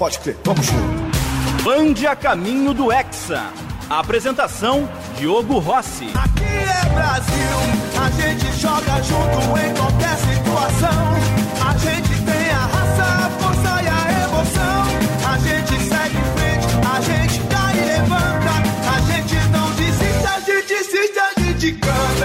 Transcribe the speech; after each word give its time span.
Pode 0.00 0.18
crer, 0.20 0.38
vamos 0.42 0.64
junto. 0.64 1.62
Bande 1.62 2.06
a 2.06 2.16
caminho 2.16 2.72
do 2.72 2.90
Hexa. 2.90 3.52
Apresentação: 3.90 4.88
Diogo 5.18 5.58
Rossi. 5.58 6.08
Aqui 6.14 6.42
é 6.42 6.88
Brasil, 6.88 8.00
a 8.02 8.10
gente 8.12 8.58
joga 8.58 9.02
junto 9.02 9.58
em 9.58 9.74
qualquer 9.74 10.16
situação. 10.16 11.39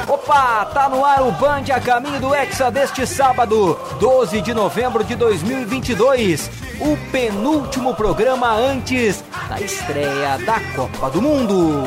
Opa, 0.08 0.66
tá 0.74 0.90
no 0.90 1.04
ar 1.04 1.22
o 1.24 1.32
Band 1.34 1.64
a 1.74 1.80
caminho 1.80 2.20
do 2.20 2.34
Hexa 2.34 2.72
deste 2.72 3.06
sábado, 3.06 3.78
12 4.00 4.42
de 4.42 4.54
novembro 4.54 5.04
de 5.04 5.16
2022. 5.16 6.50
O 6.80 6.98
penúltimo 7.12 7.96
programa 7.96 8.52
antes 8.54 9.24
da 9.50 9.60
estreia 9.60 10.38
da 10.46 10.60
Copa 10.76 11.10
do 11.10 11.22
Mundo. 11.22 11.84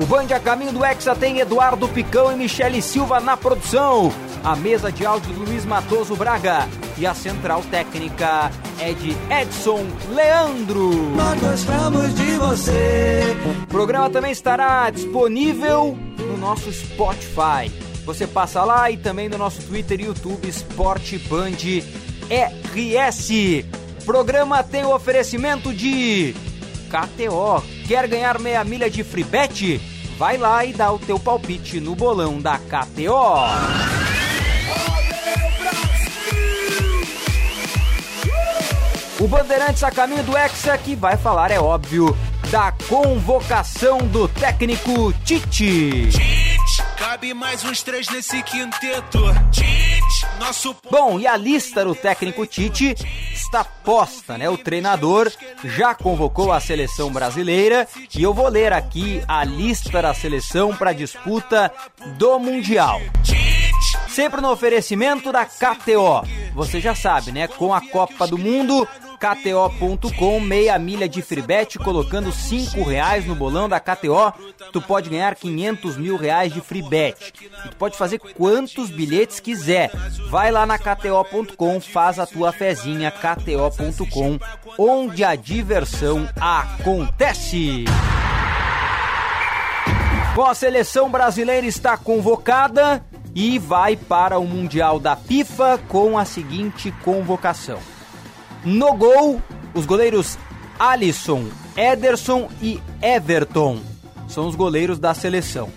O 0.00 0.06
Band 0.06 0.34
a 0.34 0.40
caminho 0.40 0.72
do 0.72 0.84
Hexa 0.84 1.14
tem 1.14 1.38
Eduardo 1.38 1.88
Picão 1.88 2.32
e 2.32 2.36
Michele 2.36 2.82
Silva 2.82 3.20
na 3.20 3.36
produção. 3.36 4.12
A 4.42 4.56
mesa 4.56 4.90
de 4.90 5.06
áudio 5.06 5.32
do 5.32 5.44
Luiz 5.44 5.64
Matoso 5.64 6.16
Braga. 6.16 6.68
E 7.02 7.06
a 7.06 7.14
central 7.14 7.64
técnica 7.68 8.48
é 8.78 8.92
de 8.92 9.10
Edson 9.28 9.84
Leandro. 10.10 10.88
Nós 11.16 11.40
gostamos 11.40 12.14
de 12.14 12.36
você. 12.36 13.22
O 13.44 13.66
programa 13.66 14.08
também 14.08 14.30
estará 14.30 14.88
disponível 14.88 15.98
no 16.16 16.36
nosso 16.36 16.72
Spotify. 16.72 17.72
Você 18.04 18.24
passa 18.24 18.62
lá 18.62 18.88
e 18.88 18.96
também 18.96 19.28
no 19.28 19.36
nosso 19.36 19.62
Twitter 19.62 20.00
e 20.00 20.04
YouTube 20.04 20.46
Sport 20.46 21.18
Band 21.28 21.58
RS. 22.30 23.64
Programa 24.06 24.62
tem 24.62 24.84
o 24.84 24.94
oferecimento 24.94 25.74
de 25.74 26.36
KTO. 26.88 27.64
Quer 27.88 28.06
ganhar 28.06 28.38
meia 28.38 28.62
milha 28.62 28.88
de 28.88 29.02
free 29.02 29.24
bet? 29.24 29.80
Vai 30.16 30.38
lá 30.38 30.64
e 30.64 30.72
dá 30.72 30.92
o 30.92 31.00
teu 31.00 31.18
palpite 31.18 31.80
no 31.80 31.96
bolão 31.96 32.40
da 32.40 32.58
KTO. 32.58 34.21
O 39.22 39.28
Bandeirantes 39.28 39.84
a 39.84 39.90
caminho 39.92 40.24
do 40.24 40.36
Hexa 40.36 40.76
que 40.76 40.96
vai 40.96 41.16
falar, 41.16 41.52
é 41.52 41.60
óbvio, 41.60 42.16
da 42.50 42.72
convocação 42.88 43.98
do 43.98 44.26
técnico 44.26 45.12
Tite. 45.24 46.08
Cabe 46.98 47.32
mais 47.32 47.64
uns 47.64 47.84
três 47.84 48.08
nesse 48.08 48.42
quinteto. 48.42 49.20
Tite, 49.52 50.26
nosso 50.40 50.74
Bom, 50.90 51.20
e 51.20 51.26
a 51.28 51.36
lista 51.36 51.84
do 51.84 51.94
técnico 51.94 52.44
Tite 52.44 52.96
está 53.32 53.62
posta, 53.62 54.36
né? 54.36 54.50
O 54.50 54.58
treinador 54.58 55.30
já 55.62 55.94
convocou 55.94 56.50
a 56.50 56.58
seleção 56.58 57.12
brasileira 57.12 57.86
e 58.18 58.24
eu 58.24 58.34
vou 58.34 58.48
ler 58.48 58.72
aqui 58.72 59.22
a 59.28 59.44
lista 59.44 60.02
da 60.02 60.12
seleção 60.12 60.74
para 60.74 60.92
disputa 60.92 61.72
do 62.18 62.40
Mundial. 62.40 63.00
Sempre 64.08 64.40
no 64.40 64.50
oferecimento 64.50 65.30
da 65.30 65.46
KTO. 65.46 66.26
Você 66.54 66.80
já 66.80 66.94
sabe, 66.94 67.32
né? 67.32 67.46
Com 67.46 67.72
a 67.72 67.80
Copa 67.80 68.26
do 68.26 68.36
Mundo, 68.36 68.86
KTO.com, 69.22 70.40
meia 70.40 70.76
milha 70.80 71.08
de 71.08 71.22
freebet, 71.22 71.78
colocando 71.78 72.32
5 72.32 72.82
reais 72.82 73.24
no 73.24 73.36
bolão 73.36 73.68
da 73.68 73.78
KTO, 73.78 74.32
tu 74.72 74.82
pode 74.82 75.08
ganhar 75.08 75.36
500 75.36 75.96
mil 75.96 76.16
reais 76.16 76.52
de 76.52 76.60
freebet. 76.60 77.32
E 77.64 77.68
tu 77.68 77.76
pode 77.76 77.96
fazer 77.96 78.18
quantos 78.18 78.90
bilhetes 78.90 79.38
quiser. 79.38 79.92
Vai 80.28 80.50
lá 80.50 80.66
na 80.66 80.76
KTO.com, 80.76 81.80
faz 81.80 82.18
a 82.18 82.26
tua 82.26 82.50
fezinha, 82.50 83.12
KTO.com, 83.12 84.40
onde 84.76 85.22
a 85.22 85.36
diversão 85.36 86.28
acontece. 86.40 87.84
Bom, 90.34 90.46
a 90.46 90.54
seleção 90.54 91.08
brasileira 91.08 91.66
está 91.66 91.96
convocada 91.96 93.04
e 93.36 93.56
vai 93.56 93.94
para 93.94 94.40
o 94.40 94.44
Mundial 94.44 94.98
da 94.98 95.14
FIFA 95.14 95.78
com 95.86 96.18
a 96.18 96.24
seguinte 96.24 96.92
convocação. 97.04 97.91
No 98.64 98.94
gol, 98.94 99.42
os 99.74 99.86
goleiros 99.86 100.38
Alisson, 100.78 101.46
Ederson 101.76 102.48
e 102.60 102.80
Everton 103.00 103.80
são 104.28 104.46
os 104.46 104.54
goleiros 104.54 104.98
da 104.98 105.14
seleção. 105.14 105.68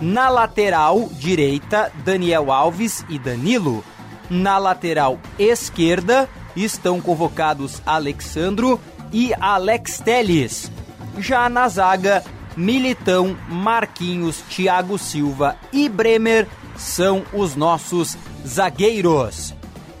Na 0.00 0.28
lateral 0.28 1.08
direita, 1.12 1.90
Daniel 2.04 2.52
Alves 2.52 3.04
e 3.08 3.18
Danilo. 3.18 3.84
Na 4.28 4.58
lateral 4.58 5.18
esquerda 5.38 6.28
estão 6.56 7.00
convocados 7.00 7.80
Alexandro 7.86 8.80
e 9.12 9.32
Alex 9.40 10.00
Teles. 10.00 10.70
Já 11.18 11.48
na 11.48 11.68
zaga, 11.68 12.24
Militão, 12.56 13.36
Marquinhos, 13.48 14.42
Thiago 14.48 14.98
Silva 14.98 15.56
e 15.72 15.88
Bremer 15.88 16.48
são 16.76 17.24
os 17.32 17.56
nossos 17.56 18.16
zagueiros. 18.46 19.54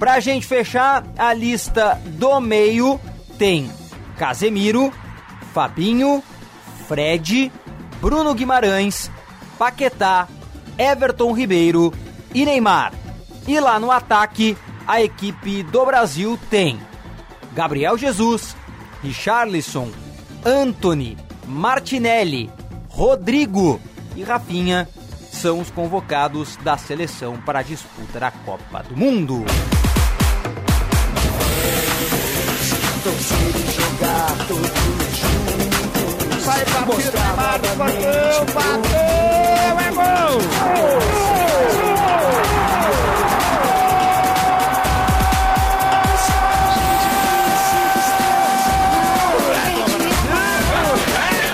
Pra 0.04 0.20
gente 0.20 0.46
fechar 0.46 1.02
a 1.16 1.32
lista 1.32 1.98
do 2.04 2.38
meio, 2.38 3.00
tem 3.38 3.70
Casemiro, 4.18 4.92
Fabinho, 5.54 6.22
Fred, 6.86 7.50
Bruno 8.02 8.34
Guimarães, 8.34 9.10
Paquetá, 9.58 10.28
Everton 10.76 11.32
Ribeiro 11.32 11.90
e 12.34 12.44
Neymar. 12.44 12.92
E 13.48 13.58
lá 13.58 13.80
no 13.80 13.90
ataque, 13.90 14.58
a 14.86 15.00
equipe 15.00 15.62
do 15.62 15.86
Brasil 15.86 16.38
tem 16.50 16.78
Gabriel 17.54 17.96
Jesus, 17.96 18.54
Richarlison, 19.02 19.90
Anthony, 20.44 21.16
Martinelli, 21.46 22.50
Rodrigo 22.90 23.80
e 24.14 24.22
Rafinha 24.22 24.86
são 25.44 25.60
os 25.60 25.70
convocados 25.70 26.56
da 26.56 26.78
seleção 26.78 27.36
para 27.36 27.58
a 27.58 27.62
disputa 27.62 28.18
da 28.18 28.30
Copa 28.30 28.82
do 28.82 28.96
Mundo. 28.96 29.44
Partir, 36.86 37.10
bateu, 37.36 37.76
bateu, 37.76 38.46
bateu, 38.54 39.80
é 39.80 39.90
gol! 39.92 40.40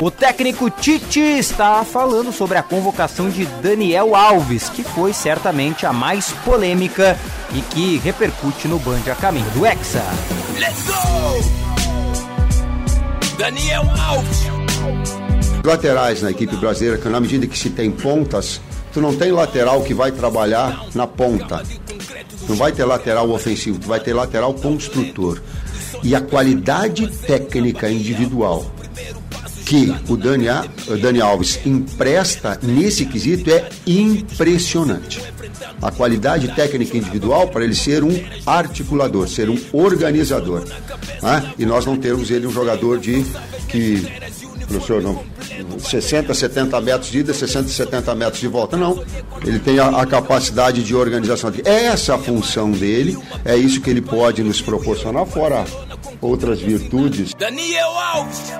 O 0.02 0.10
técnico 0.10 0.70
Tite 0.70 1.20
está 1.20 1.84
falando 1.84 2.32
sobre 2.32 2.56
a 2.56 2.62
convocação 2.62 3.28
de 3.28 3.44
Daniel 3.62 4.16
Alves, 4.16 4.70
que 4.70 4.82
foi 4.82 5.12
certamente 5.12 5.84
a 5.84 5.92
mais 5.92 6.32
polêmica 6.42 7.18
e 7.54 7.60
que 7.60 7.98
repercute 7.98 8.66
no 8.66 8.78
Band 8.78 9.02
a 9.12 9.14
caminho 9.14 9.50
do 9.50 9.66
Hexa. 9.66 10.02
Let's 10.58 10.86
go! 10.86 10.94
Daniel 13.36 13.82
Alves. 14.08 14.46
laterais 15.62 16.22
na 16.22 16.30
equipe 16.30 16.56
brasileira, 16.56 16.96
que 16.96 17.06
na 17.10 17.20
medida 17.20 17.46
que 17.46 17.58
se 17.58 17.68
tem 17.68 17.90
pontas, 17.90 18.58
tu 18.94 19.02
não 19.02 19.14
tem 19.14 19.30
lateral 19.30 19.82
que 19.82 19.92
vai 19.92 20.10
trabalhar 20.10 20.82
na 20.94 21.06
ponta. 21.06 21.62
Não 22.48 22.56
vai 22.56 22.72
ter 22.72 22.86
lateral 22.86 23.28
ofensivo, 23.30 23.78
tu 23.78 23.86
vai 23.86 24.00
ter 24.00 24.14
lateral 24.14 24.54
construtor. 24.54 25.42
E 26.02 26.14
a 26.14 26.22
qualidade 26.22 27.06
técnica 27.06 27.90
individual 27.90 28.64
que 29.70 29.94
o 30.08 30.16
Dani, 30.16 30.46
Dani 31.00 31.20
Alves 31.20 31.60
empresta 31.64 32.58
nesse 32.60 33.06
quesito 33.06 33.48
é 33.50 33.68
impressionante. 33.86 35.22
A 35.80 35.92
qualidade 35.92 36.48
técnica 36.56 36.96
individual 36.98 37.46
para 37.46 37.62
ele 37.62 37.76
ser 37.76 38.02
um 38.02 38.10
articulador, 38.44 39.28
ser 39.28 39.48
um 39.48 39.56
organizador. 39.72 40.64
né? 41.22 41.52
E 41.56 41.64
nós 41.64 41.86
não 41.86 41.96
temos 41.96 42.32
ele 42.32 42.48
um 42.48 42.50
jogador 42.50 42.98
de 42.98 43.24
que, 43.68 44.04
professor, 44.66 45.00
não, 45.00 45.22
60, 45.78 46.34
70 46.34 46.80
metros 46.80 47.12
de 47.12 47.20
ida, 47.20 47.32
60, 47.32 47.68
70 47.68 48.12
metros 48.16 48.40
de 48.40 48.48
volta. 48.48 48.76
Não. 48.76 49.04
Ele 49.46 49.60
tem 49.60 49.78
a, 49.78 49.86
a 49.86 50.04
capacidade 50.04 50.82
de 50.82 50.96
organização. 50.96 51.52
Essa 51.64 52.10
é 52.10 52.14
a 52.16 52.18
função 52.18 52.72
dele, 52.72 53.16
é 53.44 53.56
isso 53.56 53.80
que 53.80 53.88
ele 53.88 54.02
pode 54.02 54.42
nos 54.42 54.60
proporcionar, 54.60 55.26
fora 55.26 55.64
outras 56.20 56.60
virtudes. 56.60 57.34
Daniel 57.34 57.90
Alves. 57.90 58.52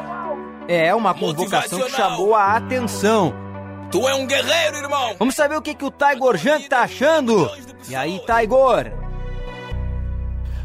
É 0.73 0.95
uma 0.95 1.13
convocação 1.13 1.81
que 1.81 1.91
chamou 1.91 2.33
a 2.33 2.55
atenção. 2.55 3.35
Tu 3.91 4.09
é 4.09 4.15
um 4.15 4.25
guerreiro, 4.25 4.77
irmão. 4.77 5.17
Vamos 5.19 5.35
saber 5.35 5.57
o 5.57 5.61
que, 5.61 5.75
que 5.75 5.85
o 5.85 5.91
Taigor 5.91 6.37
Junk 6.37 6.69
tá 6.69 6.83
achando? 6.83 7.51
E 7.89 7.97
aí, 7.97 8.21
Taigor? 8.25 8.89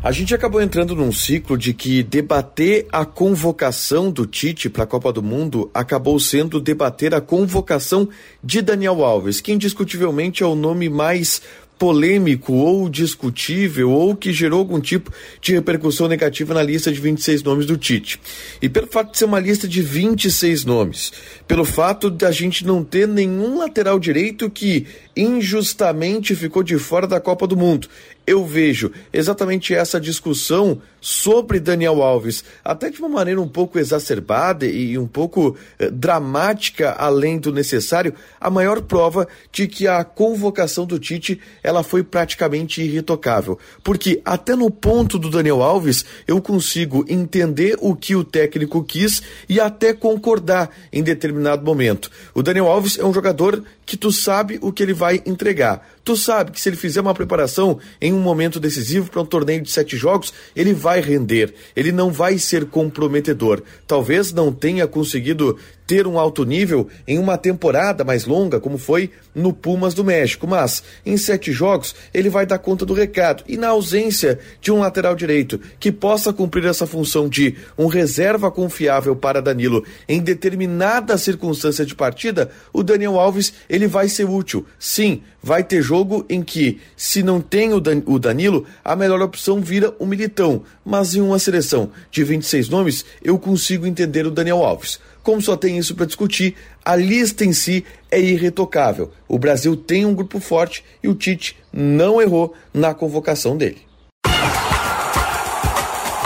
A 0.04 0.12
gente 0.12 0.36
acabou 0.36 0.62
entrando 0.62 0.96
num 0.96 1.12
ciclo 1.12 1.58
de 1.58 1.74
que 1.74 2.04
debater 2.04 2.86
a 2.92 3.04
convocação 3.04 4.12
do 4.12 4.28
Tite 4.28 4.70
para 4.70 4.84
a 4.84 4.88
Copa 4.88 5.12
do 5.12 5.24
Mundo 5.24 5.72
acabou 5.74 6.20
sendo 6.20 6.62
debater 6.62 7.16
a 7.16 7.20
convocação 7.20 8.08
de 8.44 8.62
Daniel 8.62 9.04
Alves, 9.04 9.42
que 9.42 9.52
indiscutivelmente 9.52 10.44
é 10.44 10.46
o 10.46 10.54
nome 10.54 10.88
mais 10.88 11.42
polêmico 11.78 12.54
ou 12.54 12.90
discutível 12.90 13.92
ou 13.92 14.16
que 14.16 14.32
gerou 14.32 14.60
algum 14.60 14.80
tipo 14.80 15.12
de 15.42 15.54
repercussão 15.54 16.08
negativa 16.08 16.54
na 16.54 16.64
lista 16.64 16.92
de 16.92 17.00
26 17.00 17.44
nomes 17.44 17.66
do 17.66 17.78
Tite. 17.78 18.20
E 18.62 18.70
pelo 18.70 18.88
fato 18.88 19.12
de 19.12 19.18
ser 19.18 19.26
uma 19.26 19.40
lista 19.40 19.68
de 19.68 19.82
26 19.82 20.66
nomes, 20.66 21.12
pelo 21.48 21.66
fato 21.66 22.10
da 22.10 22.32
gente 22.32 22.66
não 22.66 22.84
ter 22.84 23.08
nenhum 23.08 23.58
lateral 23.58 24.00
direito 24.00 24.50
que 24.50 24.86
injustamente 25.16 26.36
ficou 26.36 26.64
de 26.64 26.78
fora 26.78 27.08
da 27.08 27.20
Copa 27.20 27.48
do 27.48 27.56
Mundo. 27.56 27.88
Eu 28.28 28.44
vejo 28.44 28.92
exatamente 29.14 29.74
essa 29.74 30.02
discussão 30.02 30.82
sobre 31.00 31.60
Daniel 31.60 32.02
Alves, 32.02 32.44
até 32.64 32.90
de 32.90 32.98
uma 32.98 33.08
maneira 33.08 33.40
um 33.40 33.48
pouco 33.48 33.78
exacerbada 33.78 34.66
e 34.66 34.98
um 34.98 35.06
pouco 35.06 35.56
eh, 35.78 35.92
dramática 35.92 36.94
além 36.98 37.38
do 37.38 37.54
necessário, 37.54 38.16
a 38.42 38.50
maior 38.50 38.82
prova 38.82 39.28
de 39.52 39.68
que 39.68 39.88
a 39.88 40.04
convocação 40.04 40.84
do 40.84 40.98
Tite 40.98 41.40
ela 41.62 41.84
foi 41.84 42.04
praticamente 42.04 42.82
irretocável, 42.82 43.60
porque 43.84 44.20
até 44.26 44.56
no 44.56 44.72
ponto 44.72 45.20
do 45.20 45.30
Daniel 45.30 45.62
Alves 45.62 46.04
eu 46.28 46.42
consigo 46.42 47.06
entender 47.08 47.78
o 47.80 47.96
que 47.96 48.16
o 48.16 48.24
técnico 48.24 48.84
quis 48.84 49.22
e 49.48 49.60
até 49.60 49.94
concordar 49.94 50.72
em 50.92 51.04
determinado 51.04 51.64
momento. 51.64 52.10
O 52.34 52.42
Daniel 52.42 52.66
Alves 52.66 52.98
é 52.98 53.06
um 53.06 53.14
jogador 53.14 53.64
que 53.86 53.96
tu 53.96 54.12
sabe 54.12 54.58
o 54.62 54.72
que 54.72 54.82
ele 54.82 54.94
vai 54.94 55.22
entregar. 55.26 55.86
Tu 56.06 56.16
sabe 56.16 56.52
que 56.52 56.62
se 56.62 56.70
ele 56.70 56.76
fizer 56.76 57.02
uma 57.02 57.16
preparação 57.16 57.80
em 58.00 58.14
um 58.14 58.20
momento 58.20 58.60
decisivo 58.60 59.10
para 59.10 59.24
um 59.24 59.26
torneio 59.26 59.64
de 59.64 59.72
sete 59.72 59.98
jogos, 59.98 60.32
ele 60.56 60.72
vai 60.72 61.02
render, 61.02 61.52
ele 61.76 61.92
não 61.92 62.12
vai 62.12 62.38
ser 62.38 62.66
comprometedor. 62.66 63.64
Talvez 63.88 64.32
não 64.32 64.54
tenha 64.54 64.86
conseguido 64.86 65.58
ter 65.88 66.08
um 66.08 66.18
alto 66.18 66.44
nível 66.44 66.88
em 67.08 67.18
uma 67.18 67.38
temporada 67.38 68.04
mais 68.04 68.26
longa, 68.26 68.60
como 68.60 68.78
foi 68.78 69.12
no 69.34 69.54
Pumas 69.54 69.94
do 69.94 70.04
México, 70.04 70.48
mas 70.48 70.84
em 71.06 71.18
sete 71.18 71.52
jogos 71.52 71.96
ele 72.14 72.30
vai 72.30 72.46
dar 72.46 72.60
conta 72.60 72.86
do 72.86 72.94
recado. 72.94 73.44
E 73.48 73.58
na 73.58 73.70
ausência 73.70 74.40
de 74.62 74.72
um 74.72 74.80
lateral 74.80 75.16
direito 75.16 75.60
que 75.80 75.92
possa 75.92 76.32
cumprir 76.32 76.66
essa 76.66 76.88
função 76.88 77.28
de 77.28 77.56
um 77.78 77.88
reserva 77.88 78.52
confiável 78.52 79.16
para 79.16 79.42
Danilo 79.42 79.84
em 80.08 80.22
determinada 80.22 81.18
circunstância 81.18 81.86
de 81.86 81.96
partida, 81.96 82.50
o 82.72 82.84
Daniel 82.84 83.20
Alves 83.20 83.54
ele 83.70 83.88
vai 83.88 84.08
ser 84.08 84.26
útil. 84.26 84.66
Sim, 84.80 85.22
vai 85.42 85.64
ter 85.64 85.82
jogo 85.82 85.95
em 86.30 86.42
que, 86.42 86.80
se 86.98 87.22
não 87.22 87.40
tem 87.40 87.74
o 87.74 88.20
Danilo, 88.20 88.66
a 88.84 88.96
melhor 88.96 89.22
opção 89.22 89.62
vira 89.62 89.94
o 90.00 90.06
Militão. 90.06 90.64
Mas 90.84 91.16
em 91.16 91.22
uma 91.22 91.40
seleção 91.40 91.92
de 92.10 92.24
26 92.24 92.70
nomes, 92.70 93.06
eu 93.24 93.38
consigo 93.38 93.86
entender 93.86 94.26
o 94.26 94.32
Daniel 94.32 94.64
Alves. 94.64 95.00
Como 95.24 95.42
só 95.42 95.56
tem 95.56 95.78
isso 95.78 95.96
para 95.96 96.06
discutir, 96.06 96.56
a 96.84 96.96
lista 96.96 97.44
em 97.44 97.54
si 97.54 97.84
é 98.12 98.20
irretocável. 98.20 99.12
O 99.28 99.40
Brasil 99.40 99.76
tem 99.76 100.06
um 100.06 100.14
grupo 100.14 100.40
forte 100.40 100.84
e 101.02 101.08
o 101.08 101.16
Tite 101.16 101.58
não 101.72 102.22
errou 102.22 102.54
na 102.74 102.94
convocação 102.94 103.58
dele. 103.58 103.80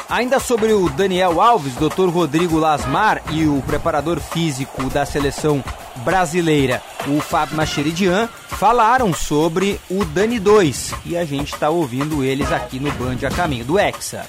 Ainda 0.09 0.39
sobre 0.39 0.73
o 0.73 0.89
Daniel 0.89 1.39
Alves, 1.39 1.75
Dr. 1.75 2.09
Rodrigo 2.09 2.57
Lasmar 2.57 3.21
e 3.31 3.45
o 3.45 3.61
preparador 3.61 4.19
físico 4.19 4.89
da 4.89 5.05
seleção 5.05 5.63
brasileira, 5.97 6.81
o 7.07 7.21
Fábio 7.21 7.55
Macheridian, 7.55 8.27
falaram 8.47 9.13
sobre 9.13 9.79
o 9.87 10.03
Dani 10.03 10.39
2 10.39 10.95
e 11.05 11.15
a 11.15 11.23
gente 11.23 11.53
está 11.53 11.69
ouvindo 11.69 12.23
eles 12.23 12.51
aqui 12.51 12.79
no 12.79 12.91
Band 12.93 13.17
a 13.27 13.29
caminho 13.29 13.63
do 13.63 13.77
Hexa. 13.77 14.25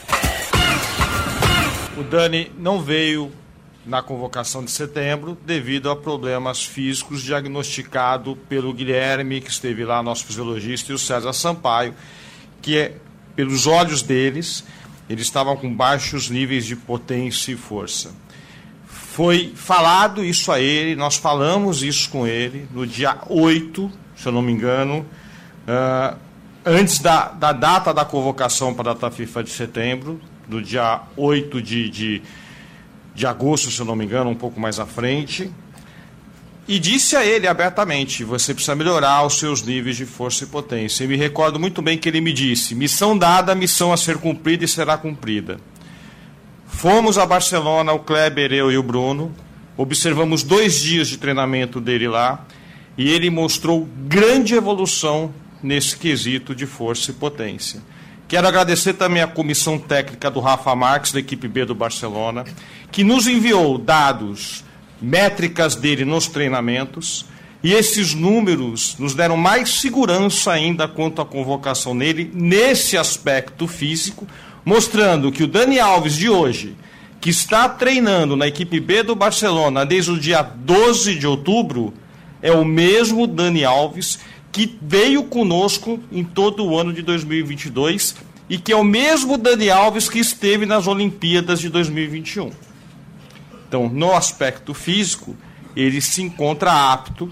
O 1.97 2.03
Dani 2.03 2.53
não 2.59 2.83
veio 2.83 3.33
na 3.87 4.03
convocação 4.03 4.63
de 4.63 4.71
setembro 4.71 5.35
devido 5.47 5.91
a 5.91 5.97
problemas 5.97 6.63
físicos 6.63 7.23
diagnosticado 7.23 8.37
pelo 8.51 8.75
Guilherme, 8.75 9.41
que 9.41 9.51
esteve 9.51 9.83
lá, 9.87 10.03
nosso 10.03 10.27
fisiologista, 10.27 10.93
e 10.93 10.95
o 10.95 10.99
César 10.99 11.33
Sampaio, 11.33 11.95
que 12.61 12.77
é, 12.77 12.97
pelos 13.35 13.67
olhos 13.67 14.03
deles, 14.03 14.63
eles 15.11 15.27
estavam 15.27 15.57
com 15.57 15.75
baixos 15.75 16.31
níveis 16.31 16.65
de 16.65 16.75
potência 16.75 17.53
e 17.53 17.57
força. 17.57 18.13
Foi 18.87 19.53
falado 19.55 20.25
isso 20.25 20.51
a 20.51 20.61
ele, 20.61 20.97
nós 20.97 21.17
falamos 21.17 21.83
isso 21.83 22.09
com 22.09 22.27
ele 22.27 22.67
no 22.73 22.87
dia 22.87 23.19
8, 23.29 23.91
se 24.17 24.27
eu 24.27 24.33
não 24.33 24.41
me 24.41 24.53
engano, 24.53 25.05
uh, 25.67 26.17
antes 26.65 27.01
da, 27.01 27.29
da 27.29 27.53
data 27.53 27.93
da 27.93 28.05
convocação 28.05 28.73
para 28.73 28.93
a 28.93 28.95
data 28.95 29.11
FIFA 29.11 29.45
de 29.45 29.51
setembro, 29.51 30.21
no 30.49 30.63
dia 30.63 31.03
8 31.17 31.61
de, 31.61 31.91
de 31.91 32.23
de 33.15 33.27
agosto, 33.27 33.71
se 33.71 33.81
eu 33.81 33.85
não 33.85 33.97
me 33.97 34.05
engano, 34.05 34.31
um 34.31 34.35
pouco 34.35 34.61
mais 34.61 34.79
à 34.79 34.87
frente, 34.87 35.51
e 36.71 36.79
disse 36.79 37.17
a 37.17 37.27
ele 37.27 37.49
abertamente: 37.49 38.23
você 38.23 38.55
precisa 38.55 38.77
melhorar 38.77 39.27
os 39.27 39.41
seus 39.41 39.61
níveis 39.61 39.97
de 39.97 40.07
força 40.07 40.45
e 40.45 40.47
potência. 40.47 41.03
E 41.03 41.09
me 41.09 41.17
recordo 41.17 41.59
muito 41.59 41.83
bem 41.83 41.99
que 41.99 42.09
ele 42.09 42.21
me 42.21 42.33
disse: 42.33 42.77
missão 42.77 43.19
dada, 43.19 43.57
missão 43.57 43.93
a 43.93 43.97
ser 43.97 44.19
cumprida 44.19 44.65
e 44.65 44.69
será 44.69 44.97
cumprida. 44.97 45.59
Fomos 46.69 47.19
a 47.19 47.27
Barcelona, 47.27 47.93
o 47.93 47.99
Kleber, 47.99 48.53
eu 48.53 48.71
e 48.71 48.79
o 48.79 48.85
Bruno, 48.85 49.35
observamos 49.77 50.45
dois 50.45 50.81
dias 50.81 51.09
de 51.09 51.19
treinamento 51.19 51.81
dele 51.81 52.07
lá 52.07 52.47
e 52.97 53.11
ele 53.11 53.31
mostrou 53.31 53.89
grande 54.07 54.55
evolução 54.55 55.35
nesse 55.61 55.97
quesito 55.97 56.55
de 56.55 56.67
força 56.67 57.11
e 57.11 57.15
potência. 57.15 57.83
Quero 58.29 58.47
agradecer 58.47 58.93
também 58.93 59.21
a 59.21 59.27
comissão 59.27 59.77
técnica 59.77 60.31
do 60.31 60.39
Rafa 60.39 60.73
Marques, 60.77 61.11
da 61.11 61.19
equipe 61.19 61.49
B 61.49 61.65
do 61.65 61.75
Barcelona, 61.75 62.45
que 62.93 63.03
nos 63.03 63.27
enviou 63.27 63.77
dados, 63.77 64.63
métricas 65.01 65.75
dele 65.75 66.05
nos 66.05 66.27
treinamentos, 66.27 67.27
e 67.63 67.73
esses 67.73 68.15
números 68.15 68.97
nos 68.99 69.15
deram 69.15 69.37
mais 69.37 69.81
segurança 69.81 70.53
ainda 70.53 70.89
quanto 70.89 71.21
à 71.21 71.27
convocação 71.27 71.95
nele, 71.95 72.31
nesse 72.33 72.97
aspecto 72.97 73.67
físico, 73.67 74.27
mostrando 74.65 75.31
que 75.31 75.43
o 75.43 75.47
Dani 75.47 75.79
Alves 75.79 76.15
de 76.15 76.29
hoje, 76.29 76.75
que 77.21 77.29
está 77.29 77.69
treinando 77.69 78.35
na 78.35 78.47
equipe 78.47 78.81
B 78.81 79.03
do 79.03 79.15
Barcelona 79.15 79.85
desde 79.85 80.11
o 80.11 80.19
dia 80.19 80.43
12 80.43 81.17
de 81.17 81.27
outubro, 81.27 81.93
é 82.41 82.51
o 82.51 82.65
mesmo 82.65 83.27
Dani 83.27 83.65
Alves 83.65 84.19
que 84.51 84.79
veio 84.81 85.25
conosco 85.25 86.01
em 86.11 86.25
todo 86.25 86.65
o 86.65 86.79
ano 86.79 86.93
de 86.93 87.03
2022 87.03 88.17
e 88.49 88.59
que 88.59 88.73
é 88.73 88.77
o 88.77 88.83
mesmo 88.83 89.39
Dani 89.39 89.71
Alves 89.71 90.09
que 90.09 90.19
esteve 90.19 90.67
nas 90.67 90.87
Olimpíadas 90.87 91.61
de 91.61 91.69
2021. 91.69 92.51
Então, 93.71 93.89
no 93.89 94.13
aspecto 94.13 94.75
físico, 94.75 95.37
ele 95.77 96.01
se 96.01 96.21
encontra 96.21 96.93
apto 96.93 97.31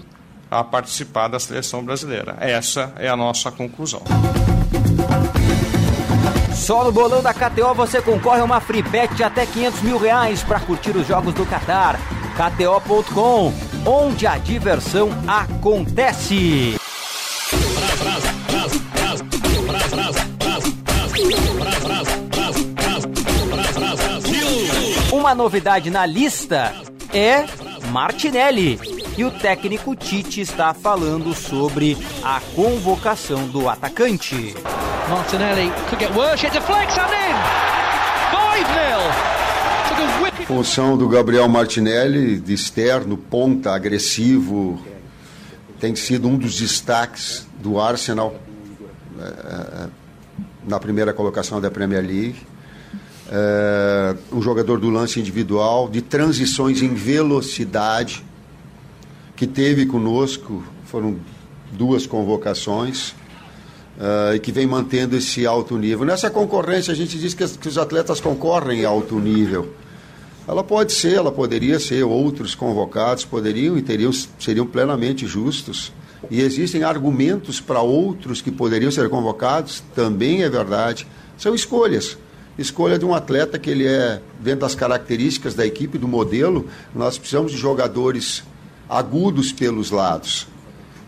a 0.49 0.63
participar 0.63 1.27
da 1.27 1.37
seleção 1.37 1.83
brasileira. 1.83 2.37
Essa 2.39 2.93
é 2.95 3.09
a 3.09 3.17
nossa 3.17 3.51
conclusão. 3.51 4.01
Só 6.55 6.85
no 6.85 6.93
bolão 6.93 7.21
da 7.21 7.33
KTO 7.33 7.73
você 7.75 8.01
concorre 8.01 8.39
a 8.39 8.45
uma 8.45 8.61
free 8.61 8.81
bet 8.81 9.13
de 9.15 9.23
até 9.23 9.45
500 9.45 9.81
mil 9.81 9.97
reais 9.97 10.41
para 10.41 10.61
curtir 10.61 10.95
os 10.95 11.05
jogos 11.05 11.33
do 11.33 11.45
Qatar. 11.45 11.99
KTO.com, 12.37 13.53
onde 13.85 14.25
a 14.25 14.37
diversão 14.37 15.09
acontece. 15.27 16.79
Uma 25.29 25.35
novidade 25.35 25.91
na 25.91 26.07
lista 26.07 26.73
é 27.13 27.45
Martinelli. 27.91 28.79
E 29.15 29.23
o 29.23 29.29
técnico 29.29 29.95
Tite 29.95 30.41
está 30.41 30.73
falando 30.73 31.35
sobre 31.35 31.95
a 32.23 32.41
convocação 32.55 33.47
do 33.47 33.69
atacante. 33.69 34.55
Martinelli 35.07 35.69
could 35.87 36.03
get 36.03 36.11
worse, 36.15 36.43
it 36.43 36.51
deflects 36.51 36.97
and 36.97 37.13
in! 37.13 37.35
5-0! 40.41 40.47
Função 40.47 40.97
do 40.97 41.07
Gabriel 41.07 41.47
Martinelli, 41.47 42.39
de 42.39 42.51
externo, 42.51 43.15
ponta, 43.15 43.75
agressivo, 43.75 44.81
tem 45.79 45.95
sido 45.95 46.27
um 46.27 46.39
dos 46.39 46.55
destaques 46.55 47.47
do 47.59 47.79
Arsenal 47.79 48.33
é, 49.19 49.89
na 50.67 50.79
primeira 50.79 51.13
colocação 51.13 51.61
da 51.61 51.69
Premier 51.69 52.01
League 52.01 52.47
é, 53.31 54.15
um 54.31 54.41
jogador 54.41 54.79
do 54.79 54.89
lance 54.89 55.19
individual, 55.19 55.87
de 55.87 56.01
transições 56.01 56.81
em 56.81 56.93
velocidade, 56.93 58.25
que 59.35 59.45
teve 59.45 59.85
conosco, 59.85 60.63
foram 60.85 61.17
duas 61.71 62.07
convocações, 62.07 63.11
uh, 63.99 64.33
e 64.35 64.39
que 64.39 64.51
vem 64.51 64.65
mantendo 64.65 65.15
esse 65.15 65.45
alto 65.45 65.77
nível. 65.77 66.05
Nessa 66.05 66.29
concorrência, 66.29 66.91
a 66.91 66.95
gente 66.95 67.17
diz 67.17 67.33
que, 67.33 67.47
que 67.47 67.67
os 67.67 67.77
atletas 67.77 68.19
concorrem 68.19 68.81
em 68.81 68.85
alto 68.85 69.19
nível. 69.19 69.73
Ela 70.47 70.63
pode 70.63 70.91
ser, 70.93 71.13
ela 71.13 71.31
poderia 71.31 71.79
ser, 71.79 72.03
outros 72.03 72.55
convocados 72.55 73.23
poderiam 73.23 73.77
e 73.77 73.81
teriam, 73.81 74.11
seriam 74.11 74.65
plenamente 74.65 75.27
justos. 75.27 75.93
E 76.29 76.41
existem 76.41 76.83
argumentos 76.83 77.61
para 77.61 77.81
outros 77.81 78.41
que 78.41 78.51
poderiam 78.51 78.91
ser 78.91 79.07
convocados, 79.09 79.83
também 79.95 80.43
é 80.43 80.49
verdade. 80.49 81.07
São 81.37 81.53
escolhas 81.53 82.17
escolha 82.61 82.99
de 82.99 83.05
um 83.05 83.13
atleta 83.13 83.57
que 83.57 83.69
ele 83.69 83.87
é, 83.87 84.21
dentro 84.39 84.61
das 84.61 84.75
características 84.75 85.53
da 85.53 85.65
equipe, 85.65 85.97
do 85.97 86.07
modelo, 86.07 86.67
nós 86.93 87.17
precisamos 87.17 87.51
de 87.51 87.57
jogadores 87.57 88.43
agudos 88.89 89.51
pelos 89.51 89.91
lados, 89.91 90.47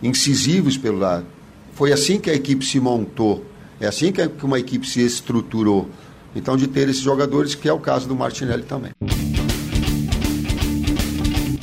incisivos 0.01 0.77
pelo 0.77 1.00
lado. 1.00 1.25
Foi 1.74 1.91
assim 1.91 2.20
que 2.20 2.29
a 2.29 2.34
equipe 2.34 2.65
se 2.65 2.79
montou, 2.79 3.46
é 3.79 3.88
assim 3.88 4.12
que 4.12 4.22
uma 4.43 4.60
equipe 4.60 4.88
se 4.88 5.01
estruturou. 5.01 5.89
Então, 6.34 6.55
de 6.55 6.67
ter 6.67 6.88
esses 6.88 7.01
jogadores, 7.01 7.55
que 7.55 7.67
é 7.67 7.74
o 7.74 7.79
caso 7.79 8.08
do 8.08 8.15
Martinelli 8.15 8.63
também. 8.63 8.91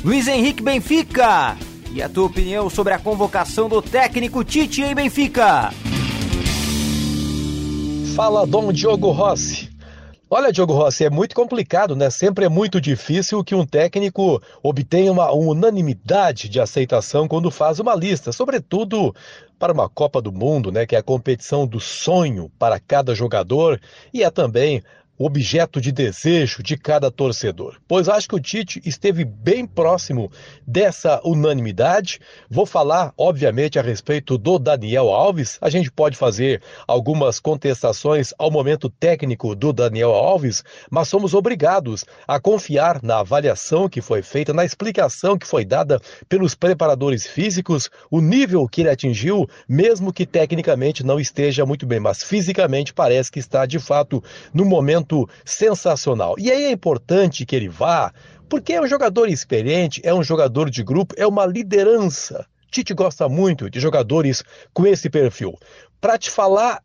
Luiz 0.04 0.26
Henrique 0.26 0.62
Benfica. 0.62 1.56
E 1.90 2.02
a 2.02 2.08
tua 2.08 2.26
opinião 2.26 2.68
sobre 2.68 2.92
a 2.92 2.98
convocação 2.98 3.68
do 3.68 3.80
técnico 3.80 4.44
Tite 4.44 4.82
em 4.82 4.94
Benfica? 4.94 5.72
Fala, 8.14 8.46
Dom 8.46 8.72
Diogo 8.72 9.10
Rossi. 9.10 9.67
Olha, 10.30 10.52
Diogo 10.52 10.74
Rossi, 10.74 11.06
é 11.06 11.10
muito 11.10 11.34
complicado, 11.34 11.96
né? 11.96 12.10
Sempre 12.10 12.44
é 12.44 12.50
muito 12.50 12.78
difícil 12.82 13.42
que 13.42 13.54
um 13.54 13.64
técnico 13.64 14.42
obtenha 14.62 15.10
uma 15.10 15.32
unanimidade 15.32 16.50
de 16.50 16.60
aceitação 16.60 17.26
quando 17.26 17.50
faz 17.50 17.80
uma 17.80 17.94
lista, 17.94 18.30
sobretudo 18.30 19.14
para 19.58 19.72
uma 19.72 19.88
Copa 19.88 20.20
do 20.20 20.30
Mundo, 20.30 20.70
né? 20.70 20.84
Que 20.84 20.96
é 20.96 20.98
a 20.98 21.02
competição 21.02 21.66
do 21.66 21.80
sonho 21.80 22.50
para 22.58 22.78
cada 22.78 23.14
jogador 23.14 23.80
e 24.12 24.22
é 24.22 24.30
também 24.30 24.82
objeto 25.18 25.80
de 25.80 25.90
desejo 25.90 26.62
de 26.62 26.76
cada 26.76 27.10
torcedor. 27.10 27.76
Pois 27.88 28.08
acho 28.08 28.28
que 28.28 28.36
o 28.36 28.40
Tite 28.40 28.80
esteve 28.84 29.24
bem 29.24 29.66
próximo 29.66 30.30
dessa 30.66 31.20
unanimidade. 31.24 32.20
Vou 32.48 32.64
falar, 32.64 33.12
obviamente, 33.16 33.78
a 33.78 33.82
respeito 33.82 34.38
do 34.38 34.58
Daniel 34.58 35.08
Alves. 35.08 35.58
A 35.60 35.68
gente 35.68 35.90
pode 35.90 36.16
fazer 36.16 36.62
algumas 36.86 37.40
contestações 37.40 38.32
ao 38.38 38.50
momento 38.50 38.88
técnico 38.88 39.56
do 39.56 39.72
Daniel 39.72 40.10
Alves, 40.10 40.62
mas 40.90 41.08
somos 41.08 41.34
obrigados 41.34 42.04
a 42.26 42.38
confiar 42.38 43.02
na 43.02 43.18
avaliação 43.18 43.88
que 43.88 44.00
foi 44.00 44.22
feita, 44.22 44.52
na 44.52 44.64
explicação 44.64 45.36
que 45.36 45.46
foi 45.46 45.64
dada 45.64 46.00
pelos 46.28 46.54
preparadores 46.54 47.26
físicos, 47.26 47.90
o 48.10 48.20
nível 48.20 48.68
que 48.68 48.82
ele 48.82 48.90
atingiu, 48.90 49.48
mesmo 49.68 50.12
que 50.12 50.26
tecnicamente 50.26 51.04
não 51.04 51.18
esteja 51.18 51.66
muito 51.66 51.86
bem, 51.86 51.98
mas 51.98 52.22
fisicamente 52.22 52.94
parece 52.94 53.32
que 53.32 53.38
está 53.38 53.66
de 53.66 53.78
fato 53.78 54.22
no 54.52 54.64
momento 54.64 55.07
momento 55.08 55.28
sensacional. 55.44 56.34
E 56.38 56.50
aí 56.50 56.64
é 56.64 56.70
importante 56.70 57.46
que 57.46 57.56
ele 57.56 57.68
vá, 57.68 58.12
porque 58.48 58.74
é 58.74 58.80
um 58.80 58.86
jogador 58.86 59.28
experiente, 59.28 60.00
é 60.04 60.12
um 60.12 60.22
jogador 60.22 60.68
de 60.68 60.82
grupo, 60.82 61.14
é 61.16 61.26
uma 61.26 61.46
liderança. 61.46 62.46
Tite 62.70 62.92
gosta 62.92 63.28
muito 63.28 63.70
de 63.70 63.80
jogadores 63.80 64.44
com 64.74 64.86
esse 64.86 65.08
perfil. 65.08 65.58
Para 66.00 66.18
te 66.18 66.30
falar 66.30 66.82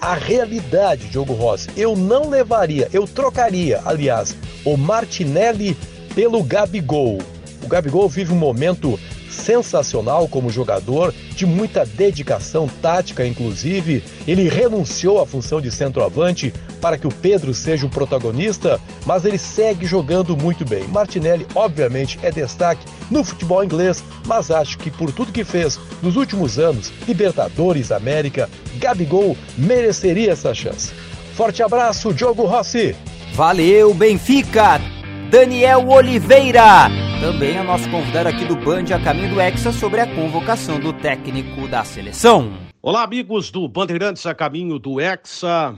a 0.00 0.14
realidade, 0.14 1.08
Diogo 1.08 1.32
Rossi, 1.32 1.70
eu 1.76 1.96
não 1.96 2.28
levaria, 2.28 2.88
eu 2.92 3.06
trocaria, 3.06 3.80
aliás, 3.84 4.36
o 4.64 4.76
Martinelli 4.76 5.76
pelo 6.14 6.42
Gabigol. 6.42 7.18
O 7.62 7.68
Gabigol 7.68 8.08
vive 8.08 8.32
um 8.32 8.38
momento 8.38 8.98
sensacional 9.32 10.28
como 10.28 10.50
jogador, 10.50 11.14
de 11.34 11.46
muita 11.46 11.84
dedicação 11.84 12.68
tática, 12.80 13.26
inclusive. 13.26 14.04
Ele 14.26 14.48
renunciou 14.48 15.20
à 15.20 15.26
função 15.26 15.60
de 15.60 15.70
centroavante 15.70 16.52
para 16.80 16.98
que 16.98 17.06
o 17.06 17.12
Pedro 17.12 17.54
seja 17.54 17.86
o 17.86 17.90
protagonista, 17.90 18.80
mas 19.06 19.24
ele 19.24 19.38
segue 19.38 19.86
jogando 19.86 20.36
muito 20.36 20.64
bem. 20.64 20.86
Martinelli, 20.88 21.46
obviamente, 21.54 22.18
é 22.22 22.30
destaque 22.30 22.84
no 23.10 23.24
futebol 23.24 23.64
inglês, 23.64 24.02
mas 24.26 24.50
acho 24.50 24.78
que 24.78 24.90
por 24.90 25.12
tudo 25.12 25.32
que 25.32 25.44
fez 25.44 25.78
nos 26.02 26.16
últimos 26.16 26.58
anos, 26.58 26.92
Libertadores, 27.06 27.90
América, 27.90 28.48
Gabigol 28.78 29.36
mereceria 29.56 30.32
essa 30.32 30.54
chance. 30.54 30.92
Forte 31.34 31.62
abraço, 31.62 32.12
Diogo 32.12 32.44
Rossi. 32.44 32.94
Valeu, 33.34 33.94
Benfica! 33.94 35.01
Daniel 35.32 35.88
Oliveira, 35.88 36.90
também 37.18 37.56
é 37.56 37.62
nosso 37.62 37.90
convidado 37.90 38.28
aqui 38.28 38.44
do 38.44 38.54
Band 38.54 38.94
a 38.94 39.02
caminho 39.02 39.30
do 39.30 39.40
Hexa 39.40 39.72
sobre 39.72 39.98
a 39.98 40.14
convocação 40.14 40.78
do 40.78 40.92
técnico 40.92 41.66
da 41.66 41.82
seleção. 41.84 42.52
Olá, 42.82 43.02
amigos 43.02 43.50
do 43.50 43.66
Bandeirantes 43.66 44.26
a 44.26 44.34
caminho 44.34 44.78
do 44.78 45.00
Hexa. 45.00 45.74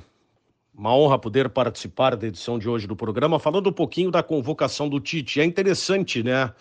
Uma 0.76 0.96
honra 0.96 1.20
poder 1.20 1.48
participar 1.48 2.16
da 2.16 2.26
edição 2.26 2.58
de 2.58 2.68
hoje 2.68 2.88
do 2.88 2.96
programa, 2.96 3.38
falando 3.38 3.68
um 3.68 3.72
pouquinho 3.72 4.10
da 4.10 4.24
convocação 4.24 4.88
do 4.88 4.98
Tite. 4.98 5.40
É 5.40 5.44
interessante, 5.44 6.20
né? 6.20 6.52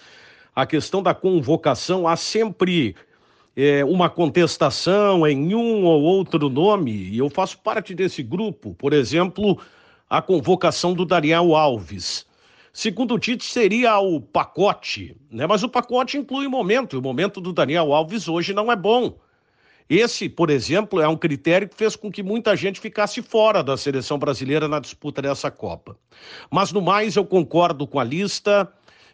A 0.56 0.68
questão 0.68 1.02
da 1.02 1.16
convocação, 1.16 2.08
há 2.08 2.16
sempre 2.16 2.96
é, 3.58 3.84
uma 3.84 4.08
contestação 4.08 5.26
em 5.26 5.56
um 5.56 5.84
ou 5.84 6.04
outro 6.04 6.48
nome, 6.48 6.92
e 6.92 7.18
eu 7.18 7.28
faço 7.28 7.58
parte 7.58 7.96
desse 7.96 8.22
grupo. 8.22 8.76
Por 8.76 8.94
exemplo, 8.94 9.58
a 10.08 10.22
convocação 10.22 10.94
do 10.94 11.04
Daniel 11.06 11.56
Alves. 11.56 12.32
Segundo 12.75 13.13
o 13.13 13.20
Tite, 13.20 13.46
seria 13.46 14.00
o 14.00 14.20
pacote, 14.20 15.15
né? 15.30 15.46
Mas 15.46 15.62
o 15.62 15.70
pacote 15.70 16.18
inclui 16.18 16.48
o 16.48 16.50
momento, 16.50 16.98
o 16.98 17.01
momento 17.03 17.39
do 17.39 17.53
Daniel 17.53 17.94
Alves 17.94 18.27
hoje 18.27 18.51
não 18.51 18.72
é 18.72 18.75
bom. 18.75 19.20
Esse, 19.88 20.27
por 20.27 20.50
exemplo, 20.50 21.00
é 21.00 21.08
um 21.08 21.15
critério 21.15 21.70
que 21.70 21.75
fez 21.75 21.96
com 21.96 22.12
que 22.12 22.24
muita 22.24 22.56
gente 22.56 22.80
ficasse 22.80 23.22
fora 23.22 23.63
da 23.63 23.77
seleção 23.77 24.18
brasileira 24.18 24.68
na 24.68 24.80
disputa 24.80 25.22
dessa 25.22 25.51
Copa. 25.51 25.96
Mas 26.50 26.72
no 26.72 26.82
mais, 26.82 27.15
eu 27.15 27.24
concordo 27.24 27.86
com 27.86 28.00
a 28.00 28.03
lista. 28.03 28.68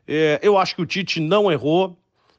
É, 0.07 0.39
eu 0.41 0.57
acho 0.57 0.73
que 0.73 0.81
o 0.81 0.85
Tite 0.85 1.19
não 1.19 1.51
errou. 1.51 1.97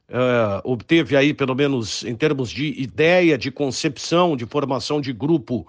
É, 0.09 0.61
obteve 0.65 1.19
aí, 1.19 1.35
pelo 1.35 1.55
menos 1.55 2.03
em 2.03 2.17
termos 2.17 2.51
de 2.51 2.81
ideia, 2.81 3.37
de 3.37 3.51
concepção, 3.51 4.39
de 4.39 4.47
formação 4.47 5.03
de 5.03 5.13
grupo, 5.13 5.67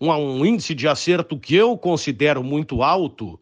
um, 0.00 0.10
um 0.10 0.44
índice 0.44 0.74
de 0.74 0.88
acerto 0.88 1.38
que 1.38 1.54
eu 1.54 1.78
considero 1.78 2.42
muito 2.42 2.82
alto 2.82 3.38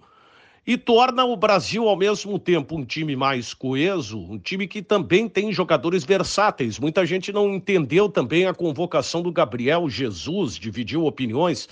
e 0.69 0.77
torna 0.77 1.25
o 1.25 1.35
Brasil, 1.35 1.89
ao 1.89 1.97
mesmo 1.97 2.39
tempo, 2.39 2.77
um 2.77 2.85
time 2.85 3.17
mais 3.17 3.55
coeso, 3.55 4.19
um 4.19 4.39
time 4.39 4.69
que 4.69 4.83
também 4.83 5.27
tem 5.27 5.51
jogadores 5.51 6.05
versáteis. 6.05 6.79
Muita 6.79 7.07
gente 7.07 7.33
não 7.33 7.55
entendeu 7.55 8.07
também 8.07 8.45
a 8.45 8.53
convocação 8.53 9.23
do 9.23 9.33
Gabriel 9.33 9.89
Jesus, 9.89 10.57
dividiu 10.57 11.07
opiniões. 11.07 11.71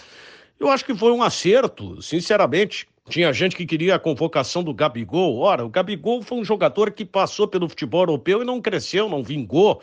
Eu 0.58 0.70
acho 0.70 0.82
que 0.82 0.94
foi 0.94 1.12
um 1.12 1.22
acerto, 1.22 2.00
sinceramente. 2.00 2.88
Tinha 3.10 3.30
gente 3.34 3.54
que 3.54 3.66
queria 3.66 3.96
a 3.96 3.98
convocação 3.98 4.64
do 4.64 4.72
Gabigol. 4.72 5.40
Ora, 5.40 5.62
o 5.62 5.68
Gabigol 5.68 6.22
foi 6.22 6.38
um 6.38 6.44
jogador 6.44 6.90
que 6.90 7.04
passou 7.04 7.46
pelo 7.46 7.68
futebol 7.68 8.00
europeu 8.00 8.40
e 8.40 8.46
não 8.46 8.62
cresceu, 8.62 9.10
não 9.10 9.22
vingou. 9.22 9.82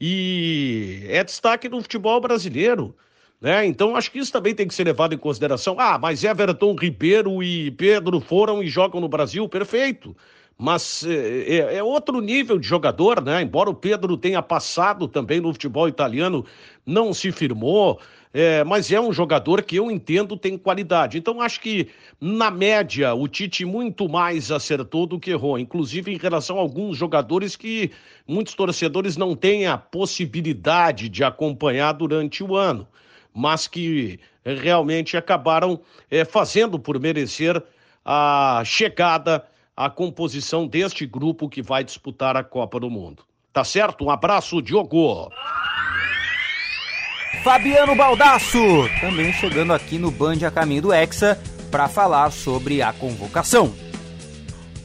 E 0.00 1.04
é 1.06 1.22
destaque 1.22 1.68
no 1.68 1.80
futebol 1.80 2.20
brasileiro. 2.20 2.96
Né? 3.40 3.64
Então 3.66 3.96
acho 3.96 4.10
que 4.10 4.18
isso 4.18 4.30
também 4.30 4.54
tem 4.54 4.68
que 4.68 4.74
ser 4.74 4.84
levado 4.84 5.14
em 5.14 5.18
consideração. 5.18 5.76
Ah, 5.78 5.98
mas 5.98 6.22
Everton 6.22 6.74
Ribeiro 6.74 7.42
e 7.42 7.70
Pedro 7.70 8.20
foram 8.20 8.62
e 8.62 8.68
jogam 8.68 9.00
no 9.00 9.08
Brasil, 9.08 9.48
perfeito. 9.48 10.14
Mas 10.58 11.06
é, 11.06 11.56
é, 11.56 11.76
é 11.76 11.82
outro 11.82 12.20
nível 12.20 12.58
de 12.58 12.66
jogador, 12.68 13.22
né? 13.24 13.40
Embora 13.40 13.70
o 13.70 13.74
Pedro 13.74 14.14
tenha 14.18 14.42
passado 14.42 15.08
também 15.08 15.40
no 15.40 15.50
futebol 15.52 15.88
italiano, 15.88 16.44
não 16.84 17.14
se 17.14 17.32
firmou. 17.32 17.98
É, 18.32 18.62
mas 18.62 18.92
é 18.92 19.00
um 19.00 19.12
jogador 19.12 19.62
que 19.62 19.74
eu 19.76 19.90
entendo 19.90 20.36
tem 20.36 20.56
qualidade. 20.58 21.18
Então 21.18 21.40
acho 21.40 21.60
que, 21.60 21.88
na 22.20 22.50
média, 22.50 23.12
o 23.14 23.26
Tite 23.26 23.64
muito 23.64 24.08
mais 24.08 24.52
acertou 24.52 25.06
do 25.06 25.18
que 25.18 25.30
errou, 25.30 25.58
inclusive 25.58 26.12
em 26.12 26.18
relação 26.18 26.58
a 26.58 26.60
alguns 26.60 26.96
jogadores 26.96 27.56
que 27.56 27.90
muitos 28.28 28.54
torcedores 28.54 29.16
não 29.16 29.34
têm 29.34 29.66
a 29.66 29.76
possibilidade 29.76 31.08
de 31.08 31.24
acompanhar 31.24 31.92
durante 31.92 32.44
o 32.44 32.54
ano 32.54 32.86
mas 33.34 33.68
que 33.68 34.18
realmente 34.44 35.16
acabaram 35.16 35.80
é, 36.10 36.24
fazendo 36.24 36.78
por 36.78 36.98
merecer 36.98 37.62
a 38.04 38.62
chegada, 38.64 39.44
a 39.76 39.88
composição 39.88 40.66
deste 40.66 41.06
grupo 41.06 41.48
que 41.48 41.62
vai 41.62 41.84
disputar 41.84 42.36
a 42.36 42.44
Copa 42.44 42.80
do 42.80 42.90
Mundo. 42.90 43.22
Tá 43.52 43.64
certo? 43.64 44.04
Um 44.04 44.10
abraço, 44.10 44.62
Diogo. 44.62 45.30
Fabiano 47.42 47.94
Baldasso, 47.94 48.58
também 49.00 49.32
chegando 49.32 49.72
aqui 49.72 49.98
no 49.98 50.10
Band 50.10 50.46
a 50.46 50.50
caminho 50.50 50.82
do 50.82 50.92
Hexa 50.92 51.40
para 51.70 51.88
falar 51.88 52.30
sobre 52.30 52.82
a 52.82 52.92
convocação. 52.92 53.72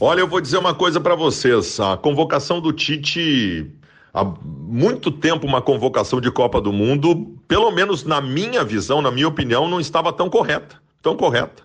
Olha, 0.00 0.20
eu 0.20 0.28
vou 0.28 0.40
dizer 0.40 0.58
uma 0.58 0.74
coisa 0.74 1.00
para 1.00 1.14
vocês. 1.14 1.78
A 1.80 1.96
convocação 1.96 2.60
do 2.60 2.72
Tite 2.72 3.70
há 4.16 4.24
muito 4.24 5.10
tempo 5.10 5.46
uma 5.46 5.60
convocação 5.60 6.22
de 6.22 6.30
Copa 6.30 6.58
do 6.58 6.72
Mundo, 6.72 7.36
pelo 7.46 7.70
menos 7.70 8.02
na 8.02 8.18
minha 8.18 8.64
visão, 8.64 9.02
na 9.02 9.10
minha 9.10 9.28
opinião, 9.28 9.68
não 9.68 9.78
estava 9.78 10.10
tão 10.10 10.30
correta, 10.30 10.80
tão 11.02 11.14
correta, 11.14 11.62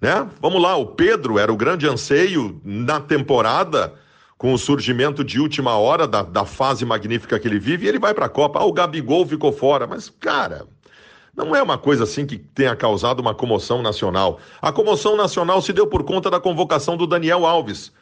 né? 0.00 0.28
Vamos 0.40 0.60
lá, 0.60 0.74
o 0.76 0.84
Pedro 0.84 1.38
era 1.38 1.52
o 1.52 1.56
grande 1.56 1.86
anseio 1.86 2.60
na 2.64 3.00
temporada 3.00 3.94
com 4.36 4.52
o 4.52 4.58
surgimento 4.58 5.22
de 5.22 5.40
última 5.40 5.76
hora 5.78 6.08
da, 6.08 6.22
da 6.22 6.44
fase 6.44 6.84
magnífica 6.84 7.38
que 7.38 7.46
ele 7.46 7.60
vive, 7.60 7.86
e 7.86 7.88
ele 7.88 8.00
vai 8.00 8.12
para 8.12 8.26
a 8.26 8.28
Copa. 8.28 8.58
Ah, 8.58 8.64
o 8.64 8.72
Gabigol 8.72 9.24
ficou 9.24 9.52
fora, 9.52 9.86
mas 9.86 10.10
cara, 10.10 10.66
não 11.34 11.54
é 11.54 11.62
uma 11.62 11.78
coisa 11.78 12.02
assim 12.02 12.26
que 12.26 12.36
tenha 12.36 12.74
causado 12.74 13.20
uma 13.20 13.34
comoção 13.34 13.80
nacional. 13.80 14.40
A 14.60 14.72
comoção 14.72 15.16
nacional 15.16 15.62
se 15.62 15.72
deu 15.72 15.86
por 15.86 16.02
conta 16.02 16.28
da 16.30 16.40
convocação 16.40 16.96
do 16.96 17.06
Daniel 17.06 17.46
Alves 17.46 17.92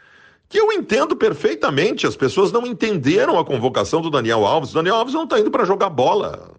que 0.49 0.59
eu 0.59 0.73
entendo 0.73 1.17
perfeitamente. 1.17 2.07
As 2.07 2.17
pessoas 2.17 2.53
não 2.53 2.67
entenderam 2.67 3.39
a 3.39 3.45
convocação 3.45 4.01
do 4.01 4.11
Daniel 4.11 4.45
Alves. 4.47 4.71
O 4.71 4.75
Daniel 4.75 4.97
Alves 4.97 5.15
não 5.15 5.25
está 5.25 5.39
indo 5.39 5.51
para 5.51 5.65
jogar 5.65 5.91
bola. 5.91 6.53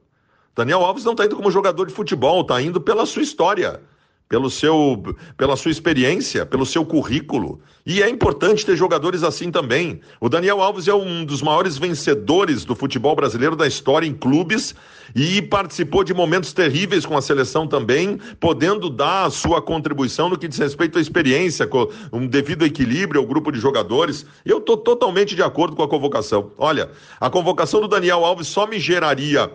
Daniel 0.55 0.83
Alves 0.85 1.03
não 1.03 1.11
está 1.11 1.25
indo 1.25 1.35
como 1.35 1.51
jogador 1.51 1.85
de 1.85 1.93
futebol, 1.93 2.41
está 2.41 2.61
indo 2.61 2.79
pela 2.79 3.05
sua 3.05 3.21
história, 3.21 3.81
pelo 4.27 4.49
seu, 4.49 5.15
pela 5.37 5.55
sua 5.55 5.71
experiência, 5.71 6.45
pelo 6.45 6.65
seu 6.65 6.85
currículo. 6.85 7.59
E 7.85 8.01
é 8.01 8.09
importante 8.09 8.65
ter 8.65 8.75
jogadores 8.75 9.21
assim 9.21 9.51
também. 9.51 10.01
O 10.19 10.27
Daniel 10.27 10.59
Alves 10.59 10.87
é 10.87 10.93
um 10.93 11.23
dos 11.23 11.43
maiores 11.43 11.77
vencedores 11.77 12.65
do 12.65 12.75
futebol 12.75 13.15
brasileiro 13.15 13.55
da 13.55 13.67
história 13.67 14.07
em 14.07 14.13
clubes 14.13 14.73
e 15.15 15.39
participou 15.43 16.03
de 16.03 16.11
momentos 16.11 16.51
terríveis 16.51 17.05
com 17.05 17.15
a 17.15 17.21
seleção 17.21 17.67
também, 17.67 18.19
podendo 18.39 18.89
dar 18.89 19.25
a 19.25 19.29
sua 19.29 19.61
contribuição 19.61 20.29
no 20.29 20.37
que 20.37 20.47
diz 20.47 20.57
respeito 20.57 20.97
à 20.97 21.01
experiência, 21.01 21.67
com 21.67 21.87
um 22.11 22.25
devido 22.25 22.65
equilíbrio 22.65 23.21
ao 23.21 23.27
grupo 23.27 23.51
de 23.51 23.59
jogadores. 23.59 24.25
Eu 24.43 24.57
estou 24.57 24.77
totalmente 24.77 25.35
de 25.35 25.43
acordo 25.43 25.75
com 25.75 25.83
a 25.83 25.87
convocação. 25.87 26.51
Olha, 26.57 26.89
a 27.21 27.29
convocação 27.29 27.81
do 27.81 27.87
Daniel 27.87 28.25
Alves 28.25 28.47
só 28.47 28.65
me 28.65 28.79
geraria 28.79 29.51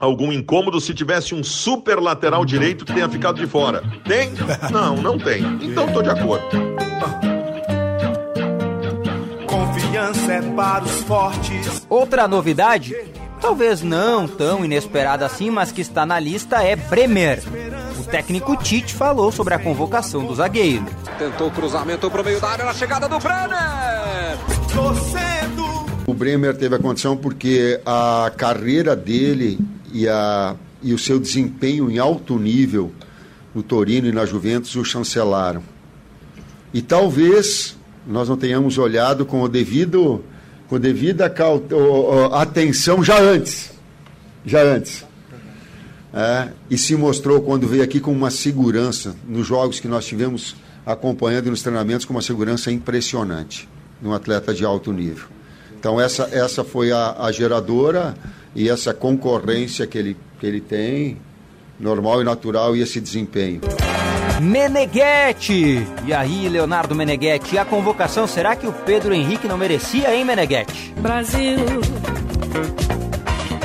algum 0.00 0.32
incômodo 0.32 0.80
se 0.80 0.94
tivesse 0.94 1.34
um 1.34 1.44
super 1.44 2.00
lateral 2.00 2.44
direito 2.44 2.86
que 2.86 2.94
tenha 2.94 3.08
ficado 3.08 3.38
de 3.38 3.46
fora. 3.46 3.84
Tem? 4.04 4.30
Não, 4.72 4.96
não 4.96 5.18
tem. 5.18 5.42
Então 5.60 5.86
estou 5.86 6.02
de 6.02 6.08
acordo. 6.08 6.46
Confiança 9.46 10.32
é 10.32 10.42
para 10.52 10.84
os 10.84 11.02
fortes. 11.02 11.86
Outra 11.88 12.26
novidade, 12.26 12.96
talvez 13.40 13.82
não 13.82 14.26
tão 14.26 14.64
inesperada 14.64 15.26
assim, 15.26 15.50
mas 15.50 15.70
que 15.70 15.82
está 15.82 16.06
na 16.06 16.18
lista 16.18 16.62
é 16.62 16.74
Bremer. 16.74 17.42
O 17.98 18.04
técnico 18.04 18.56
Tite 18.56 18.94
falou 18.94 19.30
sobre 19.30 19.52
a 19.52 19.58
convocação 19.58 20.24
do 20.24 20.34
zagueiro. 20.34 20.86
Tentou 21.18 21.48
o 21.48 21.50
cruzamento 21.50 22.10
para 22.10 22.22
o 22.22 22.24
meio 22.24 22.40
da 22.40 22.48
área 22.48 22.64
na 22.64 22.72
chegada 22.72 23.06
do 23.06 23.18
Bremer. 23.18 24.38
O 26.06 26.14
Bremer 26.14 26.56
teve 26.56 26.74
a 26.74 26.78
condição 26.78 27.16
porque 27.16 27.80
a 27.84 28.32
carreira 28.36 28.96
dele 28.96 29.58
e, 29.92 30.08
a, 30.08 30.54
e 30.82 30.92
o 30.92 30.98
seu 30.98 31.18
desempenho 31.18 31.90
em 31.90 31.98
alto 31.98 32.38
nível 32.38 32.92
no 33.54 33.62
Torino 33.62 34.08
e 34.08 34.12
na 34.12 34.24
Juventus 34.24 34.74
o 34.76 34.84
chancelaram. 34.84 35.62
E 36.72 36.80
talvez 36.80 37.76
nós 38.06 38.28
não 38.28 38.36
tenhamos 38.36 38.78
olhado 38.78 39.26
com 39.26 39.42
o 39.42 39.48
devido 39.48 40.24
com 40.68 40.78
devida 40.78 41.32
atenção 42.30 43.02
já 43.02 43.20
antes. 43.20 43.72
Já 44.46 44.62
antes. 44.62 45.04
É, 46.14 46.48
e 46.70 46.78
se 46.78 46.94
mostrou 46.94 47.40
quando 47.40 47.66
veio 47.66 47.82
aqui 47.82 47.98
com 47.98 48.12
uma 48.12 48.30
segurança 48.30 49.16
nos 49.28 49.46
jogos 49.46 49.80
que 49.80 49.88
nós 49.88 50.06
tivemos 50.06 50.54
acompanhando 50.86 51.48
e 51.48 51.50
nos 51.50 51.62
treinamentos 51.62 52.04
com 52.04 52.12
uma 52.12 52.22
segurança 52.22 52.70
impressionante 52.70 53.68
num 54.00 54.12
atleta 54.12 54.54
de 54.54 54.64
alto 54.64 54.92
nível. 54.92 55.26
Então 55.78 56.00
essa, 56.00 56.28
essa 56.32 56.62
foi 56.64 56.92
a, 56.92 57.16
a 57.18 57.32
geradora 57.32 58.14
e 58.54 58.68
essa 58.68 58.92
concorrência 58.92 59.86
que 59.86 59.98
ele, 59.98 60.16
que 60.38 60.46
ele 60.46 60.60
tem, 60.60 61.16
normal 61.78 62.20
e 62.20 62.24
natural, 62.24 62.76
e 62.76 62.82
esse 62.82 63.00
desempenho. 63.00 63.60
Meneghetti! 64.40 65.86
E 66.06 66.12
aí, 66.14 66.48
Leonardo 66.48 66.94
Meneghetti, 66.94 67.58
a 67.58 67.64
convocação, 67.64 68.26
será 68.26 68.56
que 68.56 68.66
o 68.66 68.72
Pedro 68.72 69.12
Henrique 69.12 69.46
não 69.46 69.58
merecia, 69.58 70.14
hein, 70.14 70.24
Meneghetti? 70.24 70.94
Brasil, 70.98 71.58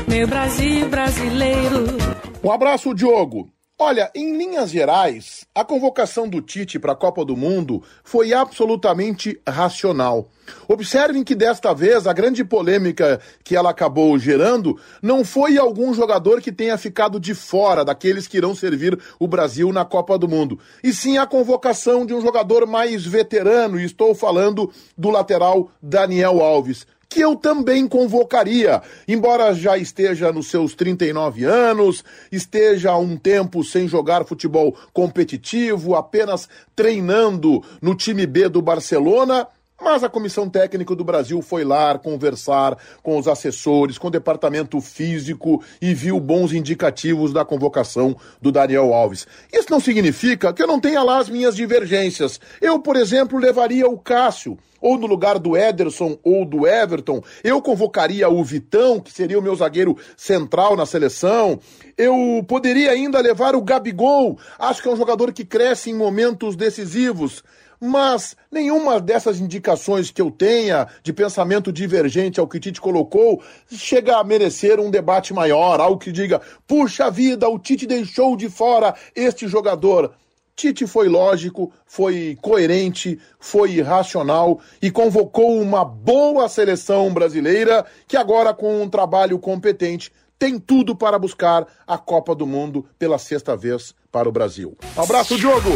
meu 0.08 0.28
Brasil 0.28 0.90
brasileiro. 0.90 1.98
Um 2.44 2.52
abraço, 2.52 2.94
Diogo. 2.94 3.55
Olha, 3.78 4.10
em 4.16 4.38
linhas 4.38 4.70
gerais, 4.70 5.46
a 5.54 5.62
convocação 5.66 6.30
do 6.30 6.42
Tite 6.42 6.80
para 6.80 6.94
a 6.94 6.96
Copa 6.96 7.26
do 7.26 7.36
Mundo 7.36 7.84
foi 8.06 8.32
absolutamente 8.32 9.38
racional. 9.46 10.30
Observem 10.66 11.26
que 11.26 11.36
desta 11.36 11.74
vez 11.74 12.08
a 12.08 12.14
grande 12.14 12.46
polêmica 12.46 13.20
que 13.44 13.54
ela 13.54 13.72
acabou 13.72 14.18
gerando 14.18 14.80
não 15.02 15.26
foi 15.26 15.58
algum 15.58 15.94
jogador 15.94 16.40
que 16.40 16.54
tenha 16.54 16.78
ficado 16.78 17.20
de 17.20 17.36
fora 17.36 17.84
daqueles 17.84 18.28
que 18.28 18.38
irão 18.38 18.56
servir 18.56 18.98
o 19.20 19.28
Brasil 19.28 19.74
na 19.74 19.84
Copa 19.84 20.18
do 20.18 20.26
Mundo, 20.26 20.58
e 20.82 20.94
sim 20.94 21.18
a 21.18 21.26
convocação 21.26 22.06
de 22.06 22.14
um 22.14 22.22
jogador 22.22 22.66
mais 22.66 23.06
veterano, 23.06 23.78
e 23.78 23.84
estou 23.84 24.16
falando 24.16 24.72
do 24.98 25.10
lateral 25.10 25.70
Daniel 25.82 26.42
Alves 26.42 26.88
que 27.16 27.22
eu 27.22 27.34
também 27.34 27.88
convocaria, 27.88 28.82
embora 29.08 29.54
já 29.54 29.78
esteja 29.78 30.34
nos 30.34 30.50
seus 30.50 30.76
39 30.76 31.46
anos, 31.46 32.04
esteja 32.30 32.92
há 32.92 32.98
um 32.98 33.16
tempo 33.16 33.64
sem 33.64 33.88
jogar 33.88 34.26
futebol 34.26 34.76
competitivo, 34.92 35.96
apenas 35.96 36.50
treinando 36.76 37.64
no 37.82 37.96
time 37.96 38.28
B 38.28 38.50
do 38.50 38.62
Barcelona. 38.62 39.48
Mas 39.82 40.04
a 40.04 40.10
comissão 40.10 40.50
técnica 40.50 40.94
do 40.94 41.06
Brasil 41.06 41.42
foi 41.42 41.64
lá 41.64 41.98
conversar 41.98 42.78
com 43.02 43.18
os 43.18 43.30
assessores, 43.30 43.98
com 43.98 44.08
o 44.08 44.12
departamento 44.12 44.82
físico 44.82 45.64
e 45.82 45.94
viu 45.94 46.20
bons 46.20 46.52
indicativos 46.52 47.32
da 47.32 47.46
convocação 47.46 48.14
do 48.42 48.52
Daniel 48.52 48.94
Alves. 48.94 49.26
Isso 49.54 49.72
não 49.72 49.80
significa 49.80 50.52
que 50.52 50.62
eu 50.62 50.68
não 50.68 50.82
tenha 50.82 51.02
lá 51.02 51.20
as 51.20 51.30
minhas 51.30 51.56
divergências. 51.56 52.42
Eu, 52.62 52.78
por 52.78 52.98
exemplo, 52.98 53.40
levaria 53.40 53.88
o 53.88 53.98
Cássio 53.98 54.58
ou 54.86 55.00
no 55.00 55.08
lugar 55.08 55.40
do 55.40 55.58
Ederson 55.58 56.16
ou 56.24 56.46
do 56.46 56.68
Everton, 56.68 57.20
eu 57.44 57.60
convocaria 57.60 58.30
o 58.30 58.44
Vitão, 58.44 59.00
que 59.00 59.12
seria 59.12 59.40
o 59.40 59.42
meu 59.42 59.56
zagueiro 59.56 59.98
central 60.16 60.78
na 60.78 60.86
seleção. 60.86 61.60
Eu 61.98 62.46
poderia 62.48 62.92
ainda 62.92 63.20
levar 63.20 63.56
o 63.56 63.64
Gabigol, 63.64 64.38
acho 64.60 64.84
que 64.84 64.88
é 64.88 64.92
um 64.92 64.96
jogador 64.96 65.34
que 65.34 65.44
cresce 65.44 65.90
em 65.90 65.96
momentos 65.96 66.56
decisivos. 66.56 67.44
Mas 67.82 68.36
nenhuma 68.52 69.00
dessas 69.00 69.40
indicações 69.40 70.12
que 70.12 70.22
eu 70.22 70.30
tenha 70.30 70.88
de 71.02 71.12
pensamento 71.12 71.72
divergente 71.72 72.40
ao 72.40 72.48
que 72.48 72.60
Tite 72.60 72.80
colocou 72.80 73.42
chega 73.72 74.18
a 74.18 74.24
merecer 74.24 74.80
um 74.80 74.92
debate 74.92 75.34
maior, 75.34 75.82
algo 75.82 75.98
que 75.98 76.12
diga: 76.12 76.40
puxa 76.68 77.10
vida, 77.10 77.50
o 77.50 77.58
Tite 77.58 77.88
deixou 77.88 78.38
de 78.38 78.50
fora 78.50 78.94
este 79.16 79.48
jogador. 79.48 80.14
Tite 80.56 80.88
foi 80.88 81.10
lógico, 81.10 81.72
foi 81.86 82.38
coerente, 82.42 83.20
foi 83.38 83.82
racional 83.82 84.62
e 84.82 84.90
convocou 84.90 85.60
uma 85.60 85.84
boa 85.84 86.48
seleção 86.48 87.14
brasileira 87.14 87.86
que 88.08 88.16
agora 88.16 88.54
com 88.54 88.82
um 88.82 88.90
trabalho 88.90 89.38
competente 89.38 90.12
tem 90.40 90.58
tudo 90.58 90.96
para 90.96 91.20
buscar 91.20 91.66
a 91.86 91.98
Copa 91.98 92.34
do 92.34 92.48
Mundo 92.48 92.86
pela 92.98 93.18
sexta 93.18 93.56
vez 93.56 93.94
para 94.10 94.30
o 94.30 94.32
Brasil. 94.32 94.78
Um 94.98 95.02
abraço, 95.02 95.38
Diogo! 95.38 95.72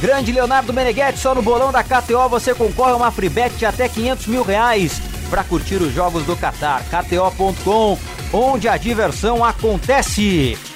Grande 0.00 0.30
Leonardo 0.30 0.72
Meneghetti, 0.72 1.18
só 1.18 1.34
no 1.34 1.42
bolão 1.42 1.72
da 1.72 1.82
KTO 1.82 2.28
você 2.28 2.54
concorre 2.54 2.92
a 2.92 2.96
uma 2.96 3.10
freebet 3.10 3.56
de 3.56 3.66
até 3.66 3.88
500 3.88 4.26
mil 4.26 4.42
reais 4.42 5.00
para 5.28 5.42
curtir 5.42 5.76
os 5.76 5.92
jogos 5.92 6.24
do 6.24 6.36
Qatar. 6.36 6.84
KTO.com, 6.84 7.98
onde 8.32 8.68
a 8.68 8.76
diversão 8.76 9.44
acontece. 9.44 10.75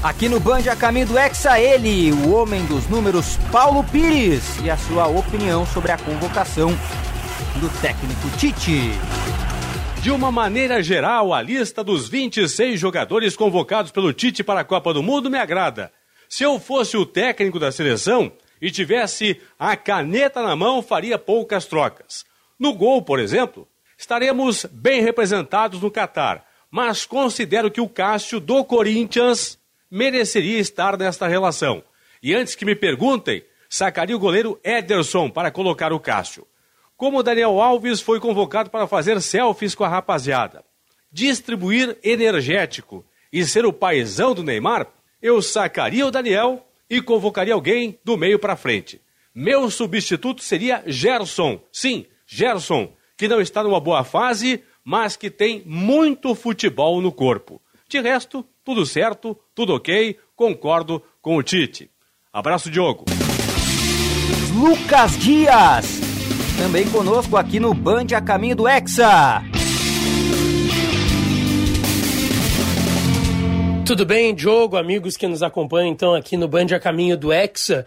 Aqui 0.00 0.28
no 0.28 0.38
Band 0.38 0.60
a 0.70 0.76
caminho 0.76 1.08
do 1.08 1.18
Hexa, 1.18 1.58
ele, 1.58 2.12
o 2.12 2.32
homem 2.32 2.64
dos 2.66 2.86
números, 2.86 3.36
Paulo 3.50 3.82
Pires, 3.82 4.44
e 4.62 4.70
a 4.70 4.76
sua 4.76 5.08
opinião 5.08 5.66
sobre 5.66 5.90
a 5.90 5.98
convocação 5.98 6.70
do 7.60 7.68
técnico 7.80 8.30
Tite. 8.38 8.92
De 10.00 10.12
uma 10.12 10.30
maneira 10.30 10.80
geral, 10.84 11.34
a 11.34 11.42
lista 11.42 11.82
dos 11.82 12.08
26 12.08 12.78
jogadores 12.78 13.34
convocados 13.34 13.90
pelo 13.90 14.12
Tite 14.12 14.44
para 14.44 14.60
a 14.60 14.64
Copa 14.64 14.94
do 14.94 15.02
Mundo 15.02 15.28
me 15.28 15.36
agrada. 15.36 15.92
Se 16.28 16.44
eu 16.44 16.60
fosse 16.60 16.96
o 16.96 17.04
técnico 17.04 17.58
da 17.58 17.72
seleção 17.72 18.30
e 18.62 18.70
tivesse 18.70 19.40
a 19.58 19.76
caneta 19.76 20.40
na 20.44 20.54
mão, 20.54 20.80
faria 20.80 21.18
poucas 21.18 21.66
trocas. 21.66 22.24
No 22.56 22.72
gol, 22.72 23.02
por 23.02 23.18
exemplo, 23.18 23.66
estaremos 23.98 24.64
bem 24.70 25.02
representados 25.02 25.80
no 25.80 25.90
Catar, 25.90 26.44
mas 26.70 27.04
considero 27.04 27.68
que 27.68 27.80
o 27.80 27.88
Cássio 27.88 28.38
do 28.38 28.62
Corinthians 28.64 29.57
mereceria 29.90 30.58
estar 30.58 30.96
nesta 30.96 31.26
relação. 31.26 31.82
E 32.22 32.34
antes 32.34 32.54
que 32.54 32.64
me 32.64 32.74
perguntem, 32.74 33.44
sacaria 33.68 34.16
o 34.16 34.18
goleiro 34.18 34.58
Ederson 34.64 35.30
para 35.30 35.50
colocar 35.50 35.92
o 35.92 36.00
Cássio. 36.00 36.46
Como 36.96 37.22
Daniel 37.22 37.60
Alves 37.60 38.00
foi 38.00 38.18
convocado 38.18 38.70
para 38.70 38.86
fazer 38.86 39.20
selfies 39.22 39.74
com 39.74 39.84
a 39.84 39.88
rapaziada, 39.88 40.64
distribuir 41.12 41.96
energético 42.02 43.04
e 43.32 43.44
ser 43.44 43.64
o 43.64 43.72
paizão 43.72 44.34
do 44.34 44.42
Neymar, 44.42 44.88
eu 45.22 45.40
sacaria 45.40 46.06
o 46.06 46.10
Daniel 46.10 46.66
e 46.88 47.00
convocaria 47.00 47.54
alguém 47.54 47.98
do 48.04 48.16
meio 48.16 48.38
para 48.38 48.56
frente. 48.56 49.00
Meu 49.34 49.70
substituto 49.70 50.42
seria 50.42 50.82
Gerson. 50.86 51.60
Sim, 51.70 52.06
Gerson, 52.26 52.92
que 53.16 53.28
não 53.28 53.40
está 53.40 53.62
numa 53.62 53.78
boa 53.78 54.02
fase, 54.02 54.64
mas 54.84 55.16
que 55.16 55.30
tem 55.30 55.62
muito 55.66 56.34
futebol 56.34 57.00
no 57.00 57.12
corpo. 57.12 57.60
De 57.88 58.00
resto, 58.00 58.44
tudo 58.68 58.84
certo, 58.84 59.34
tudo 59.54 59.74
ok, 59.74 60.18
concordo 60.36 61.02
com 61.22 61.38
o 61.38 61.42
Tite. 61.42 61.90
Abraço, 62.30 62.70
Diogo. 62.70 63.06
Lucas 64.54 65.16
Dias, 65.16 65.98
também 66.58 66.86
conosco 66.90 67.38
aqui 67.38 67.58
no 67.58 67.72
Band 67.72 68.08
a 68.14 68.20
caminho 68.20 68.54
do 68.54 68.68
Hexa. 68.68 69.42
Tudo 73.86 74.04
bem, 74.04 74.34
Diogo, 74.34 74.76
amigos 74.76 75.16
que 75.16 75.26
nos 75.26 75.42
acompanham 75.42 75.90
então 75.90 76.14
aqui 76.14 76.36
no 76.36 76.46
Band 76.46 76.66
a 76.76 76.78
caminho 76.78 77.16
do 77.16 77.32
Hexa. 77.32 77.86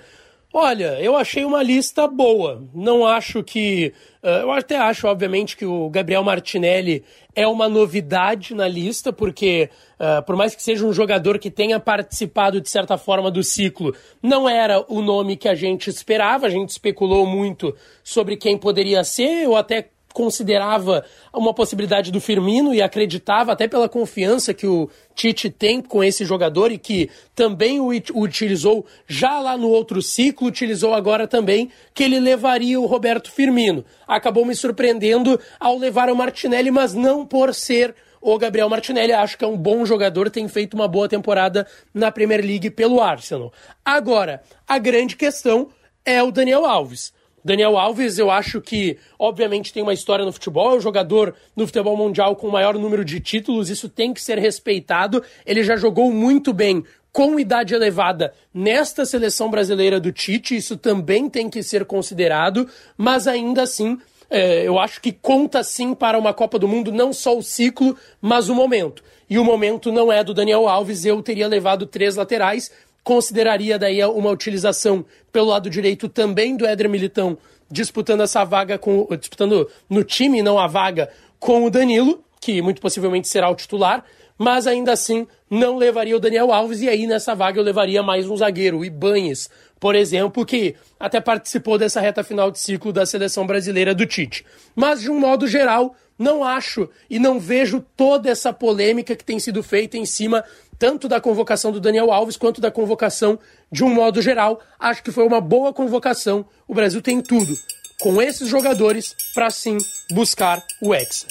Olha, 0.53 0.99
eu 0.99 1.15
achei 1.15 1.45
uma 1.45 1.63
lista 1.63 2.05
boa. 2.07 2.67
Não 2.73 3.07
acho 3.07 3.41
que. 3.41 3.93
Uh, 4.21 4.27
eu 4.27 4.51
até 4.51 4.77
acho, 4.77 5.07
obviamente, 5.07 5.55
que 5.55 5.65
o 5.65 5.89
Gabriel 5.89 6.23
Martinelli 6.23 7.03
é 7.33 7.47
uma 7.47 7.69
novidade 7.69 8.53
na 8.53 8.67
lista, 8.67 9.13
porque, 9.13 9.69
uh, 9.97 10.21
por 10.23 10.35
mais 10.35 10.53
que 10.53 10.61
seja 10.61 10.85
um 10.85 10.91
jogador 10.91 11.39
que 11.39 11.49
tenha 11.49 11.79
participado, 11.79 12.59
de 12.59 12.69
certa 12.69 12.97
forma, 12.97 13.31
do 13.31 13.41
ciclo, 13.41 13.95
não 14.21 14.47
era 14.47 14.83
o 14.89 15.01
nome 15.01 15.37
que 15.37 15.47
a 15.47 15.55
gente 15.55 15.89
esperava. 15.89 16.47
A 16.47 16.49
gente 16.49 16.69
especulou 16.69 17.25
muito 17.25 17.73
sobre 18.03 18.35
quem 18.35 18.57
poderia 18.57 19.05
ser, 19.05 19.47
ou 19.47 19.55
até 19.55 19.89
considerava 20.13 21.03
uma 21.33 21.53
possibilidade 21.53 22.11
do 22.11 22.21
Firmino 22.21 22.73
e 22.73 22.81
acreditava 22.81 23.51
até 23.51 23.67
pela 23.67 23.89
confiança 23.89 24.53
que 24.53 24.67
o 24.67 24.89
Tite 25.15 25.49
tem 25.49 25.81
com 25.81 26.03
esse 26.03 26.25
jogador 26.25 26.71
e 26.71 26.77
que 26.77 27.09
também 27.35 27.79
o 27.79 27.91
utilizou 28.15 28.85
já 29.07 29.39
lá 29.39 29.57
no 29.57 29.69
outro 29.69 30.01
ciclo, 30.01 30.47
utilizou 30.47 30.93
agora 30.93 31.27
também, 31.27 31.69
que 31.93 32.03
ele 32.03 32.19
levaria 32.19 32.79
o 32.79 32.85
Roberto 32.85 33.31
Firmino. 33.31 33.83
Acabou 34.07 34.45
me 34.45 34.55
surpreendendo 34.55 35.39
ao 35.59 35.77
levar 35.77 36.09
o 36.09 36.15
Martinelli, 36.15 36.71
mas 36.71 36.93
não 36.93 37.25
por 37.25 37.53
ser 37.53 37.95
o 38.21 38.37
Gabriel 38.37 38.69
Martinelli. 38.69 39.11
Acho 39.11 39.37
que 39.37 39.43
é 39.43 39.47
um 39.47 39.57
bom 39.57 39.85
jogador, 39.85 40.29
tem 40.29 40.47
feito 40.47 40.75
uma 40.75 40.87
boa 40.87 41.09
temporada 41.09 41.67
na 41.93 42.11
Premier 42.11 42.41
League 42.41 42.69
pelo 42.69 43.01
Arsenal. 43.01 43.51
Agora, 43.83 44.43
a 44.67 44.77
grande 44.77 45.15
questão 45.15 45.69
é 46.05 46.21
o 46.21 46.31
Daniel 46.31 46.65
Alves. 46.65 47.13
Daniel 47.43 47.77
Alves, 47.77 48.17
eu 48.17 48.29
acho 48.29 48.61
que, 48.61 48.97
obviamente, 49.17 49.73
tem 49.73 49.81
uma 49.81 49.93
história 49.93 50.23
no 50.23 50.31
futebol, 50.31 50.73
é 50.73 50.77
o 50.77 50.79
jogador 50.79 51.35
no 51.55 51.65
futebol 51.65 51.97
mundial 51.97 52.35
com 52.35 52.47
o 52.47 52.51
maior 52.51 52.77
número 52.77 53.03
de 53.03 53.19
títulos, 53.19 53.69
isso 53.69 53.89
tem 53.89 54.13
que 54.13 54.21
ser 54.21 54.37
respeitado. 54.37 55.23
Ele 55.45 55.63
já 55.63 55.75
jogou 55.75 56.11
muito 56.11 56.53
bem 56.53 56.83
com 57.11 57.39
idade 57.39 57.73
elevada 57.73 58.33
nesta 58.53 59.05
seleção 59.05 59.49
brasileira 59.49 59.99
do 59.99 60.11
Tite, 60.11 60.55
isso 60.55 60.77
também 60.77 61.29
tem 61.29 61.49
que 61.49 61.61
ser 61.61 61.85
considerado, 61.85 62.67
mas 62.97 63.27
ainda 63.27 63.63
assim. 63.63 63.97
É, 64.33 64.65
eu 64.65 64.79
acho 64.79 65.01
que 65.01 65.11
conta 65.11 65.61
sim 65.61 65.93
para 65.93 66.17
uma 66.17 66.33
Copa 66.33 66.57
do 66.57 66.65
Mundo 66.65 66.89
não 66.89 67.11
só 67.11 67.37
o 67.37 67.43
ciclo, 67.43 67.97
mas 68.21 68.47
o 68.47 68.55
momento. 68.55 69.03
E 69.29 69.37
o 69.37 69.43
momento 69.43 69.91
não 69.91 70.09
é 70.09 70.23
do 70.23 70.33
Daniel 70.33 70.69
Alves, 70.69 71.03
eu 71.03 71.21
teria 71.21 71.49
levado 71.49 71.85
três 71.85 72.15
laterais, 72.15 72.71
consideraria 73.03 73.79
daí 73.79 74.03
uma 74.05 74.29
utilização 74.29 75.05
pelo 75.31 75.47
lado 75.47 75.69
direito 75.69 76.07
também 76.07 76.55
do 76.55 76.65
Éder 76.65 76.89
Militão 76.89 77.37
disputando 77.71 78.21
essa 78.21 78.43
vaga 78.43 78.77
com 78.77 79.07
disputando 79.17 79.67
no 79.89 80.03
time 80.03 80.41
não 80.41 80.59
a 80.59 80.67
vaga 80.67 81.09
com 81.39 81.65
o 81.65 81.69
Danilo, 81.69 82.23
que 82.39 82.61
muito 82.61 82.81
possivelmente 82.81 83.27
será 83.27 83.49
o 83.49 83.55
titular, 83.55 84.03
mas 84.37 84.67
ainda 84.67 84.91
assim 84.91 85.25
não 85.49 85.77
levaria 85.77 86.15
o 86.15 86.19
Daniel 86.19 86.51
Alves 86.51 86.81
e 86.81 86.89
aí 86.89 87.07
nessa 87.07 87.33
vaga 87.33 87.59
eu 87.59 87.63
levaria 87.63 88.03
mais 88.03 88.29
um 88.29 88.35
zagueiro, 88.35 88.79
o 88.79 88.85
Ibanes, 88.85 89.49
por 89.79 89.95
exemplo, 89.95 90.45
que 90.45 90.75
até 90.99 91.19
participou 91.19 91.77
dessa 91.77 92.01
reta 92.01 92.23
final 92.23 92.51
de 92.51 92.59
ciclo 92.59 92.91
da 92.91 93.05
seleção 93.05 93.47
brasileira 93.47 93.95
do 93.95 94.05
Tite. 94.05 94.45
Mas 94.75 95.01
de 95.01 95.09
um 95.09 95.19
modo 95.19 95.47
geral, 95.47 95.95
não 96.17 96.43
acho 96.43 96.89
e 97.09 97.17
não 97.17 97.39
vejo 97.39 97.83
toda 97.95 98.29
essa 98.29 98.53
polêmica 98.53 99.15
que 99.15 99.25
tem 99.25 99.39
sido 99.39 99.63
feita 99.63 99.97
em 99.97 100.05
cima 100.05 100.43
tanto 100.81 101.07
da 101.07 101.21
convocação 101.21 101.71
do 101.71 101.79
Daniel 101.79 102.11
Alves 102.11 102.35
quanto 102.35 102.59
da 102.59 102.71
convocação 102.71 103.37
de 103.71 103.83
um 103.83 103.93
modo 103.93 104.19
geral. 104.19 104.59
Acho 104.79 105.03
que 105.03 105.11
foi 105.11 105.23
uma 105.27 105.39
boa 105.39 105.71
convocação. 105.71 106.43
O 106.67 106.73
Brasil 106.73 106.99
tem 107.03 107.21
tudo 107.21 107.55
com 107.99 108.19
esses 108.19 108.47
jogadores 108.47 109.15
para 109.31 109.51
sim 109.51 109.77
buscar 110.11 110.59
o 110.81 110.91
Hexa. 110.91 111.27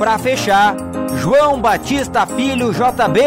Para 0.00 0.18
fechar, 0.18 0.74
João 1.22 1.60
Batista 1.60 2.26
Filho 2.26 2.72
JB. 2.72 3.20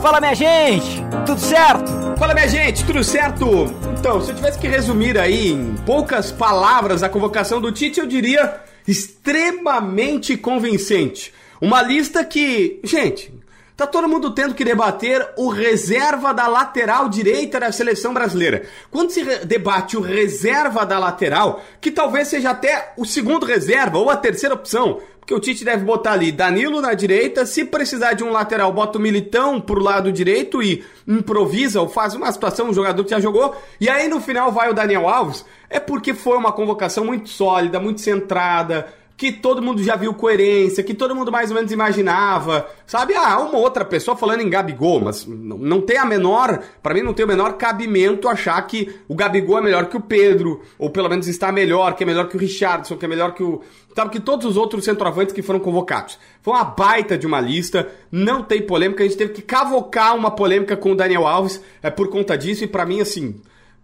Fala 0.00 0.18
minha 0.18 0.34
gente, 0.34 1.04
tudo 1.26 1.40
certo? 1.42 1.92
Fala 2.18 2.32
minha 2.32 2.48
gente, 2.48 2.86
tudo 2.86 3.04
certo? 3.04 3.66
Então, 3.98 4.22
se 4.22 4.30
eu 4.30 4.34
tivesse 4.34 4.58
que 4.58 4.66
resumir 4.66 5.18
aí 5.18 5.52
em 5.52 5.74
poucas 5.84 6.32
palavras 6.32 7.02
a 7.02 7.08
convocação 7.10 7.60
do 7.60 7.70
Tite, 7.70 8.00
eu 8.00 8.06
diria 8.06 8.62
extremamente 8.86 10.38
convincente. 10.38 11.36
Uma 11.60 11.82
lista 11.82 12.24
que, 12.24 12.80
gente, 12.84 13.32
tá 13.76 13.86
todo 13.86 14.08
mundo 14.08 14.32
tendo 14.32 14.54
que 14.54 14.64
debater 14.64 15.26
o 15.36 15.48
reserva 15.48 16.32
da 16.32 16.46
lateral 16.48 17.08
direita 17.08 17.60
da 17.60 17.70
seleção 17.70 18.12
brasileira. 18.12 18.64
Quando 18.90 19.10
se 19.10 19.24
debate 19.44 19.96
o 19.96 20.00
reserva 20.00 20.84
da 20.84 20.98
lateral, 20.98 21.62
que 21.80 21.90
talvez 21.90 22.28
seja 22.28 22.50
até 22.50 22.92
o 22.96 23.04
segundo 23.04 23.46
reserva 23.46 23.98
ou 23.98 24.10
a 24.10 24.16
terceira 24.16 24.54
opção, 24.54 25.00
porque 25.28 25.34
o 25.34 25.40
Tite 25.40 25.62
deve 25.62 25.84
botar 25.84 26.12
ali 26.12 26.32
Danilo 26.32 26.80
na 26.80 26.94
direita, 26.94 27.44
se 27.44 27.62
precisar 27.62 28.14
de 28.14 28.24
um 28.24 28.32
lateral, 28.32 28.72
bota 28.72 28.96
o 28.96 29.00
Militão 29.00 29.60
pro 29.60 29.78
lado 29.78 30.10
direito 30.10 30.62
e 30.62 30.82
improvisa 31.06 31.82
ou 31.82 31.88
faz 31.88 32.14
uma 32.14 32.32
situação, 32.32 32.70
um 32.70 32.72
jogador 32.72 33.04
que 33.04 33.10
já 33.10 33.20
jogou, 33.20 33.54
e 33.78 33.90
aí 33.90 34.08
no 34.08 34.22
final 34.22 34.50
vai 34.50 34.70
o 34.70 34.74
Daniel 34.74 35.06
Alves, 35.06 35.44
é 35.68 35.78
porque 35.78 36.14
foi 36.14 36.38
uma 36.38 36.50
convocação 36.50 37.04
muito 37.04 37.28
sólida, 37.28 37.78
muito 37.78 38.00
centrada, 38.00 38.86
que 39.18 39.32
todo 39.32 39.60
mundo 39.60 39.82
já 39.82 39.96
viu 39.96 40.14
coerência, 40.14 40.84
que 40.84 40.94
todo 40.94 41.12
mundo 41.12 41.32
mais 41.32 41.50
ou 41.50 41.56
menos 41.56 41.72
imaginava, 41.72 42.68
sabe? 42.86 43.14
Ah, 43.14 43.40
uma 43.40 43.58
outra 43.58 43.84
pessoa 43.84 44.16
falando 44.16 44.42
em 44.42 44.48
Gabigol, 44.48 45.00
mas 45.00 45.26
não 45.26 45.80
tem 45.80 45.98
a 45.98 46.04
menor, 46.04 46.62
para 46.80 46.94
mim 46.94 47.02
não 47.02 47.12
tem 47.12 47.24
o 47.24 47.28
menor 47.28 47.54
cabimento 47.54 48.28
achar 48.28 48.64
que 48.64 48.94
o 49.08 49.16
Gabigol 49.16 49.58
é 49.58 49.62
melhor 49.62 49.86
que 49.86 49.96
o 49.96 50.00
Pedro, 50.00 50.62
ou 50.78 50.88
pelo 50.88 51.08
menos 51.08 51.26
está 51.26 51.50
melhor, 51.50 51.96
que 51.96 52.04
é 52.04 52.06
melhor 52.06 52.28
que 52.28 52.36
o 52.36 52.38
Richardson, 52.38 52.96
que 52.96 53.04
é 53.06 53.08
melhor 53.08 53.34
que 53.34 53.42
o, 53.42 53.60
sabe 53.92 54.12
que 54.12 54.20
todos 54.20 54.46
os 54.46 54.56
outros 54.56 54.84
centroavantes 54.84 55.34
que 55.34 55.42
foram 55.42 55.58
convocados. 55.58 56.16
Foi 56.40 56.54
uma 56.54 56.62
baita 56.62 57.18
de 57.18 57.26
uma 57.26 57.40
lista, 57.40 57.90
não 58.12 58.44
tem 58.44 58.62
polêmica, 58.62 59.02
a 59.02 59.06
gente 59.06 59.18
teve 59.18 59.32
que 59.32 59.42
cavocar 59.42 60.14
uma 60.14 60.30
polêmica 60.30 60.76
com 60.76 60.92
o 60.92 60.96
Daniel 60.96 61.26
Alves 61.26 61.60
é 61.82 61.90
por 61.90 62.08
conta 62.08 62.38
disso 62.38 62.62
e 62.62 62.68
para 62.68 62.86
mim 62.86 63.00
assim, 63.00 63.34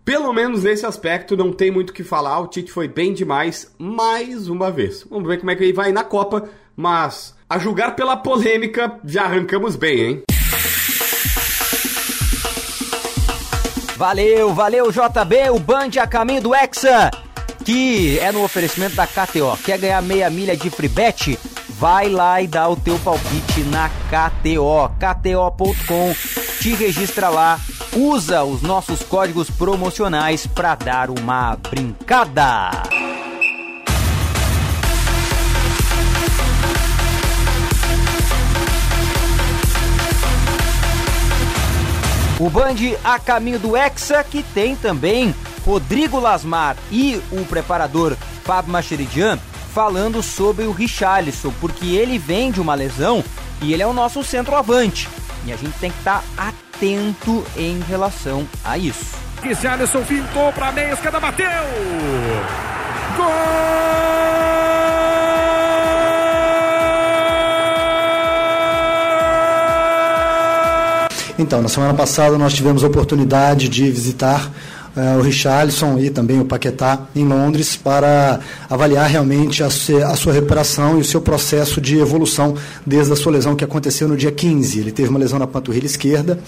pelo 0.05 0.33
menos 0.33 0.63
nesse 0.63 0.85
aspecto 0.85 1.37
não 1.37 1.53
tem 1.53 1.71
muito 1.71 1.91
o 1.91 1.93
que 1.93 2.05
falar. 2.05 2.39
O 2.41 2.47
Tite 2.47 2.71
foi 2.71 2.87
bem 2.87 3.15
demais 3.15 3.75
mais 3.79 4.49
uma 4.49 4.71
vez. 4.71 5.05
Vamos 5.09 5.27
ver 5.29 5.39
como 5.39 5.51
é 5.51 5.57
que 5.57 5.65
ele 5.65 5.73
vai 5.73 5.93
na 5.93 6.05
Copa, 6.05 6.49
mas 6.77 7.35
a 7.49 7.59
julgar 7.59 7.97
pela 7.97 8.17
polêmica, 8.17 9.01
já 9.05 9.25
arrancamos 9.25 9.77
bem, 9.77 10.01
hein? 10.01 10.23
Valeu, 13.97 14.53
valeu 14.53 14.91
JB, 14.91 15.51
o 15.51 15.59
Band 15.59 15.91
a 16.03 16.07
caminho 16.07 16.43
do 16.43 16.55
Hexa, 16.55 17.11
que 17.65 18.19
é 18.19 18.33
no 18.33 18.43
oferecimento 18.43 18.97
da 18.97 19.07
KTO. 19.07 19.57
Quer 19.65 19.79
ganhar 19.79 20.03
meia 20.03 20.29
milha 20.29 20.57
de 20.57 20.69
free 20.69 20.89
bet? 20.89 21.39
Vai 21.69 22.09
lá 22.09 22.43
e 22.43 22.47
dá 22.47 22.69
o 22.69 22.77
teu 22.77 22.99
palpite 22.99 23.61
na 23.71 23.89
KTO, 23.89 24.91
kto.com. 24.99 26.15
Te 26.61 26.75
registra 26.75 27.29
lá 27.29 27.59
usa 27.97 28.43
os 28.43 28.61
nossos 28.61 29.03
códigos 29.03 29.49
promocionais 29.49 30.47
para 30.47 30.75
dar 30.75 31.11
uma 31.11 31.57
brincada. 31.57 32.71
O 42.41 42.51
Band 42.51 42.75
a 43.05 43.19
caminho 43.19 43.61
do 43.61 43.77
Hexa, 43.77 44.25
que 44.25 44.43
tem 44.43 44.75
também 44.75 45.33
Rodrigo 45.65 46.19
Lasmar 46.19 46.77
e 46.91 47.23
o 47.31 47.45
preparador 47.45 48.17
Fábio 48.43 48.73
Macheridian 48.73 49.39
falando 49.73 50.23
sobre 50.23 50.65
o 50.65 50.73
Richarlison, 50.73 51.53
porque 51.61 51.95
ele 51.95 52.19
vem 52.19 52.51
de 52.51 52.61
uma 52.61 52.75
lesão 52.75 53.25
e 53.63 53.73
ele 53.73 53.83
é 53.83 53.87
o 53.87 53.93
nosso 53.93 54.23
centroavante. 54.25 55.09
E 55.47 55.53
a 55.53 55.57
gente 55.57 55.79
tem 55.79 55.91
que 55.91 55.99
estar 55.99 56.23
tá 56.37 56.53
atento 56.85 57.43
em 57.57 57.81
relação 57.81 58.47
a 58.63 58.77
isso. 58.77 59.17
Richarlison 59.43 60.03
pintou 60.03 60.53
para 60.53 60.69
a 60.69 60.73
meia 60.73 60.93
esquerda, 60.93 61.19
bateu! 61.19 61.47
Gol! 63.17 63.25
Então, 71.39 71.63
na 71.63 71.69
semana 71.69 71.95
passada 71.95 72.37
nós 72.37 72.53
tivemos 72.53 72.85
a 72.85 72.87
oportunidade 72.87 73.69
de 73.71 73.91
visitar 73.91 74.51
o 75.19 75.23
Richarlison 75.23 75.99
e 75.99 76.09
também 76.09 76.41
o 76.41 76.45
Paquetá 76.45 77.07
em 77.15 77.25
Londres 77.25 77.77
para 77.77 78.39
avaliar 78.71 79.09
realmente 79.09 79.63
a, 79.63 79.67
a, 79.67 80.17
sua 80.17 80.33
recuperação 80.33 80.99
e 80.99 81.01
o 81.01 81.05
seu 81.05 81.21
processo 81.21 81.81
de 81.81 81.99
evolução 81.99 82.55
desde 82.87 83.13
a 83.13 83.17
sua 83.17 83.33
lesão 83.33 83.57
que 83.57 83.65
aconteceu 83.65 84.07
no 84.07 84.17
dia 84.17 84.31
15. 84.31 84.79
Ele 84.79 84.93
teve 84.93 85.09
uma 85.09 85.19
lesão 85.19 85.39
na 85.39 85.47
panturrilha 85.47 85.87
esquerda 85.87 86.39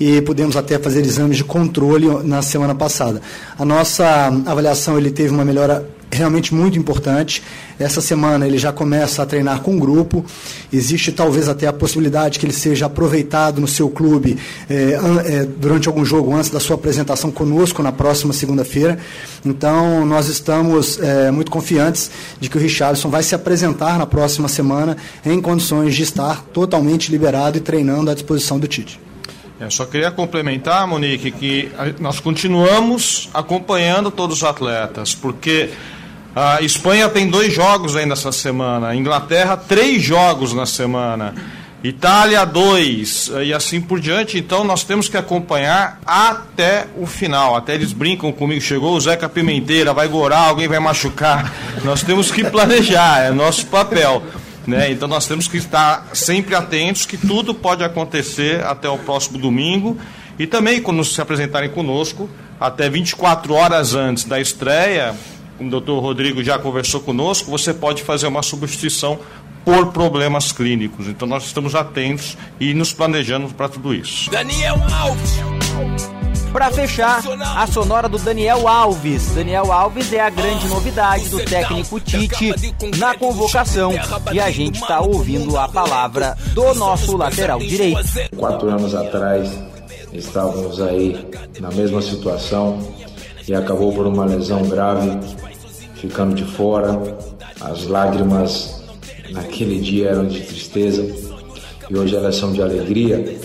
e 0.00 0.22
pudemos 0.22 0.56
até 0.56 0.78
fazer 0.78 1.04
exames 1.04 1.36
de 1.36 1.44
controle 1.44 2.08
na 2.24 2.40
semana 2.40 2.74
passada. 2.74 3.20
A 3.58 3.64
nossa 3.64 4.26
avaliação 4.46 4.96
ele 4.96 5.10
teve 5.10 5.32
uma 5.32 5.44
melhora 5.44 5.86
realmente 6.12 6.54
muito 6.54 6.78
importante. 6.78 7.42
Essa 7.78 8.00
semana 8.00 8.46
ele 8.46 8.58
já 8.58 8.72
começa 8.72 9.22
a 9.22 9.26
treinar 9.26 9.62
com 9.62 9.76
o 9.76 9.78
grupo. 9.78 10.24
Existe 10.72 11.10
talvez 11.10 11.48
até 11.48 11.66
a 11.66 11.72
possibilidade 11.72 12.38
que 12.38 12.46
ele 12.46 12.52
seja 12.52 12.86
aproveitado 12.86 13.60
no 13.60 13.66
seu 13.66 13.88
clube 13.88 14.38
é, 14.68 14.98
é, 15.24 15.44
durante 15.44 15.88
algum 15.88 16.04
jogo 16.04 16.34
antes 16.34 16.50
da 16.50 16.60
sua 16.60 16.76
apresentação 16.76 17.30
conosco 17.30 17.82
na 17.82 17.90
próxima 17.90 18.32
segunda-feira. 18.32 18.98
Então 19.44 20.04
nós 20.04 20.28
estamos 20.28 21.00
é, 21.00 21.30
muito 21.30 21.50
confiantes 21.50 22.10
de 22.38 22.48
que 22.50 22.58
o 22.58 22.60
Richardson 22.60 23.08
vai 23.08 23.22
se 23.22 23.34
apresentar 23.34 23.98
na 23.98 24.06
próxima 24.06 24.48
semana 24.48 24.96
em 25.24 25.40
condições 25.40 25.94
de 25.94 26.02
estar 26.02 26.42
totalmente 26.52 27.10
liberado 27.10 27.56
e 27.56 27.60
treinando 27.60 28.10
à 28.10 28.14
disposição 28.14 28.58
do 28.58 28.68
Tite. 28.68 29.00
Eu 29.62 29.70
só 29.70 29.84
queria 29.84 30.10
complementar, 30.10 30.86
Monique, 30.88 31.30
que 31.30 31.70
nós 32.00 32.18
continuamos 32.18 33.30
acompanhando 33.32 34.10
todos 34.10 34.38
os 34.38 34.44
atletas, 34.44 35.14
porque 35.14 35.70
a 36.34 36.62
Espanha 36.62 37.08
tem 37.08 37.28
dois 37.28 37.52
jogos 37.52 37.94
ainda 37.94 38.14
essa 38.14 38.32
semana, 38.32 38.88
a 38.88 38.96
Inglaterra, 38.96 39.56
três 39.56 40.02
jogos 40.02 40.54
na 40.54 40.64
semana. 40.64 41.34
Itália 41.84 42.44
2 42.44 43.32
e 43.44 43.52
assim 43.52 43.80
por 43.80 43.98
diante. 43.98 44.38
Então 44.38 44.62
nós 44.62 44.84
temos 44.84 45.08
que 45.08 45.16
acompanhar 45.16 46.00
até 46.06 46.86
o 46.96 47.06
final. 47.06 47.56
Até 47.56 47.74
eles 47.74 47.92
brincam 47.92 48.30
comigo. 48.30 48.60
Chegou 48.60 48.94
o 48.94 49.00
Zeca 49.00 49.28
Pimenteira, 49.28 49.92
vai 49.92 50.06
gorar, 50.06 50.48
alguém 50.48 50.68
vai 50.68 50.78
machucar. 50.78 51.52
Nós 51.84 52.02
temos 52.02 52.30
que 52.30 52.44
planejar, 52.44 53.24
é 53.24 53.30
nosso 53.30 53.66
papel. 53.66 54.22
Né? 54.64 54.92
Então 54.92 55.08
nós 55.08 55.26
temos 55.26 55.48
que 55.48 55.56
estar 55.56 56.06
sempre 56.14 56.54
atentos 56.54 57.04
que 57.04 57.16
tudo 57.16 57.52
pode 57.52 57.82
acontecer 57.82 58.64
até 58.64 58.88
o 58.88 58.96
próximo 58.96 59.36
domingo. 59.36 59.98
E 60.38 60.46
também 60.46 60.80
quando 60.80 61.04
se 61.04 61.20
apresentarem 61.20 61.68
conosco, 61.68 62.30
até 62.60 62.88
24 62.88 63.54
horas 63.54 63.94
antes 63.94 64.22
da 64.22 64.40
estreia, 64.40 65.16
como 65.62 65.68
o 65.68 65.70
doutor 65.70 66.00
Rodrigo 66.00 66.42
já 66.42 66.58
conversou 66.58 67.00
conosco, 67.00 67.50
você 67.50 67.72
pode 67.72 68.02
fazer 68.02 68.26
uma 68.26 68.42
substituição 68.42 69.18
por 69.64 69.92
problemas 69.92 70.50
clínicos. 70.50 71.06
Então 71.06 71.28
nós 71.28 71.44
estamos 71.44 71.76
atentos 71.76 72.36
e 72.58 72.74
nos 72.74 72.92
planejando 72.92 73.48
para 73.54 73.68
tudo 73.68 73.94
isso. 73.94 74.28
Daniel 74.30 74.76
Alves. 74.92 75.38
Para 76.52 76.70
fechar, 76.70 77.22
a 77.56 77.66
sonora 77.66 78.08
do 78.08 78.18
Daniel 78.18 78.68
Alves. 78.68 79.34
Daniel 79.34 79.72
Alves 79.72 80.12
é 80.12 80.20
a 80.20 80.28
grande 80.28 80.66
novidade 80.66 81.28
do 81.28 81.42
técnico 81.44 81.98
Tite 82.00 82.52
na 82.98 83.14
convocação 83.16 83.92
e 84.32 84.40
a 84.40 84.50
gente 84.50 84.80
está 84.80 85.00
ouvindo 85.00 85.56
a 85.56 85.68
palavra 85.68 86.36
do 86.52 86.74
nosso 86.74 87.16
lateral 87.16 87.58
direito. 87.60 88.02
Quatro 88.36 88.68
anos 88.68 88.94
atrás 88.94 89.48
estávamos 90.12 90.80
aí 90.80 91.24
na 91.58 91.70
mesma 91.70 92.02
situação 92.02 92.78
e 93.48 93.54
acabou 93.54 93.92
por 93.92 94.06
uma 94.06 94.24
lesão 94.24 94.62
grave, 94.68 95.10
ficando 96.02 96.34
de 96.34 96.44
fora. 96.44 97.00
As 97.60 97.86
lágrimas 97.86 98.82
naquele 99.30 99.78
dia 99.78 100.10
eram 100.10 100.26
de 100.26 100.40
tristeza 100.40 101.06
e 101.88 101.96
hoje 101.96 102.16
elas 102.16 102.34
são 102.34 102.52
de 102.52 102.60
alegria. 102.60 103.38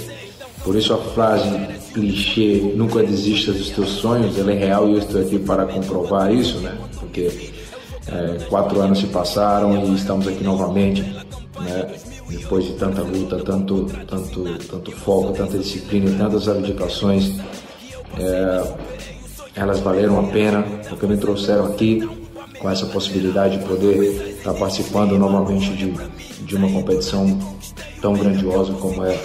Por 0.63 0.75
isso 0.75 0.93
a 0.93 0.97
frase 0.97 1.49
clichê 1.93 2.73
nunca 2.75 3.03
desista 3.03 3.53
dos 3.53 3.69
teus 3.69 3.89
sonhos, 3.89 4.37
ela 4.37 4.51
é 4.51 4.57
real 4.57 4.89
e 4.89 4.93
eu 4.93 4.99
estou 4.99 5.21
aqui 5.21 5.39
para 5.39 5.65
comprovar 5.65 6.33
isso, 6.33 6.57
né? 6.57 6.75
Porque 6.99 7.51
é, 8.07 8.43
quatro 8.49 8.81
anos 8.81 8.99
se 8.99 9.07
passaram 9.07 9.85
e 9.85 9.95
estamos 9.95 10.27
aqui 10.27 10.43
novamente, 10.43 11.03
né? 11.61 11.95
Depois 12.29 12.65
de 12.65 12.73
tanta 12.73 13.01
luta, 13.01 13.37
tanto, 13.37 13.85
tanto, 14.05 14.57
tanto 14.67 14.91
foco, 14.91 15.31
tanta 15.31 15.57
disciplina, 15.57 16.11
tantas 16.17 16.49
abdicações, 16.49 17.33
é, 18.19 18.63
elas 19.55 19.79
valeram 19.79 20.19
a 20.19 20.23
pena 20.23 20.63
porque 20.89 21.07
me 21.07 21.15
trouxeram 21.17 21.67
aqui 21.67 22.07
com 22.59 22.69
essa 22.69 22.85
possibilidade 22.87 23.57
de 23.57 23.65
poder 23.65 24.37
estar 24.37 24.53
participando 24.53 25.17
novamente 25.17 25.71
de, 25.73 25.93
de 26.43 26.55
uma 26.55 26.69
competição 26.69 27.37
tão 28.01 28.13
grandiosa 28.13 28.73
como 28.73 29.03
é 29.05 29.19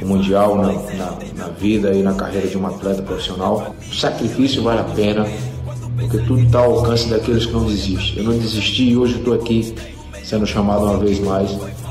o 0.00 0.06
Mundial 0.06 0.56
na, 0.56 0.72
na, 0.72 1.18
na 1.34 1.48
vida 1.48 1.92
e 1.92 2.02
na 2.02 2.14
carreira 2.14 2.46
de 2.46 2.58
um 2.58 2.66
atleta 2.66 3.02
profissional. 3.02 3.74
O 3.90 3.94
sacrifício 3.94 4.62
vale 4.62 4.80
a 4.80 4.84
pena, 4.84 5.26
porque 5.98 6.18
tudo 6.18 6.40
está 6.40 6.58
ao 6.58 6.78
alcance 6.78 7.08
daqueles 7.08 7.46
que 7.46 7.52
não 7.52 7.64
desistem. 7.64 8.18
Eu 8.18 8.24
não 8.24 8.38
desisti 8.38 8.90
e 8.90 8.96
hoje 8.96 9.16
estou 9.18 9.34
aqui 9.34 9.74
sendo 10.22 10.46
chamado 10.46 10.84
uma 10.84 10.98
vez 10.98 11.18
mais 11.20 11.50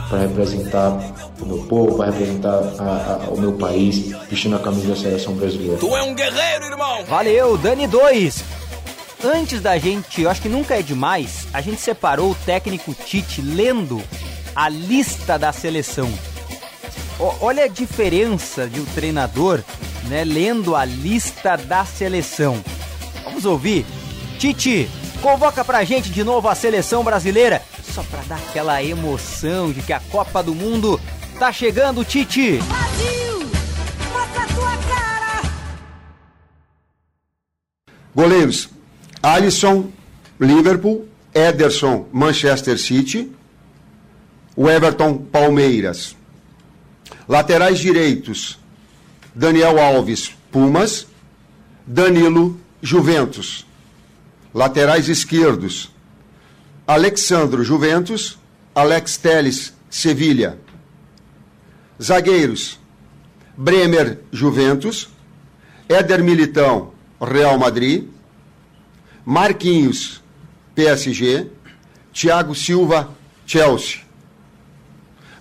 para 0.09 0.19
representar 0.19 0.97
o 1.41 1.45
meu 1.45 1.57
povo, 1.59 1.97
para 1.97 2.11
representar 2.11 2.61
a, 2.79 3.25
a, 3.25 3.29
o 3.29 3.39
meu 3.39 3.53
país, 3.53 4.11
vestindo 4.29 4.55
a 4.55 4.59
camisa 4.59 4.89
da 4.89 4.95
seleção 4.95 5.33
brasileira. 5.33 5.77
Tu 5.77 5.95
é 5.95 6.03
um 6.03 6.13
guerreiro, 6.13 6.65
irmão! 6.65 7.03
Valeu, 7.07 7.57
Dani 7.57 7.87
2! 7.87 8.43
Antes 9.25 9.59
da 9.59 9.75
gente, 9.79 10.21
eu 10.21 10.29
acho 10.29 10.39
que 10.39 10.47
nunca 10.47 10.77
é 10.77 10.83
demais, 10.83 11.47
a 11.51 11.59
gente 11.59 11.81
separou 11.81 12.29
o 12.29 12.35
técnico 12.45 12.93
Tite 12.93 13.41
lendo 13.41 13.99
a 14.55 14.69
lista 14.69 15.35
da 15.39 15.51
seleção. 15.51 16.13
O, 17.19 17.33
olha 17.43 17.63
a 17.63 17.67
diferença 17.67 18.67
de 18.67 18.79
um 18.79 18.85
treinador, 18.85 19.63
né, 20.03 20.23
lendo 20.23 20.75
a 20.75 20.85
lista 20.85 21.55
da 21.55 21.83
seleção. 21.83 22.63
Vamos 23.23 23.45
ouvir? 23.45 23.83
Tite, 24.37 24.87
convoca 25.23 25.65
pra 25.65 25.83
gente 25.83 26.11
de 26.11 26.23
novo 26.23 26.47
a 26.47 26.53
seleção 26.53 27.03
brasileira, 27.03 27.63
só 27.83 28.03
pra 28.03 28.21
dar 28.27 28.37
aquela 28.37 28.83
emoção 28.83 29.71
de 29.71 29.81
que 29.81 29.91
a 29.91 29.99
Copa 30.11 30.43
do 30.43 30.53
Mundo 30.53 31.01
tá 31.39 31.51
chegando, 31.51 32.05
Tite. 32.05 32.59
Brasil, 32.59 33.39
mostra 34.13 34.43
a 34.43 34.47
tua 34.47 34.77
cara. 34.87 35.41
Goleiros: 38.13 38.74
Alisson, 39.25 39.91
Liverpool, 40.39 41.07
Ederson, 41.33 42.05
Manchester 42.13 42.77
City, 42.77 43.31
o 44.55 44.69
Everton, 44.69 45.17
Palmeiras. 45.17 46.15
Laterais 47.27 47.79
direitos: 47.79 48.59
Daniel 49.33 49.79
Alves, 49.79 50.31
Pumas, 50.51 51.07
Danilo, 51.87 52.59
Juventus. 52.83 53.65
Laterais 54.53 55.09
esquerdos: 55.09 55.91
Alexandro, 56.85 57.63
Juventus, 57.63 58.37
Alex 58.75 59.17
Teles, 59.17 59.73
Sevilha. 59.89 60.59
Zagueiros: 61.99 62.79
Bremer, 63.57 64.19
Juventus, 64.31 65.09
Éder 65.89 66.23
Militão, 66.23 66.91
Real 67.19 67.57
Madrid, 67.57 68.13
Marquinhos, 69.25 70.21
PSG, 70.75 71.49
Thiago 72.13 72.53
Silva, 72.53 73.09
Chelsea. 73.45 74.01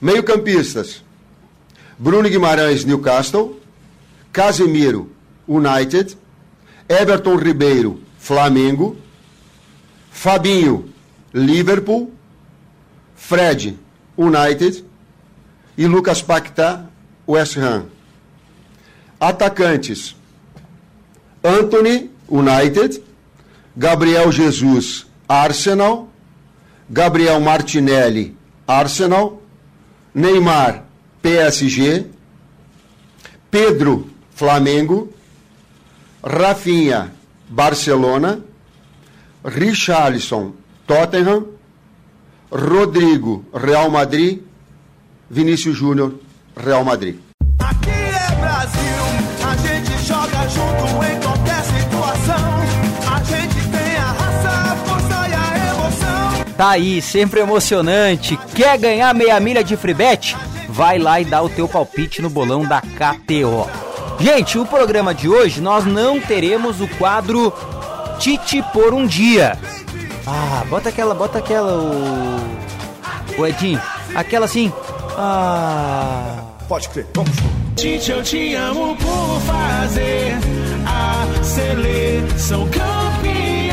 Meio-campistas: 0.01 1.05
Bruno 1.99 2.29
Guimarães, 2.29 2.85
Newcastle, 2.87 3.61
Casemiro, 4.33 5.11
United, 5.47 6.17
Everton 6.89 7.37
Ribeiro, 7.37 8.01
Flamengo, 8.19 8.97
Fabinho, 10.11 10.89
Liverpool, 11.33 12.11
Fred, 13.15 13.79
United 14.17 14.83
e 15.77 15.87
Lucas 15.87 16.23
Paquetá, 16.23 16.87
West 17.29 17.59
Ham. 17.59 17.91
Atacantes: 19.21 20.17
Anthony, 21.43 22.11
United, 22.31 23.04
Gabriel 23.77 24.31
Jesus, 24.31 25.07
Arsenal, 25.29 26.09
Gabriel 26.89 27.41
Martinelli, 27.41 28.37
Arsenal, 28.67 29.43
Neymar, 30.15 30.85
PSG, 31.21 32.07
Pedro, 33.51 34.11
Flamengo, 34.35 35.13
Rafinha, 36.23 37.13
Barcelona, 37.49 38.41
Richarlison, 39.45 40.53
Tottenham, 40.87 41.47
Rodrigo, 42.51 43.45
Real 43.53 43.91
Madrid, 43.91 44.41
Vinícius 45.29 45.77
Júnior, 45.77 46.15
Real 46.57 46.85
Madrid. 46.85 47.17
Aqui 47.59 47.91
é 47.91 48.37
Brasil, 48.41 49.05
a 49.45 49.57
gente 49.57 50.07
joga 50.07 50.49
junto 50.49 51.05
em 51.05 51.14
Tá 56.57 56.71
aí, 56.71 57.03
sempre 57.03 57.41
emocionante. 57.41 58.39
Quer 58.55 58.79
ganhar 58.79 59.13
meia 59.15 59.39
milha 59.41 59.65
de 59.65 59.77
free 59.77 59.95
bet? 59.95 60.37
Vai 60.69 60.99
lá 60.99 61.21
e 61.21 61.25
dá 61.25 61.43
o 61.43 61.49
teu 61.49 61.69
palpite 61.69 62.23
no 62.23 62.31
bolão 62.31 62.65
da 62.65 62.81
KTO. 62.81 63.69
Gente, 64.21 64.59
o 64.59 64.65
programa 64.65 65.15
de 65.15 65.29
hoje 65.29 65.61
nós 65.61 65.85
não 65.85 66.21
teremos 66.21 66.81
o 66.81 66.89
quadro 66.97 67.53
Tite 68.19 68.63
por 68.73 68.95
um 68.95 69.07
dia. 69.07 69.59
Ah, 70.27 70.65
bota 70.71 70.89
aquela, 70.89 71.15
bota 71.15 71.39
aquela 71.39 71.73
o, 71.73 72.41
o 73.39 73.47
Edinho, 73.47 73.81
aquela 74.15 74.47
assim. 74.47 74.73
Ah, 75.19 76.45
Pode 76.69 76.89
crer, 76.89 77.07
vamos. 77.15 77.31
Tite, 77.77 78.11
eu 78.11 78.23
te 78.23 78.55
amo 78.55 78.97
por 78.97 79.41
fazer 79.43 80.39
a 80.87 81.43
seleção 81.43 82.67
campeã. 82.69 83.64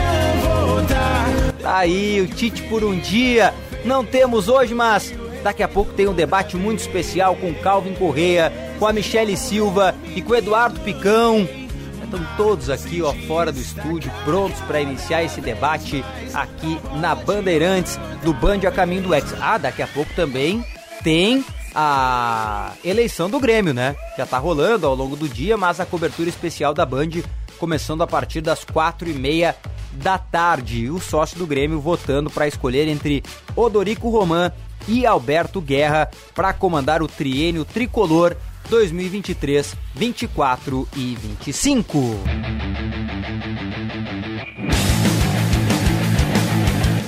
Tá 1.62 1.78
aí, 1.78 2.20
o 2.20 2.28
Tite 2.28 2.64
por 2.64 2.84
um 2.84 2.98
dia. 2.98 3.54
Não 3.86 4.04
temos 4.04 4.48
hoje, 4.48 4.74
mas 4.74 5.14
daqui 5.44 5.62
a 5.62 5.68
pouco 5.68 5.94
tem 5.94 6.08
um 6.08 6.14
debate 6.14 6.58
muito 6.58 6.80
especial 6.80 7.36
com 7.36 7.54
Calvin 7.54 7.94
Correia, 7.94 8.52
com 8.80 8.88
a 8.88 8.94
Michele 8.94 9.38
Silva 9.38 9.94
e 10.16 10.22
com 10.22 10.34
o 10.34 10.36
Eduardo 10.36 10.80
Picão. 10.80 11.48
Estão 12.04 12.20
todos 12.36 12.70
aqui, 12.70 13.02
ó, 13.02 13.14
fora 13.26 13.52
do 13.52 13.60
estúdio, 13.60 14.12
prontos 14.26 14.60
para 14.62 14.82
iniciar 14.82 15.24
esse 15.24 15.40
debate 15.40 16.04
aqui 16.34 16.78
na 16.96 17.16
Bandeirantes, 17.16 17.98
do 18.24 18.34
Band 18.34 18.68
a 18.68 18.72
Caminho 18.72 19.04
do 19.04 19.16
Ex. 19.16 19.34
Ah, 19.40 19.58
daqui 19.58 19.82
a 19.82 19.88
pouco 19.88 20.14
também 20.14 20.66
tem 21.04 21.46
a 21.74 22.74
eleição 22.84 23.30
do 23.30 23.40
Grêmio, 23.40 23.74
né? 23.74 23.96
Já 24.18 24.26
tá 24.26 24.38
rolando 24.38 24.88
ao 24.88 24.96
longo 24.96 25.16
do 25.16 25.30
dia, 25.30 25.56
mas 25.56 25.80
a 25.80 25.86
cobertura 25.86 26.28
especial 26.28 26.74
da 26.74 26.86
Band 26.86 27.22
começando 27.58 28.02
a 28.02 28.08
partir 28.08 28.42
das 28.42 28.66
quatro 28.66 29.08
e 29.08 29.14
meia 29.14 29.56
da 29.94 30.18
tarde. 30.18 30.90
O 30.90 31.00
sócio 31.00 31.38
do 31.38 31.48
Grêmio 31.48 31.80
votando 31.80 32.30
para 32.30 32.48
escolher 32.48 32.88
entre 32.88 33.24
Odorico 33.56 34.10
Roman 34.10 34.52
e 34.88 35.06
Alberto 35.06 35.62
Guerra 35.62 36.10
para 36.34 36.54
comandar 36.54 37.02
o 37.02 37.08
triênio 37.08 37.66
tricolor 37.66 38.36
2023, 38.70 39.76
24 39.96 40.88
e 40.96 41.16
25. 41.16 42.16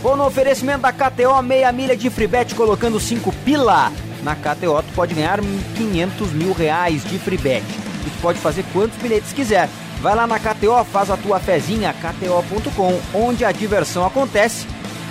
Bom, 0.01 0.17
no 0.17 0.25
oferecimento 0.25 0.81
da 0.81 0.91
KTO, 0.91 1.41
meia 1.41 1.71
milha 1.71 1.95
de 1.95 2.09
freebet 2.09 2.53
colocando 2.55 2.99
5 2.99 3.31
pila. 3.45 3.91
Na 4.21 4.35
KTO, 4.35 4.83
tu 4.83 4.93
pode 4.93 5.15
ganhar 5.15 5.39
500 5.77 6.31
mil 6.33 6.51
reais 6.53 7.03
de 7.05 7.17
freebet. 7.17 7.63
E 8.05 8.09
tu 8.09 8.21
pode 8.21 8.39
fazer 8.39 8.65
quantos 8.73 8.97
bilhetes 8.97 9.31
quiser. 9.31 9.69
Vai 10.03 10.15
lá 10.17 10.27
na 10.27 10.37
KTO, 10.37 10.83
faz 10.83 11.09
a 11.09 11.15
tua 11.15 11.39
fezinha, 11.39 11.93
kto.com, 11.93 12.99
onde 13.17 13.45
a 13.45 13.53
diversão 13.53 14.05
acontece. 14.05 14.67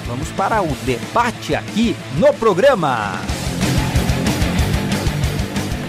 Vamos 0.07 0.31
para 0.33 0.61
o 0.61 0.69
debate 0.85 1.55
aqui 1.55 1.97
no 2.19 2.31
programa. 2.35 3.13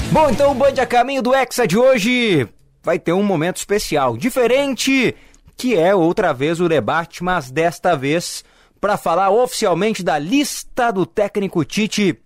Bom, 0.09 0.29
então 0.29 0.53
o 0.53 0.55
Band 0.55 0.81
a 0.81 0.85
caminho 0.85 1.21
do 1.21 1.35
Hexa 1.35 1.67
de 1.67 1.77
hoje 1.77 2.47
vai 2.81 2.97
ter 2.97 3.11
um 3.11 3.23
momento 3.23 3.57
especial, 3.57 4.15
diferente, 4.15 5.13
que 5.57 5.75
é 5.77 5.93
outra 5.93 6.33
vez 6.33 6.61
o 6.61 6.69
debate, 6.69 7.25
mas 7.25 7.51
desta 7.51 7.97
vez 7.97 8.45
para 8.79 8.95
falar 8.95 9.31
oficialmente 9.31 10.01
da 10.01 10.17
lista 10.17 10.93
do 10.93 11.05
técnico 11.05 11.65
Tite 11.65 12.17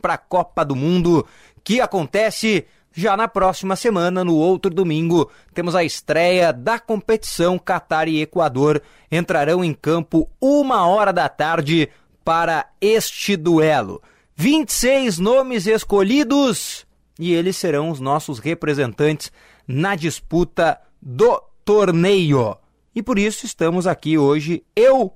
para 0.00 0.14
a 0.14 0.18
Copa 0.18 0.64
do 0.64 0.76
Mundo, 0.76 1.26
que 1.64 1.80
acontece 1.80 2.64
já 2.96 3.16
na 3.16 3.26
próxima 3.26 3.74
semana, 3.74 4.22
no 4.22 4.36
outro 4.36 4.70
domingo, 4.70 5.28
temos 5.52 5.74
a 5.74 5.82
estreia 5.82 6.52
da 6.52 6.78
competição 6.78 7.58
Catar 7.58 8.06
e 8.06 8.22
Equador. 8.22 8.80
Entrarão 9.10 9.64
em 9.64 9.74
campo 9.74 10.30
uma 10.40 10.86
hora 10.86 11.12
da 11.12 11.28
tarde 11.28 11.88
para 12.24 12.66
este 12.80 13.36
duelo. 13.36 14.00
26 14.36 15.18
nomes 15.18 15.66
escolhidos 15.66 16.86
e 17.18 17.32
eles 17.32 17.56
serão 17.56 17.90
os 17.90 17.98
nossos 17.98 18.38
representantes 18.38 19.32
na 19.66 19.96
disputa 19.96 20.78
do 21.02 21.42
torneio. 21.64 22.56
E 22.94 23.02
por 23.02 23.18
isso 23.18 23.44
estamos 23.44 23.88
aqui 23.88 24.16
hoje, 24.16 24.62
eu, 24.76 25.12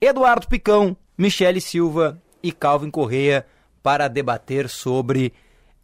Eduardo 0.00 0.48
Picão, 0.48 0.94
Michele 1.16 1.62
Silva 1.62 2.20
e 2.42 2.52
Calvin 2.52 2.90
Correia 2.90 3.46
para 3.82 4.06
debater 4.06 4.68
sobre 4.68 5.32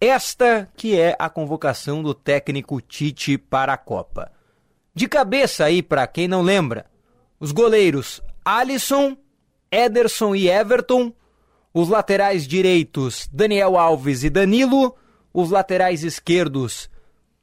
esta 0.05 0.69
que 0.77 0.99
é 0.99 1.15
a 1.17 1.31
convocação 1.31 2.03
do 2.03 2.13
técnico 2.13 2.81
Tite 2.81 3.39
para 3.39 3.73
a 3.73 3.77
Copa. 3.77 4.33
De 4.93 5.07
cabeça 5.07 5.65
aí, 5.65 5.81
para 5.81 6.09
quem 6.09 6.27
não 6.27 6.43
lembra, 6.43 6.87
os 7.39 7.53
goleiros 7.53 8.21
Alisson, 8.45 9.17
Ederson 9.71 10.35
e 10.35 10.49
Everton, 10.49 11.13
os 11.73 11.89
laterais 11.89 12.49
direitos 12.49 13.29
Daniel 13.33 13.79
Alves 13.79 14.25
e 14.25 14.29
Danilo, 14.29 14.97
os 15.33 15.51
laterais 15.51 16.03
esquerdos 16.03 16.91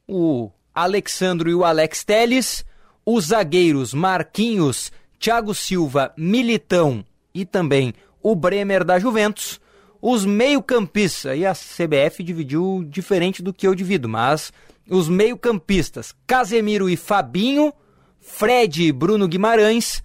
o 0.06 0.50
Alexandro 0.74 1.48
e 1.48 1.54
o 1.54 1.64
Alex 1.64 2.04
Teles, 2.04 2.64
os 3.06 3.26
zagueiros 3.26 3.94
Marquinhos, 3.94 4.92
Thiago 5.18 5.54
Silva, 5.54 6.12
Militão 6.14 7.04
e 7.32 7.46
também 7.46 7.94
o 8.22 8.34
Bremer 8.34 8.84
da 8.84 8.98
Juventus, 8.98 9.60
os 10.00 10.24
meio-campistas, 10.24 11.38
e 11.38 11.44
a 11.44 11.52
CBF 11.52 12.22
dividiu 12.22 12.84
diferente 12.88 13.42
do 13.42 13.52
que 13.52 13.66
eu 13.66 13.74
divido, 13.74 14.08
mas 14.08 14.52
os 14.88 15.08
meio-campistas 15.08 16.14
Casemiro 16.26 16.88
e 16.88 16.96
Fabinho, 16.96 17.72
Fred 18.20 18.84
e 18.84 18.92
Bruno 18.92 19.28
Guimarães, 19.28 20.02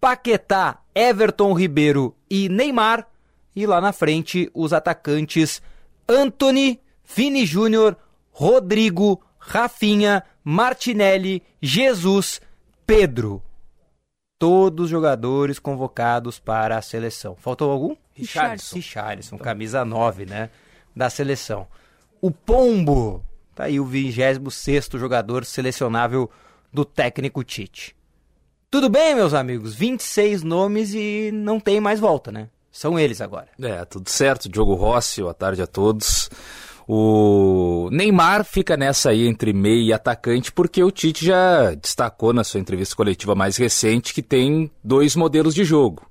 Paquetá, 0.00 0.78
Everton 0.94 1.52
Ribeiro 1.52 2.14
e 2.28 2.48
Neymar, 2.48 3.06
e 3.54 3.66
lá 3.66 3.80
na 3.80 3.92
frente 3.92 4.50
os 4.52 4.72
atacantes 4.72 5.62
Anthony, 6.08 6.80
Vini 7.04 7.46
Júnior, 7.46 7.96
Rodrigo, 8.30 9.22
Rafinha, 9.38 10.22
Martinelli, 10.44 11.42
Jesus, 11.62 12.40
Pedro 12.86 13.42
todos 14.38 14.84
os 14.84 14.90
jogadores 14.90 15.58
convocados 15.58 16.38
para 16.38 16.76
a 16.76 16.82
seleção. 16.82 17.36
Faltou 17.36 17.70
algum? 17.70 17.96
Richardson. 18.14 18.76
Richardson, 18.76 19.38
camisa 19.38 19.84
9, 19.84 20.26
né? 20.26 20.50
Da 20.94 21.10
seleção. 21.10 21.66
O 22.20 22.30
Pombo, 22.30 23.24
tá 23.54 23.64
aí 23.64 23.78
o 23.78 23.84
26 23.84 24.40
jogador 24.94 25.44
selecionável 25.44 26.30
do 26.72 26.84
técnico 26.84 27.44
Tite. 27.44 27.94
Tudo 28.70 28.88
bem, 28.88 29.14
meus 29.14 29.32
amigos? 29.32 29.74
26 29.74 30.42
nomes 30.42 30.92
e 30.94 31.30
não 31.32 31.60
tem 31.60 31.80
mais 31.80 32.00
volta, 32.00 32.32
né? 32.32 32.48
São 32.70 32.98
eles 32.98 33.20
agora. 33.20 33.48
É, 33.60 33.84
tudo 33.86 34.10
certo. 34.10 34.48
Diogo 34.50 34.74
Rossi, 34.74 35.22
boa 35.22 35.32
tarde 35.32 35.62
a 35.62 35.66
todos. 35.66 36.28
O 36.88 37.88
Neymar 37.90 38.44
fica 38.44 38.76
nessa 38.76 39.10
aí 39.10 39.26
entre 39.26 39.52
meio 39.52 39.82
e 39.82 39.92
atacante, 39.92 40.52
porque 40.52 40.82
o 40.84 40.90
Tite 40.90 41.26
já 41.26 41.74
destacou 41.74 42.32
na 42.32 42.44
sua 42.44 42.60
entrevista 42.60 42.94
coletiva 42.94 43.34
mais 43.34 43.56
recente 43.56 44.14
que 44.14 44.22
tem 44.22 44.70
dois 44.84 45.16
modelos 45.16 45.54
de 45.54 45.64
jogo. 45.64 46.06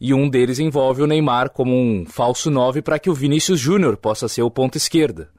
E 0.00 0.12
um 0.12 0.28
deles 0.28 0.58
envolve 0.58 1.02
o 1.02 1.06
Neymar 1.06 1.50
como 1.50 1.72
um 1.72 2.04
falso 2.04 2.50
9 2.50 2.82
para 2.82 2.98
que 2.98 3.10
o 3.10 3.14
Vinícius 3.14 3.60
Júnior 3.60 3.96
possa 3.96 4.28
ser 4.28 4.42
o 4.42 4.50
ponto 4.50 4.76
esquerda. 4.76 5.30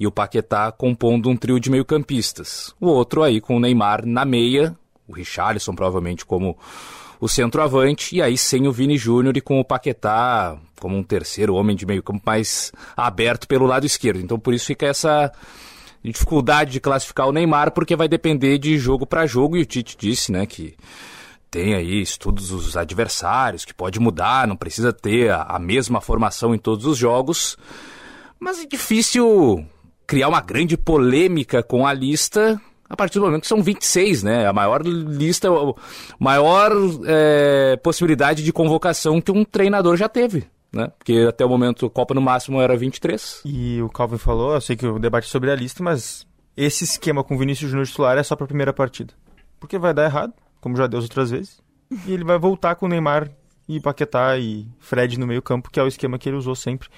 E 0.00 0.06
o 0.06 0.12
Paquetá 0.12 0.72
compondo 0.72 1.28
um 1.28 1.36
trio 1.36 1.60
de 1.60 1.70
meio-campistas. 1.70 2.74
O 2.80 2.86
outro 2.86 3.22
aí 3.22 3.40
com 3.40 3.56
o 3.56 3.60
Neymar 3.60 4.06
na 4.06 4.24
meia, 4.24 4.74
o 5.06 5.12
Richarlison 5.12 5.74
provavelmente 5.74 6.24
como 6.24 6.56
o 7.20 7.28
centroavante, 7.28 8.16
e 8.16 8.22
aí 8.22 8.36
sem 8.36 8.66
o 8.66 8.72
Vini 8.72 8.96
Júnior 8.96 9.36
e 9.36 9.40
com 9.40 9.60
o 9.60 9.64
Paquetá 9.64 10.58
como 10.82 10.96
um 10.96 11.02
terceiro 11.04 11.54
homem 11.54 11.76
de 11.76 11.86
meio 11.86 12.02
campo 12.02 12.20
mais 12.26 12.72
aberto 12.96 13.46
pelo 13.46 13.66
lado 13.66 13.86
esquerdo. 13.86 14.20
Então 14.20 14.36
por 14.36 14.52
isso 14.52 14.66
fica 14.66 14.84
essa 14.84 15.30
dificuldade 16.02 16.72
de 16.72 16.80
classificar 16.80 17.28
o 17.28 17.32
Neymar, 17.32 17.70
porque 17.70 17.94
vai 17.94 18.08
depender 18.08 18.58
de 18.58 18.76
jogo 18.78 19.06
para 19.06 19.24
jogo, 19.24 19.56
e 19.56 19.62
o 19.62 19.64
Tite 19.64 19.96
disse, 19.96 20.32
né, 20.32 20.44
que 20.44 20.74
tem 21.48 21.74
aí 21.76 22.02
estudos 22.02 22.48
dos 22.48 22.76
adversários, 22.76 23.64
que 23.64 23.72
pode 23.72 24.00
mudar, 24.00 24.48
não 24.48 24.56
precisa 24.56 24.92
ter 24.92 25.30
a, 25.30 25.56
mesma 25.60 26.00
formação 26.00 26.52
em 26.52 26.58
todos 26.58 26.84
os 26.84 26.98
jogos, 26.98 27.56
mas 28.40 28.58
é 28.58 28.66
difícil 28.66 29.64
criar 30.04 30.26
uma 30.26 30.40
grande 30.40 30.76
polêmica 30.76 31.62
com 31.62 31.86
a 31.86 31.92
lista 31.92 32.60
a 32.90 32.96
partir 32.96 33.20
do 33.20 33.24
momento 33.24 33.42
que 33.42 33.48
são 33.48 33.62
26, 33.62 34.22
né? 34.22 34.46
A 34.46 34.52
maior 34.52 34.82
lista, 34.84 35.48
a 35.48 35.74
maior 36.18 36.72
é, 37.06 37.78
possibilidade 37.82 38.44
de 38.44 38.52
convocação 38.52 39.18
que 39.18 39.32
um 39.32 39.44
treinador 39.44 39.96
já 39.96 40.10
teve. 40.10 40.44
Né? 40.72 40.90
Porque 40.98 41.26
até 41.28 41.44
o 41.44 41.48
momento 41.48 41.84
a 41.86 41.90
Copa 41.90 42.14
no 42.14 42.20
máximo 42.20 42.60
era 42.60 42.76
23. 42.76 43.42
E 43.44 43.82
o 43.82 43.88
Calvin 43.88 44.18
falou, 44.18 44.54
eu 44.54 44.60
sei 44.60 44.74
que 44.74 44.86
o 44.86 44.98
debate 44.98 45.26
é 45.26 45.28
sobre 45.28 45.50
a 45.50 45.54
lista, 45.54 45.82
mas 45.82 46.26
esse 46.56 46.84
esquema 46.84 47.22
com 47.22 47.34
o 47.34 47.38
Vinícius 47.38 47.70
Júnior 47.70 47.86
titular 47.86 48.16
é 48.16 48.22
só 48.22 48.34
para 48.34 48.44
a 48.44 48.48
primeira 48.48 48.72
partida. 48.72 49.12
Porque 49.60 49.78
vai 49.78 49.92
dar 49.92 50.04
errado, 50.04 50.32
como 50.60 50.76
já 50.76 50.86
deu 50.86 50.98
as 50.98 51.04
outras 51.04 51.30
vezes. 51.30 51.62
E 52.06 52.12
ele 52.12 52.24
vai 52.24 52.38
voltar 52.38 52.74
com 52.74 52.86
o 52.86 52.88
Neymar 52.88 53.30
e 53.68 53.80
Paquetá 53.80 54.38
e 54.38 54.66
Fred 54.78 55.18
no 55.18 55.26
meio 55.26 55.42
campo, 55.42 55.70
que 55.70 55.78
é 55.78 55.82
o 55.82 55.86
esquema 55.86 56.18
que 56.18 56.28
ele 56.28 56.36
usou 56.36 56.54
sempre. 56.54 56.88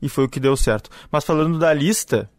E 0.00 0.08
foi 0.08 0.24
o 0.24 0.28
que 0.28 0.38
deu 0.38 0.56
certo. 0.56 0.90
Mas 1.10 1.24
falando 1.24 1.58
da 1.58 1.72
lista, 1.72 2.30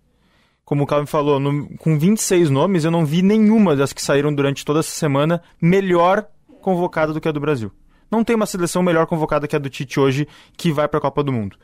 como 0.63 0.83
o 0.83 0.87
Calvin 0.87 1.05
falou, 1.05 1.39
no, 1.39 1.77
com 1.77 1.99
26 1.99 2.49
nomes, 2.49 2.85
eu 2.85 2.91
não 2.91 3.05
vi 3.05 3.21
nenhuma 3.21 3.75
das 3.75 3.93
que 3.93 4.01
saíram 4.01 4.33
durante 4.33 4.63
toda 4.63 4.79
essa 4.79 4.91
semana 4.91 5.41
melhor 5.61 6.25
convocada 6.61 7.13
do 7.13 7.21
que 7.21 7.27
a 7.27 7.31
do 7.31 7.39
Brasil. 7.39 7.71
Não 8.09 8.23
tem 8.23 8.35
uma 8.35 8.45
seleção 8.45 8.83
melhor 8.83 9.05
convocada 9.07 9.47
que 9.47 9.55
a 9.55 9.59
do 9.59 9.69
Tite 9.69 9.99
hoje 9.99 10.27
que 10.57 10.71
vai 10.71 10.87
para 10.87 10.97
a 10.97 11.01
Copa 11.01 11.23
do 11.23 11.31
Mundo. 11.31 11.57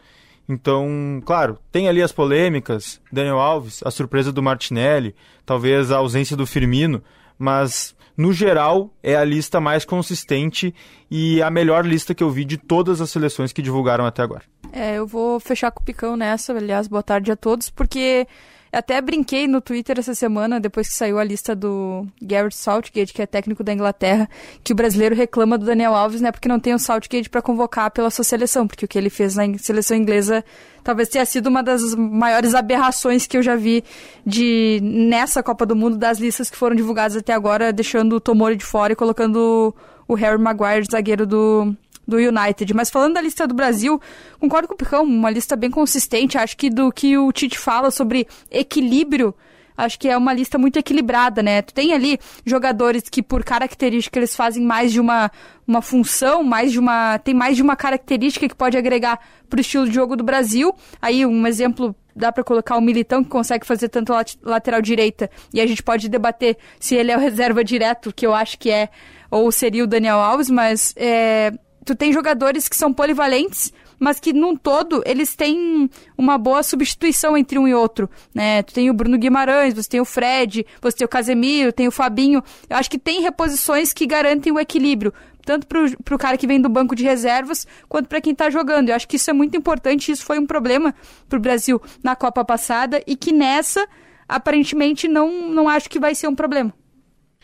Então, 0.47 1.21
claro, 1.25 1.57
tem 1.71 1.87
ali 1.87 2.01
as 2.01 2.11
polêmicas, 2.11 2.99
Daniel 3.11 3.39
Alves, 3.39 3.81
a 3.85 3.91
surpresa 3.91 4.31
do 4.31 4.43
Martinelli, 4.43 5.15
talvez 5.45 5.91
a 5.91 5.97
ausência 5.97 6.35
do 6.35 6.45
Firmino, 6.45 7.01
mas 7.37 7.95
no 8.17 8.33
geral 8.33 8.93
é 9.01 9.15
a 9.15 9.23
lista 9.23 9.61
mais 9.61 9.85
consistente 9.85 10.75
e 11.09 11.41
a 11.41 11.49
melhor 11.49 11.85
lista 11.85 12.13
que 12.13 12.23
eu 12.23 12.29
vi 12.29 12.43
de 12.43 12.57
todas 12.57 13.01
as 13.01 13.09
seleções 13.09 13.53
que 13.53 13.61
divulgaram 13.61 14.05
até 14.05 14.21
agora. 14.21 14.43
É, 14.73 14.95
eu 14.95 15.07
vou 15.07 15.39
fechar 15.39 15.71
com 15.71 15.81
o 15.81 15.85
Picão 15.85 16.15
nessa, 16.15 16.53
aliás, 16.53 16.87
boa 16.87 17.03
tarde 17.03 17.31
a 17.31 17.35
todos, 17.35 17.69
porque 17.69 18.27
até 18.71 19.01
brinquei 19.01 19.47
no 19.47 19.59
Twitter 19.59 19.99
essa 19.99 20.15
semana, 20.15 20.59
depois 20.59 20.87
que 20.87 20.93
saiu 20.93 21.19
a 21.19 21.23
lista 21.23 21.55
do 21.55 22.07
Garrett 22.21 22.55
Southgate, 22.55 23.13
que 23.13 23.21
é 23.21 23.25
técnico 23.25 23.63
da 23.63 23.73
Inglaterra, 23.73 24.29
que 24.63 24.71
o 24.71 24.75
brasileiro 24.75 25.13
reclama 25.13 25.57
do 25.57 25.65
Daniel 25.65 25.93
Alves, 25.93 26.21
né, 26.21 26.31
porque 26.31 26.47
não 26.47 26.59
tem 26.59 26.73
o 26.73 26.79
Southgate 26.79 27.29
para 27.29 27.41
convocar 27.41 27.91
pela 27.91 28.09
sua 28.09 28.23
seleção, 28.23 28.65
porque 28.65 28.85
o 28.85 28.87
que 28.87 28.97
ele 28.97 29.09
fez 29.09 29.35
na 29.35 29.43
seleção 29.57 29.97
inglesa 29.97 30.43
talvez 30.83 31.09
tenha 31.09 31.25
sido 31.25 31.47
uma 31.47 31.61
das 31.61 31.93
maiores 31.95 32.55
aberrações 32.55 33.27
que 33.27 33.37
eu 33.37 33.43
já 33.43 33.55
vi 33.55 33.83
de 34.25 34.79
nessa 34.81 35.43
Copa 35.43 35.65
do 35.65 35.75
Mundo 35.75 35.97
das 35.97 36.17
listas 36.17 36.49
que 36.49 36.57
foram 36.57 36.75
divulgadas 36.75 37.17
até 37.17 37.33
agora, 37.33 37.73
deixando 37.73 38.15
o 38.15 38.21
Tomori 38.21 38.55
de 38.55 38.65
fora 38.65 38.93
e 38.93 38.95
colocando 38.95 39.75
o 40.07 40.15
Harry 40.15 40.41
Maguire, 40.41 40.87
zagueiro 40.89 41.25
do 41.25 41.75
do 42.11 42.17
United. 42.17 42.73
Mas 42.73 42.89
falando 42.89 43.15
da 43.15 43.21
lista 43.21 43.47
do 43.47 43.53
Brasil, 43.53 43.99
concordo 44.39 44.67
com 44.67 44.73
o 44.73 44.77
Picão, 44.77 45.03
uma 45.03 45.29
lista 45.29 45.55
bem 45.55 45.71
consistente. 45.71 46.37
Acho 46.37 46.55
que 46.55 46.69
do 46.69 46.91
que 46.91 47.17
o 47.17 47.31
Tite 47.31 47.57
fala 47.57 47.89
sobre 47.89 48.27
equilíbrio 48.51 49.33
acho 49.77 49.99
que 49.99 50.07
é 50.07 50.17
uma 50.17 50.33
lista 50.33 50.57
muito 50.57 50.77
equilibrada, 50.77 51.41
né? 51.41 51.61
Tu 51.61 51.73
tem 51.73 51.93
ali 51.93 52.19
jogadores 52.45 53.03
que, 53.09 53.21
por 53.21 53.43
característica, 53.43 54.19
eles 54.19 54.35
fazem 54.35 54.63
mais 54.63 54.91
de 54.91 54.99
uma, 54.99 55.31
uma 55.67 55.81
função, 55.81 56.43
mais 56.43 56.71
de 56.71 56.79
uma. 56.79 57.17
tem 57.19 57.33
mais 57.33 57.55
de 57.55 57.63
uma 57.63 57.75
característica 57.75 58.47
que 58.47 58.55
pode 58.55 58.77
agregar 58.77 59.19
para 59.49 59.57
o 59.57 59.61
estilo 59.61 59.87
de 59.87 59.93
jogo 59.93 60.15
do 60.15 60.23
Brasil. 60.23 60.73
Aí, 61.01 61.25
um 61.25 61.45
exemplo. 61.47 61.95
Dá 62.13 62.29
para 62.29 62.43
colocar 62.43 62.75
o 62.75 62.81
Militão, 62.81 63.23
que 63.23 63.29
consegue 63.29 63.65
fazer 63.65 63.87
tanto 63.87 64.11
lat 64.11 64.35
lateral 64.43 64.81
direita, 64.81 65.29
e 65.53 65.61
a 65.61 65.65
gente 65.65 65.81
pode 65.81 66.09
debater 66.09 66.57
se 66.77 66.93
ele 66.93 67.09
é 67.09 67.15
o 67.15 67.19
reserva 67.21 67.63
direto, 67.63 68.13
que 68.13 68.27
eu 68.27 68.35
acho 68.35 68.59
que 68.59 68.69
é, 68.69 68.89
ou 69.29 69.49
seria 69.49 69.81
o 69.81 69.87
Daniel 69.87 70.17
Alves, 70.17 70.49
mas 70.49 70.93
é, 70.97 71.53
tu 71.85 71.95
tem 71.95 72.13
jogadores 72.13 72.67
que 72.67 72.75
são 72.75 72.93
polivalentes, 72.93 73.73
mas 73.99 74.19
que 74.19 74.33
num 74.33 74.55
todo 74.55 75.03
eles 75.05 75.35
têm 75.35 75.89
uma 76.17 76.37
boa 76.37 76.63
substituição 76.63 77.37
entre 77.37 77.59
um 77.59 77.67
e 77.67 77.73
outro, 77.73 78.09
né? 78.33 78.63
Tu 78.63 78.73
tem 78.73 78.89
o 78.89 78.93
Bruno 78.93 79.17
Guimarães, 79.17 79.73
você 79.73 79.89
tem 79.89 80.01
o 80.01 80.05
Fred, 80.05 80.65
você 80.81 80.97
tem 80.97 81.05
o 81.05 81.09
Casemiro, 81.09 81.71
tem 81.71 81.87
o 81.87 81.91
Fabinho. 81.91 82.43
Eu 82.69 82.77
acho 82.77 82.89
que 82.89 82.97
tem 82.97 83.21
reposições 83.21 83.93
que 83.93 84.07
garantem 84.07 84.51
o 84.51 84.59
equilíbrio, 84.59 85.13
tanto 85.45 85.67
para 85.67 86.15
o 86.15 86.17
cara 86.17 86.37
que 86.37 86.47
vem 86.47 86.59
do 86.59 86.69
banco 86.69 86.95
de 86.95 87.03
reservas, 87.03 87.67
quanto 87.87 88.07
para 88.07 88.21
quem 88.21 88.33
está 88.33 88.49
jogando. 88.49 88.89
Eu 88.89 88.95
acho 88.95 89.07
que 89.07 89.17
isso 89.17 89.29
é 89.29 89.33
muito 89.33 89.55
importante, 89.55 90.11
isso 90.11 90.25
foi 90.25 90.39
um 90.39 90.47
problema 90.47 90.95
para 91.29 91.37
o 91.37 91.41
Brasil 91.41 91.81
na 92.03 92.15
Copa 92.15 92.43
passada 92.43 93.03
e 93.05 93.15
que 93.15 93.31
nessa, 93.31 93.87
aparentemente, 94.27 95.07
não, 95.07 95.49
não 95.49 95.69
acho 95.69 95.89
que 95.89 95.99
vai 95.99 96.15
ser 96.15 96.27
um 96.27 96.35
problema. 96.35 96.73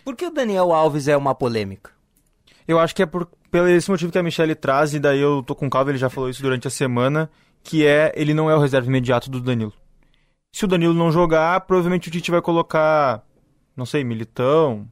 Por 0.04 0.16
que 0.16 0.26
o 0.26 0.32
Daniel 0.32 0.72
Alves 0.72 1.08
é 1.08 1.18
uma 1.18 1.36
polêmica? 1.36 1.92
Eu 2.68 2.80
acho 2.80 2.96
que 2.96 3.04
é 3.04 3.06
por, 3.06 3.30
pelo 3.52 3.68
esse 3.68 3.89
motivo 3.89 4.12
que 4.12 4.18
a 4.18 4.24
Michelle 4.24 4.56
traz, 4.56 4.93
e 4.93 5.00
daí 5.00 5.20
eu 5.20 5.43
tô 5.43 5.56
com 5.56 5.70
calma, 5.70 5.91
ele 5.91 5.98
já 5.98 6.10
falou 6.10 6.30
isso 6.30 6.41
durante 6.41 6.68
a 6.68 6.72
semana, 6.72 7.30
que 7.64 7.86
é 7.86 8.12
ele 8.16 8.34
não 8.34 8.50
é 8.50 8.56
o 8.56 8.60
reserva 8.60 8.88
imediato 8.88 9.30
do 9.30 9.41
Danilo. 9.41 9.74
Se 10.52 10.66
o 10.66 10.68
Danilo 10.68 10.93
não 10.93 11.12
jogar, 11.12 11.62
provavelmente 11.62 12.08
o 12.08 12.12
Tite 12.12 12.32
vai 12.32 12.41
colocar, 12.41 13.24
não 13.76 13.86
sei, 13.86 14.04
Militão, 14.04 14.88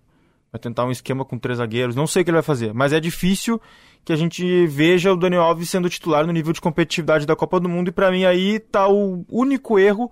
vai 0.52 0.60
tentar 0.60 0.86
um 0.86 0.92
esquema 0.92 1.26
com 1.26 1.38
três 1.38 1.58
zagueiros, 1.58 1.96
não 1.96 2.08
sei 2.08 2.22
o 2.22 2.26
que 2.26 2.32
ele 2.32 2.38
vai 2.38 2.44
fazer, 2.44 2.74
mas 2.74 2.94
é 2.94 3.00
difícil 3.00 3.60
que 4.04 4.14
a 4.14 4.16
gente 4.16 4.68
veja 4.68 5.12
o 5.12 5.18
Daniel 5.18 5.42
Alves 5.42 5.70
sendo 5.70 5.90
titular 5.90 6.26
no 6.26 6.32
nível 6.32 6.54
de 6.54 6.62
competitividade 6.62 7.26
da 7.26 7.36
Copa 7.36 7.60
do 7.60 7.68
Mundo, 7.68 7.90
e 7.90 7.92
para 7.92 8.12
mim 8.12 8.24
aí 8.24 8.60
tá 8.60 8.88
o 8.88 9.26
único 9.30 9.80
erro 9.80 10.12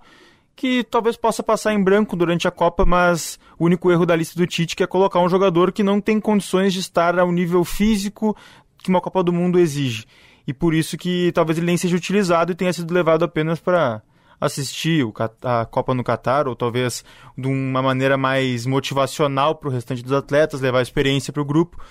que 0.56 0.84
talvez 0.84 1.16
possa 1.16 1.42
passar 1.42 1.74
em 1.74 1.82
branco 1.82 2.16
durante 2.16 2.46
a 2.46 2.50
Copa, 2.50 2.84
mas 2.84 3.38
o 3.58 3.64
único 3.64 3.90
erro 3.90 4.06
da 4.06 4.14
lista 4.14 4.38
do 4.38 4.46
Tite 4.46 4.80
é 4.82 4.86
colocar 4.86 5.20
um 5.20 5.28
jogador 5.28 5.72
que 5.72 5.82
não 5.82 6.00
tem 6.00 6.20
condições 6.20 6.72
de 6.72 6.80
estar 6.80 7.18
ao 7.18 7.32
nível 7.32 7.64
físico 7.64 8.36
que 8.78 8.88
uma 8.88 9.00
Copa 9.00 9.22
do 9.22 9.32
Mundo 9.32 9.58
exige. 9.58 10.04
E 10.46 10.52
por 10.52 10.74
isso 10.74 10.96
que 10.96 11.32
talvez 11.32 11.58
ele 11.58 11.66
nem 11.66 11.76
seja 11.76 11.96
utilizado 11.96 12.52
e 12.52 12.54
tenha 12.54 12.72
sido 12.72 12.92
levado 12.92 13.24
apenas 13.24 13.58
para 13.58 14.02
assistir 14.40 15.04
a 15.42 15.64
Copa 15.64 15.94
no 15.94 16.04
Catar, 16.04 16.46
ou 16.46 16.54
talvez 16.54 17.04
de 17.36 17.48
uma 17.48 17.80
maneira 17.80 18.16
mais 18.16 18.66
motivacional 18.66 19.54
para 19.54 19.68
o 19.68 19.72
restante 19.72 20.02
dos 20.02 20.12
atletas, 20.12 20.60
levar 20.60 20.82
experiência 20.82 21.32
para 21.32 21.42
o 21.42 21.46
grupo. 21.46 21.82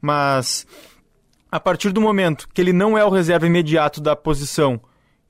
Mas 0.00 0.66
a 1.50 1.60
partir 1.60 1.92
do 1.92 2.00
momento 2.00 2.48
que 2.52 2.60
ele 2.60 2.72
não 2.72 2.98
é 2.98 3.04
o 3.04 3.10
reserva 3.10 3.46
imediato 3.46 4.00
da 4.00 4.16
posição 4.16 4.80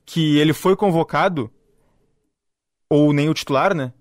que 0.05 0.37
ele 0.37 0.53
foi 0.53 0.75
convocado, 0.75 1.51
ou 2.91 3.13
nem 3.13 3.29
o 3.29 3.33
titular, 3.33 3.73
né? 3.73 3.93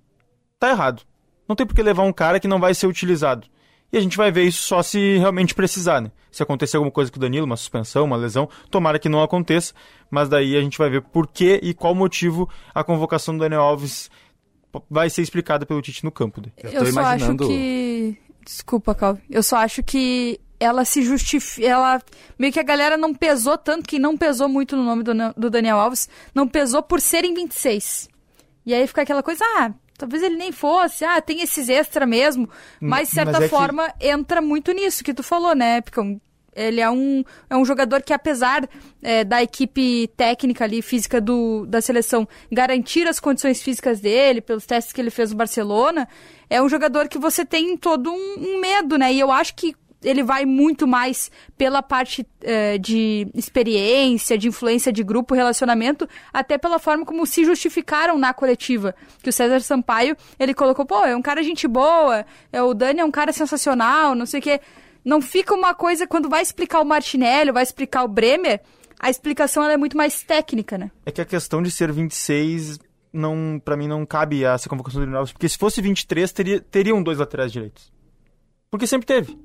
Tá 0.59 0.71
errado. 0.71 1.03
Não 1.49 1.55
tem 1.55 1.65
por 1.65 1.77
que 1.77 1.83
levar 1.83 2.03
um 2.03 2.13
cara 2.13 2.41
que 2.41 2.49
não 2.49 2.59
vai 2.59 2.75
ser 2.75 2.89
utilizado. 2.89 3.47
E 3.93 3.97
a 3.97 4.01
gente 4.01 4.17
vai 4.17 4.33
ver 4.33 4.43
isso 4.43 4.65
só 4.65 4.83
se 4.83 5.17
realmente 5.17 5.55
precisar, 5.55 6.01
né? 6.01 6.11
Se 6.29 6.43
acontecer 6.43 6.77
alguma 6.77 6.91
coisa 6.91 7.09
com 7.09 7.17
o 7.17 7.21
Danilo, 7.21 7.47
uma 7.47 7.57
suspensão, 7.57 8.05
uma 8.05 8.17
lesão, 8.17 8.49
tomara 8.69 8.99
que 8.99 9.09
não 9.09 9.23
aconteça, 9.23 9.73
mas 10.11 10.29
daí 10.29 10.57
a 10.57 10.61
gente 10.61 10.77
vai 10.77 10.91
ver 10.91 11.03
por 11.03 11.29
que 11.29 11.61
e 11.63 11.73
qual 11.73 11.95
motivo 11.95 12.49
a 12.75 12.83
convocação 12.83 13.37
do 13.37 13.41
Daniel 13.41 13.63
Alves 13.63 14.11
vai 14.91 15.09
ser 15.09 15.23
explicada 15.23 15.65
pelo 15.65 15.81
Tite 15.81 16.03
no 16.03 16.11
campo. 16.11 16.41
Né? 16.41 16.49
Eu, 16.57 16.71
Eu 16.73 16.85
só 16.87 16.91
imaginando... 16.91 17.45
acho 17.45 17.53
que. 17.53 18.19
Desculpa, 18.45 18.93
Calvi. 18.93 19.23
Eu 19.31 19.43
só 19.45 19.59
acho 19.59 19.85
que 19.85 20.41
ela 20.59 20.85
se 20.85 21.03
justifica. 21.03 21.65
Ela. 21.65 22.03
Meio 22.37 22.53
que 22.53 22.59
a 22.59 22.65
galera 22.65 22.97
não 22.97 23.15
pesou 23.15 23.57
tanto, 23.57 23.89
que 23.89 24.01
não 24.01 24.17
pesou 24.17 24.49
muito 24.49 24.77
no 24.77 24.83
nome 24.83 25.05
do, 25.05 25.13
do 25.37 25.49
Daniel 25.49 25.79
Alves, 25.79 26.09
não 26.35 26.49
pesou 26.49 26.83
por 26.83 27.01
serem 27.01 27.35
26. 27.35 28.11
E 28.65 28.75
aí 28.75 28.87
fica 28.87 29.03
aquela 29.03 29.23
coisa, 29.23 29.45
ah, 29.57 29.73
talvez 29.97 30.23
ele 30.23 30.37
nem 30.37 30.53
fosse, 30.53 31.05
ah, 31.05 31.21
tem 31.21 31.43
esses 31.43 31.69
extra 31.69 32.07
mesmo. 32.07 32.49
Mas, 32.81 33.09
de 33.09 33.15
certa 33.15 33.33
mas 33.33 33.43
é 33.43 33.49
forma, 33.49 33.91
que... 33.93 34.07
entra 34.09 34.41
muito 34.41 34.73
nisso 34.73 35.05
que 35.05 35.15
tu 35.15 35.23
falou, 35.23 35.55
né? 35.55 35.81
Porque 35.81 36.01
ele 36.55 36.81
é 36.81 36.91
um, 36.91 37.25
é 37.49 37.57
um 37.57 37.65
jogador 37.65 38.03
que, 38.03 38.13
apesar 38.13 38.69
é, 39.03 39.25
da 39.25 39.43
equipe 39.43 40.09
técnica 40.17 40.65
ali, 40.65 40.83
física 40.83 41.21
do, 41.21 41.65
da 41.67 41.81
seleção, 41.81 42.29
garantir 42.51 43.07
as 43.07 43.21
condições 43.21 43.63
físicas 43.63 44.01
dele, 44.01 44.41
pelos 44.41 44.67
testes 44.67 44.93
que 44.93 45.01
ele 45.01 45.11
fez 45.11 45.31
no 45.31 45.37
Barcelona, 45.37 46.09
é 46.49 46.61
um 46.61 46.69
jogador 46.69 47.09
que 47.09 47.19
você 47.19 47.45
tem 47.45 47.77
todo 47.77 48.13
um, 48.13 48.35
um 48.39 48.61
medo, 48.61 48.99
né? 48.99 49.13
E 49.13 49.21
eu 49.21 49.31
acho 49.31 49.55
que 49.55 49.75
ele 50.03 50.23
vai 50.23 50.45
muito 50.45 50.87
mais 50.87 51.31
pela 51.57 51.83
parte 51.83 52.23
uh, 52.23 52.79
de 52.79 53.29
experiência, 53.35 54.39
de 54.39 54.49
influência 54.49 54.93
de 54.93 55.03
grupo, 55.03 55.35
relacionamento, 55.35 56.09
até 56.33 56.57
pela 56.57 56.79
forma 56.79 57.05
como 57.05 57.27
se 57.27 57.45
justificaram 57.45 58.19
na 58.19 58.33
coletiva. 58.33 58.95
Que 59.23 59.29
o 59.29 59.33
César 59.33 59.61
Sampaio, 59.61 60.17
ele 60.39 60.55
colocou, 60.55 60.87
pô, 60.87 61.05
é 61.05 61.15
um 61.15 61.23
cara 61.23 61.43
gente 61.43 61.69
boa, 61.69 62.25
é, 62.53 62.63
o 62.63 62.73
Dani 62.75 63.01
é 63.01 63.05
um 63.05 63.11
cara 63.11 63.33
sensacional, 63.33 64.15
não 64.15 64.27
sei 64.27 64.41
o 64.41 64.43
quê. 64.43 64.61
Não 65.05 65.21
fica 65.21 65.55
uma 65.55 65.75
coisa, 65.75 66.07
quando 66.07 66.29
vai 66.29 66.43
explicar 66.43 66.81
o 66.81 66.85
Martinelli, 66.85 67.53
vai 67.53 67.63
explicar 67.63 68.05
o 68.05 68.09
Bremer, 68.09 68.61
a 68.99 69.09
explicação 69.09 69.65
é 69.65 69.77
muito 69.77 69.97
mais 69.97 70.23
técnica, 70.23 70.77
né? 70.77 70.91
É 71.07 71.11
que 71.11 71.23
a 71.23 71.25
questão 71.25 71.63
de 71.63 71.71
ser 71.71 71.91
26 71.91 72.79
não 73.13 73.61
para 73.65 73.77
mim 73.77 73.89
não 73.89 74.07
cabe 74.07 74.45
essa 74.45 74.69
convocação 74.69 75.01
do 75.01 75.07
Daniel 75.07 75.25
porque 75.33 75.49
se 75.49 75.59
fosse 75.59 75.83
23 75.83 76.31
teria 76.33 76.61
teriam 76.61 77.03
dois 77.03 77.19
laterais 77.19 77.51
direitos. 77.51 77.91
Porque 78.71 78.87
sempre 78.87 79.07
teve. 79.07 79.37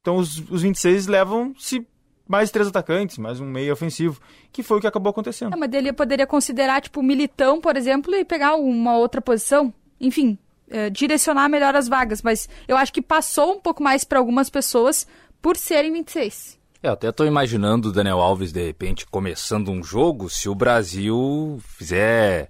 Então 0.00 0.16
os, 0.16 0.38
os 0.50 0.62
26 0.62 1.06
levam-se 1.06 1.86
mais 2.26 2.50
três 2.50 2.68
atacantes, 2.68 3.18
mais 3.18 3.40
um 3.40 3.44
meio 3.44 3.72
ofensivo, 3.72 4.20
que 4.52 4.62
foi 4.62 4.78
o 4.78 4.80
que 4.80 4.86
acabou 4.86 5.10
acontecendo. 5.10 5.52
É, 5.52 5.56
mas 5.56 5.72
ele 5.72 5.92
poderia 5.92 6.26
considerar, 6.26 6.80
tipo, 6.80 7.02
militão, 7.02 7.60
por 7.60 7.76
exemplo, 7.76 8.14
e 8.14 8.24
pegar 8.24 8.54
uma 8.54 8.96
outra 8.96 9.20
posição. 9.20 9.74
Enfim, 10.00 10.38
é, 10.70 10.88
direcionar 10.88 11.48
melhor 11.48 11.74
as 11.74 11.88
vagas. 11.88 12.22
Mas 12.22 12.48
eu 12.66 12.76
acho 12.76 12.92
que 12.92 13.02
passou 13.02 13.54
um 13.54 13.60
pouco 13.60 13.82
mais 13.82 14.04
para 14.04 14.18
algumas 14.18 14.48
pessoas 14.48 15.06
por 15.42 15.56
serem 15.56 15.92
26. 15.92 16.58
É, 16.82 16.88
eu 16.88 16.92
até 16.92 17.08
estou 17.08 17.26
imaginando 17.26 17.88
o 17.88 17.92
Daniel 17.92 18.20
Alves, 18.20 18.52
de 18.52 18.64
repente, 18.64 19.04
começando 19.06 19.70
um 19.70 19.82
jogo, 19.82 20.30
se 20.30 20.48
o 20.48 20.54
Brasil 20.54 21.60
fizer 21.76 22.48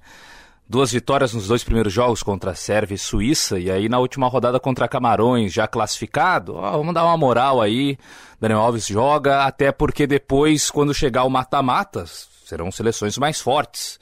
duas 0.71 0.93
vitórias 0.93 1.35
nos 1.35 1.49
dois 1.49 1.65
primeiros 1.65 1.93
jogos 1.93 2.23
contra 2.23 2.53
a 2.53 2.55
Sérvia 2.55 2.95
e 2.95 2.99
Suíça, 2.99 3.59
e 3.59 3.69
aí 3.69 3.89
na 3.89 3.99
última 3.99 4.29
rodada 4.29 4.61
contra 4.61 4.87
Camarões, 4.87 5.53
já 5.53 5.67
classificado, 5.67 6.55
ó, 6.55 6.79
vamos 6.79 6.95
dar 6.95 7.05
uma 7.05 7.17
moral 7.17 7.61
aí. 7.61 7.99
Daniel 8.41 8.61
Alves 8.61 8.87
joga, 8.87 9.45
até 9.45 9.73
porque 9.73 10.07
depois, 10.07 10.71
quando 10.71 10.95
chegar 10.95 11.25
o 11.25 11.29
mata-mata, 11.29 12.05
serão 12.47 12.71
seleções 12.71 13.19
mais 13.19 13.41
fortes. 13.41 13.99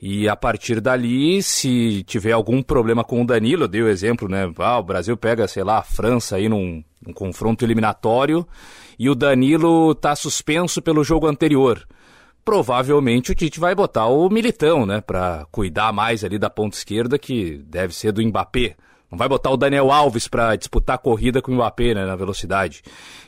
E 0.00 0.26
a 0.26 0.34
partir 0.34 0.80
dali, 0.80 1.42
se 1.42 2.02
tiver 2.04 2.32
algum 2.32 2.62
problema 2.62 3.04
com 3.04 3.20
o 3.20 3.26
Danilo, 3.26 3.64
eu 3.64 3.68
dei 3.68 3.82
o 3.82 3.88
exemplo, 3.88 4.28
né? 4.28 4.50
Ah, 4.60 4.78
o 4.78 4.82
Brasil 4.82 5.14
pega, 5.14 5.46
sei 5.46 5.62
lá, 5.62 5.78
a 5.78 5.82
França 5.82 6.36
aí 6.36 6.48
num, 6.48 6.82
num 7.06 7.12
confronto 7.12 7.66
eliminatório 7.66 8.48
e 8.98 9.10
o 9.10 9.14
Danilo 9.14 9.94
tá 9.94 10.16
suspenso 10.16 10.80
pelo 10.80 11.04
jogo 11.04 11.26
anterior 11.26 11.86
provavelmente 12.48 13.30
o 13.30 13.34
Tite 13.34 13.60
vai 13.60 13.74
botar 13.74 14.06
o 14.06 14.26
Militão, 14.30 14.86
né, 14.86 15.02
para 15.02 15.46
cuidar 15.52 15.92
mais 15.92 16.24
ali 16.24 16.38
da 16.38 16.48
ponta 16.48 16.78
esquerda, 16.78 17.18
que 17.18 17.58
deve 17.66 17.94
ser 17.94 18.10
do 18.10 18.22
Mbappé. 18.22 18.74
Não 19.10 19.18
vai 19.18 19.28
botar 19.28 19.50
o 19.50 19.56
Daniel 19.58 19.92
Alves 19.92 20.26
para 20.26 20.56
disputar 20.56 20.96
a 20.96 20.98
corrida 20.98 21.42
com 21.42 21.52
o 21.52 21.54
Mbappé, 21.56 21.92
né, 21.92 22.06
na 22.06 22.16
velocidade. 22.16 22.82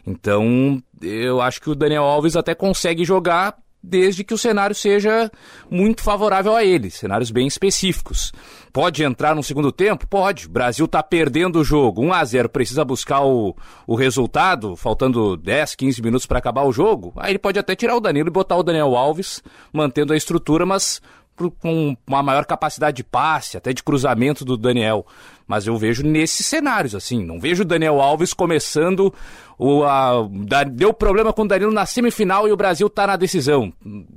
Então, 0.07 0.83
eu 1.03 1.39
acho 1.39 1.61
que 1.61 1.69
o 1.69 1.75
Daniel 1.75 2.05
Alves 2.05 2.35
até 2.35 2.55
consegue 2.55 3.05
jogar 3.05 3.59
desde 3.83 4.25
que 4.25 4.35
o 4.35 4.39
cenário 4.39 4.75
seja 4.75 5.31
muito 5.71 6.03
favorável 6.03 6.55
a 6.55 6.65
ele, 6.65 6.91
cenários 6.91 7.31
bem 7.31 7.47
específicos. 7.47 8.33
Pode 8.73 9.03
entrar 9.03 9.35
no 9.35 9.43
segundo 9.43 9.73
tempo? 9.73 10.07
Pode. 10.07 10.47
O 10.47 10.51
Brasil 10.51 10.85
está 10.85 11.03
perdendo 11.03 11.61
o 11.61 11.65
jogo. 11.65 12.03
1 12.03 12.13
a 12.13 12.25
0 12.25 12.49
precisa 12.49 12.85
buscar 12.85 13.23
o, 13.23 13.57
o 13.87 13.97
resultado, 13.97 14.77
faltando 14.77 15.37
10, 15.37 15.75
15 15.75 16.03
minutos 16.03 16.27
para 16.27 16.39
acabar 16.39 16.63
o 16.63 16.73
jogo. 16.73 17.13
Aí 17.17 17.33
ele 17.33 17.39
pode 17.39 17.59
até 17.59 17.75
tirar 17.75 17.97
o 17.97 18.01
Danilo 18.01 18.29
e 18.29 18.33
botar 18.33 18.57
o 18.57 18.63
Daniel 18.63 18.97
Alves, 18.97 19.43
mantendo 19.73 20.13
a 20.13 20.17
estrutura, 20.17 20.65
mas 20.65 21.01
com 21.49 21.97
uma 22.07 22.23
maior 22.23 22.45
capacidade 22.45 22.97
de 22.97 23.05
passe, 23.05 23.57
até 23.57 23.73
de 23.73 23.83
cruzamento 23.83 24.45
do 24.45 24.57
Daniel. 24.57 25.07
Mas 25.47 25.67
eu 25.67 25.77
vejo 25.77 26.03
nesses 26.03 26.45
cenários, 26.47 26.95
assim. 26.95 27.25
Não 27.25 27.39
vejo 27.41 27.63
o 27.63 27.65
Daniel 27.67 28.01
Alves 28.01 28.35
começando. 28.35 29.15
O, 29.57 29.85
a, 29.85 30.29
da, 30.47 30.65
deu 30.65 30.93
problema 30.93 31.33
com 31.33 31.43
o 31.43 31.49
Danilo 31.49 31.73
na 31.73 31.87
semifinal 31.87 32.49
e 32.49 32.53
o 32.53 32.57
Brasil 32.57 32.87
está 32.89 33.07
na 33.07 33.17
decisão. 33.17 33.73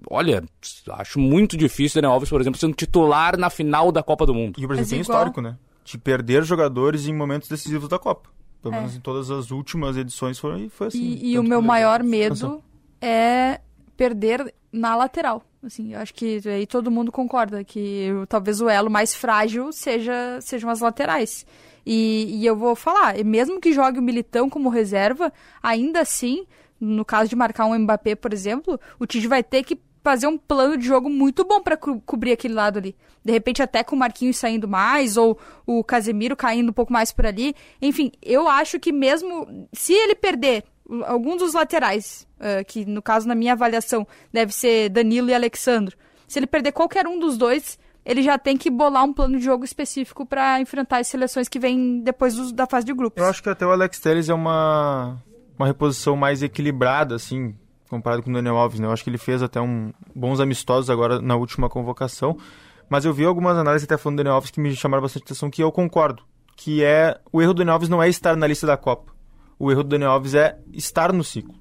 Olha, 0.09 0.43
acho 0.91 1.19
muito 1.19 1.55
difícil 1.55 1.99
o 1.99 2.01
Daniel 2.01 2.13
Alves, 2.13 2.29
por 2.29 2.41
exemplo, 2.41 2.59
sendo 2.59 2.73
titular 2.73 3.37
na 3.37 3.49
final 3.49 3.91
da 3.91 4.01
Copa 4.01 4.25
do 4.25 4.33
Mundo. 4.33 4.59
E 4.59 4.65
o 4.65 4.67
Brasil 4.67 4.87
tem 4.87 5.01
histórico, 5.01 5.41
né? 5.41 5.57
De 5.85 5.97
perder 5.97 6.43
jogadores 6.43 7.07
em 7.07 7.13
momentos 7.13 7.47
decisivos 7.47 7.89
da 7.89 7.99
Copa. 7.99 8.29
Pelo 8.61 8.75
é. 8.75 8.77
menos 8.77 8.95
em 8.95 9.01
todas 9.01 9.29
as 9.29 9.51
últimas 9.51 9.97
edições 9.97 10.39
foi, 10.39 10.69
foi 10.69 10.87
assim. 10.87 11.01
E, 11.01 11.33
e 11.33 11.39
o 11.39 11.43
meu 11.43 11.61
maior 11.61 12.01
medo 12.01 12.63
é 13.01 13.59
perder 13.97 14.53
na 14.71 14.95
lateral. 14.95 15.43
Assim, 15.65 15.93
eu 15.93 15.99
acho 15.99 16.13
que 16.13 16.41
aí 16.45 16.67
todo 16.67 16.91
mundo 16.91 17.11
concorda 17.11 17.63
que 17.63 18.09
talvez 18.27 18.59
o 18.59 18.67
elo 18.67 18.91
mais 18.91 19.15
frágil 19.15 19.71
seja 19.71 20.39
sejam 20.41 20.69
as 20.69 20.81
laterais. 20.81 21.45
E, 21.85 22.39
e 22.39 22.45
eu 22.45 22.55
vou 22.55 22.75
falar, 22.75 23.15
mesmo 23.23 23.59
que 23.59 23.73
jogue 23.73 23.99
o 23.99 24.01
Militão 24.01 24.49
como 24.49 24.69
reserva, 24.69 25.31
ainda 25.61 26.01
assim, 26.01 26.45
no 26.79 27.05
caso 27.05 27.29
de 27.29 27.35
marcar 27.35 27.65
um 27.65 27.77
Mbappé, 27.77 28.15
por 28.15 28.33
exemplo, 28.33 28.79
o 28.99 29.05
Tite 29.05 29.27
vai 29.27 29.43
ter 29.43 29.63
que 29.63 29.79
fazer 30.03 30.27
um 30.27 30.37
plano 30.37 30.77
de 30.77 30.85
jogo 30.85 31.09
muito 31.09 31.45
bom 31.45 31.61
para 31.61 31.77
co 31.77 32.01
cobrir 32.01 32.33
aquele 32.33 32.53
lado 32.53 32.77
ali. 32.77 32.95
De 33.23 33.31
repente, 33.31 33.63
até 33.63 33.83
com 33.83 33.95
o 33.95 33.99
Marquinhos 33.99 34.35
saindo 34.35 34.67
mais, 34.67 35.15
ou 35.15 35.39
o 35.65 35.81
Casemiro 35.81 36.35
caindo 36.35 36.69
um 36.69 36.73
pouco 36.73 36.91
mais 36.91 37.13
por 37.13 37.25
ali. 37.25 37.55
Enfim, 37.81 38.11
eu 38.21 38.49
acho 38.49 38.79
que 38.81 38.91
mesmo 38.91 39.67
se 39.71 39.93
ele 39.93 40.13
perder 40.13 40.65
algum 41.05 41.37
dos 41.37 41.53
laterais, 41.53 42.27
uh, 42.39 42.63
que 42.65 42.85
no 42.85 43.01
caso, 43.01 43.27
na 43.27 43.35
minha 43.35 43.53
avaliação, 43.53 44.07
deve 44.31 44.53
ser 44.53 44.89
Danilo 44.89 45.29
e 45.29 45.33
Alexandro, 45.33 45.97
se 46.27 46.39
ele 46.39 46.47
perder 46.47 46.71
qualquer 46.71 47.07
um 47.07 47.19
dos 47.19 47.37
dois, 47.37 47.77
ele 48.05 48.21
já 48.21 48.37
tem 48.37 48.57
que 48.57 48.69
bolar 48.69 49.03
um 49.03 49.13
plano 49.13 49.37
de 49.37 49.45
jogo 49.45 49.63
específico 49.63 50.25
para 50.25 50.59
enfrentar 50.59 50.97
as 50.97 51.07
seleções 51.07 51.47
que 51.47 51.59
vêm 51.59 52.01
depois 52.01 52.35
do, 52.35 52.51
da 52.51 52.65
fase 52.65 52.85
de 52.85 52.93
grupos. 52.93 53.21
Eu 53.21 53.29
acho 53.29 53.41
que 53.41 53.49
até 53.49 53.65
o 53.65 53.71
Alex 53.71 53.99
Telles 53.99 54.29
é 54.29 54.33
uma, 54.33 55.21
uma 55.57 55.67
reposição 55.67 56.15
mais 56.15 56.43
equilibrada, 56.43 57.15
assim, 57.15 57.55
comparado 57.89 58.23
com 58.23 58.29
o 58.29 58.33
Daniel 58.33 58.57
Alves, 58.57 58.79
né? 58.79 58.87
Eu 58.87 58.91
acho 58.91 59.03
que 59.03 59.09
ele 59.09 59.17
fez 59.17 59.41
até 59.41 59.61
um, 59.61 59.93
bons 60.13 60.39
amistosos 60.39 60.89
agora 60.89 61.21
na 61.21 61.35
última 61.35 61.69
convocação, 61.69 62.37
mas 62.89 63.05
eu 63.05 63.13
vi 63.13 63.23
algumas 63.25 63.57
análises 63.57 63.85
até 63.85 63.97
falando 63.97 64.17
do 64.17 64.23
Daniel 64.23 64.35
Alves 64.35 64.51
que 64.51 64.59
me 64.59 64.75
chamaram 64.75 65.01
bastante 65.01 65.23
atenção, 65.23 65.49
que 65.49 65.63
eu 65.63 65.71
concordo, 65.71 66.23
que 66.57 66.83
é 66.83 67.17
o 67.31 67.41
erro 67.41 67.53
do 67.53 67.59
Daniel 67.59 67.75
Alves 67.75 67.89
não 67.89 68.03
é 68.03 68.09
estar 68.09 68.35
na 68.35 68.47
lista 68.47 68.67
da 68.67 68.75
Copa. 68.75 69.12
O 69.59 69.71
erro 69.71 69.83
do 69.83 69.89
Daniel 69.89 70.11
Alves 70.11 70.33
é 70.33 70.57
estar 70.71 71.11
no 71.13 71.23
ciclo. 71.23 71.55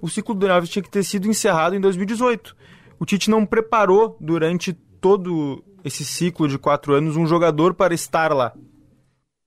O 0.00 0.08
ciclo 0.08 0.34
do 0.34 0.40
Daniel 0.40 0.56
Alves 0.56 0.70
tinha 0.70 0.82
que 0.82 0.90
ter 0.90 1.02
sido 1.02 1.28
encerrado 1.28 1.74
em 1.74 1.80
2018. 1.80 2.56
O 2.98 3.04
Tite 3.06 3.30
não 3.30 3.44
preparou 3.46 4.16
durante 4.20 4.72
todo 4.72 5.64
esse 5.84 6.04
ciclo 6.04 6.48
de 6.48 6.58
quatro 6.58 6.94
anos 6.94 7.16
um 7.16 7.26
jogador 7.26 7.74
para 7.74 7.94
estar 7.94 8.32
lá. 8.32 8.52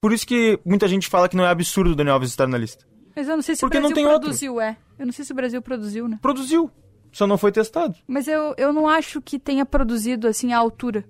Por 0.02 0.14
isso 0.14 0.26
que 0.26 0.60
muita 0.66 0.88
gente 0.88 1.08
fala 1.10 1.28
que 1.28 1.36
não 1.36 1.44
é 1.44 1.50
absurdo 1.50 1.92
o 1.92 1.96
Daniel 1.96 2.16
Alves 2.16 2.30
estar 2.30 2.48
na 2.48 2.58
lista. 2.58 2.86
Mas 3.16 3.28
eu 3.28 3.36
não 3.36 3.42
sei 3.44 3.56
se 3.56 3.62
Porque 3.62 3.78
o 3.78 3.82
Brasil 3.82 4.04
produziu, 4.08 4.54
outro. 4.54 4.66
é. 4.68 4.78
Eu 4.98 5.06
não 5.06 5.12
sei 5.14 5.26
se 5.26 5.32
o 5.32 5.36
Brasil 5.36 5.62
produziu, 5.62 6.08
né? 6.08 6.20
Produziu, 6.22 6.72
só 7.12 7.28
não 7.28 7.38
foi 7.38 7.52
testado. 7.52 7.96
Mas 8.08 8.28
eu, 8.28 8.54
eu 8.58 8.72
não 8.72 8.88
acho 8.88 9.22
que 9.22 9.38
tenha 9.38 9.66
produzido, 9.66 10.28
assim, 10.28 10.54
à 10.54 10.58
altura. 10.58 11.04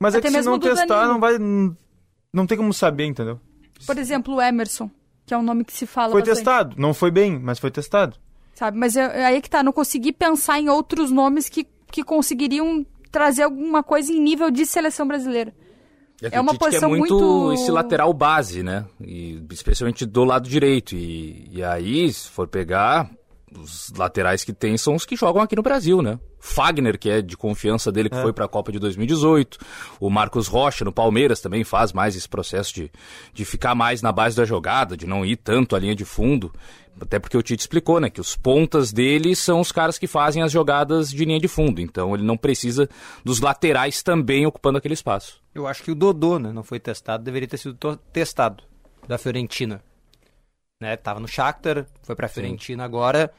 Mas 0.00 0.14
é 0.14 0.18
Até 0.18 0.28
que 0.28 0.42
se 0.42 0.42
não 0.44 0.58
testar, 0.58 0.86
Danilo. 0.86 1.12
não 1.12 1.20
vai. 1.20 1.38
Não 2.32 2.46
tem 2.46 2.56
como 2.56 2.72
saber, 2.72 3.04
entendeu? 3.06 3.40
Por 3.86 3.96
exemplo, 3.98 4.34
o 4.34 4.42
Emerson, 4.42 4.90
que 5.26 5.34
é 5.34 5.36
um 5.38 5.42
nome 5.42 5.64
que 5.64 5.72
se 5.72 5.86
fala 5.86 6.12
Foi 6.12 6.20
bastante, 6.22 6.36
testado. 6.36 6.76
Não 6.78 6.94
foi 6.94 7.10
bem, 7.10 7.38
mas 7.38 7.58
foi 7.58 7.70
testado. 7.70 8.16
Sabe? 8.54 8.78
Mas 8.78 8.96
eu, 8.96 9.04
aí 9.10 9.42
que 9.42 9.50
tá, 9.50 9.62
não 9.62 9.72
consegui 9.72 10.12
pensar 10.12 10.58
em 10.60 10.68
outros 10.70 11.10
nomes 11.10 11.48
que, 11.48 11.66
que 11.90 12.02
conseguiriam 12.02 12.86
trazer 13.10 13.42
alguma 13.42 13.82
coisa 13.82 14.12
em 14.12 14.20
nível 14.20 14.50
de 14.50 14.64
seleção 14.64 15.06
brasileira. 15.06 15.52
É, 16.22 16.30
que 16.30 16.36
É 16.36 16.38
o 16.38 16.42
uma 16.42 16.52
Tite 16.52 16.60
quer 16.60 16.66
posição 16.70 16.88
muito, 16.88 17.14
muito- 17.14 17.52
esse 17.52 17.70
lateral 17.70 18.12
base, 18.14 18.62
né? 18.62 18.86
E, 19.00 19.42
especialmente 19.50 20.06
do 20.06 20.24
lado 20.24 20.48
direito. 20.48 20.94
E, 20.94 21.50
e 21.52 21.62
aí, 21.62 22.10
se 22.10 22.30
for 22.30 22.46
pegar, 22.48 23.10
os 23.56 23.92
laterais 23.96 24.42
que 24.44 24.52
tem 24.52 24.76
são 24.76 24.94
os 24.94 25.04
que 25.06 25.14
jogam 25.16 25.42
aqui 25.42 25.54
no 25.54 25.62
Brasil, 25.62 26.02
né? 26.02 26.18
Fagner, 26.40 26.98
que 26.98 27.08
é 27.10 27.22
de 27.22 27.36
confiança 27.36 27.90
dele, 27.92 28.08
que 28.10 28.16
É. 28.16 28.22
foi 28.22 28.32
para 28.32 28.44
a 28.44 28.48
Copa 28.48 28.70
de 28.72 28.78
2018. 28.78 29.58
O 30.00 30.10
Marcos 30.10 30.46
Rocha, 30.48 30.84
no 30.84 30.92
Palmeiras, 30.92 31.40
também 31.40 31.64
faz 31.64 31.92
mais 31.92 32.16
esse 32.16 32.28
processo 32.28 32.74
de, 32.74 32.90
de 33.32 33.44
ficar 33.44 33.74
mais 33.74 34.02
na 34.02 34.12
base 34.12 34.36
da 34.36 34.44
jogada, 34.44 34.96
de 34.96 35.06
não 35.06 35.24
ir 35.24 35.36
tanto 35.36 35.74
à 35.76 35.78
linha 35.78 35.94
de 35.94 36.04
fundo. 36.04 36.52
Até 37.00 37.18
porque 37.18 37.36
o 37.36 37.42
Tite 37.42 37.60
explicou, 37.60 38.00
né? 38.00 38.08
Que 38.08 38.20
os 38.20 38.34
pontas 38.36 38.90
dele 38.92 39.36
são 39.36 39.60
os 39.60 39.70
caras 39.70 39.98
que 39.98 40.06
fazem 40.06 40.42
as 40.42 40.50
jogadas 40.50 41.10
de 41.10 41.24
linha 41.24 41.38
de 41.38 41.48
fundo. 41.48 41.80
Então 41.80 42.14
ele 42.14 42.24
não 42.24 42.36
precisa 42.36 42.88
dos 43.24 43.40
laterais 43.40 44.02
também 44.02 44.46
ocupando 44.46 44.78
aquele 44.78 44.94
espaço. 44.94 45.40
Eu 45.54 45.66
acho 45.66 45.82
que 45.82 45.90
o 45.90 45.94
Dodô, 45.94 46.38
né, 46.38 46.52
não 46.52 46.62
foi 46.62 46.80
testado, 46.80 47.22
deveria 47.22 47.48
ter 47.48 47.58
sido 47.58 47.96
testado 48.12 48.62
da 49.06 49.18
Fiorentina. 49.18 49.82
Né, 50.80 50.96
tava 50.96 51.20
no 51.20 51.26
Shakhtar, 51.28 51.86
foi 52.02 52.14
pra 52.14 52.28
Fiorentina 52.28 52.84
agora. 52.84 53.32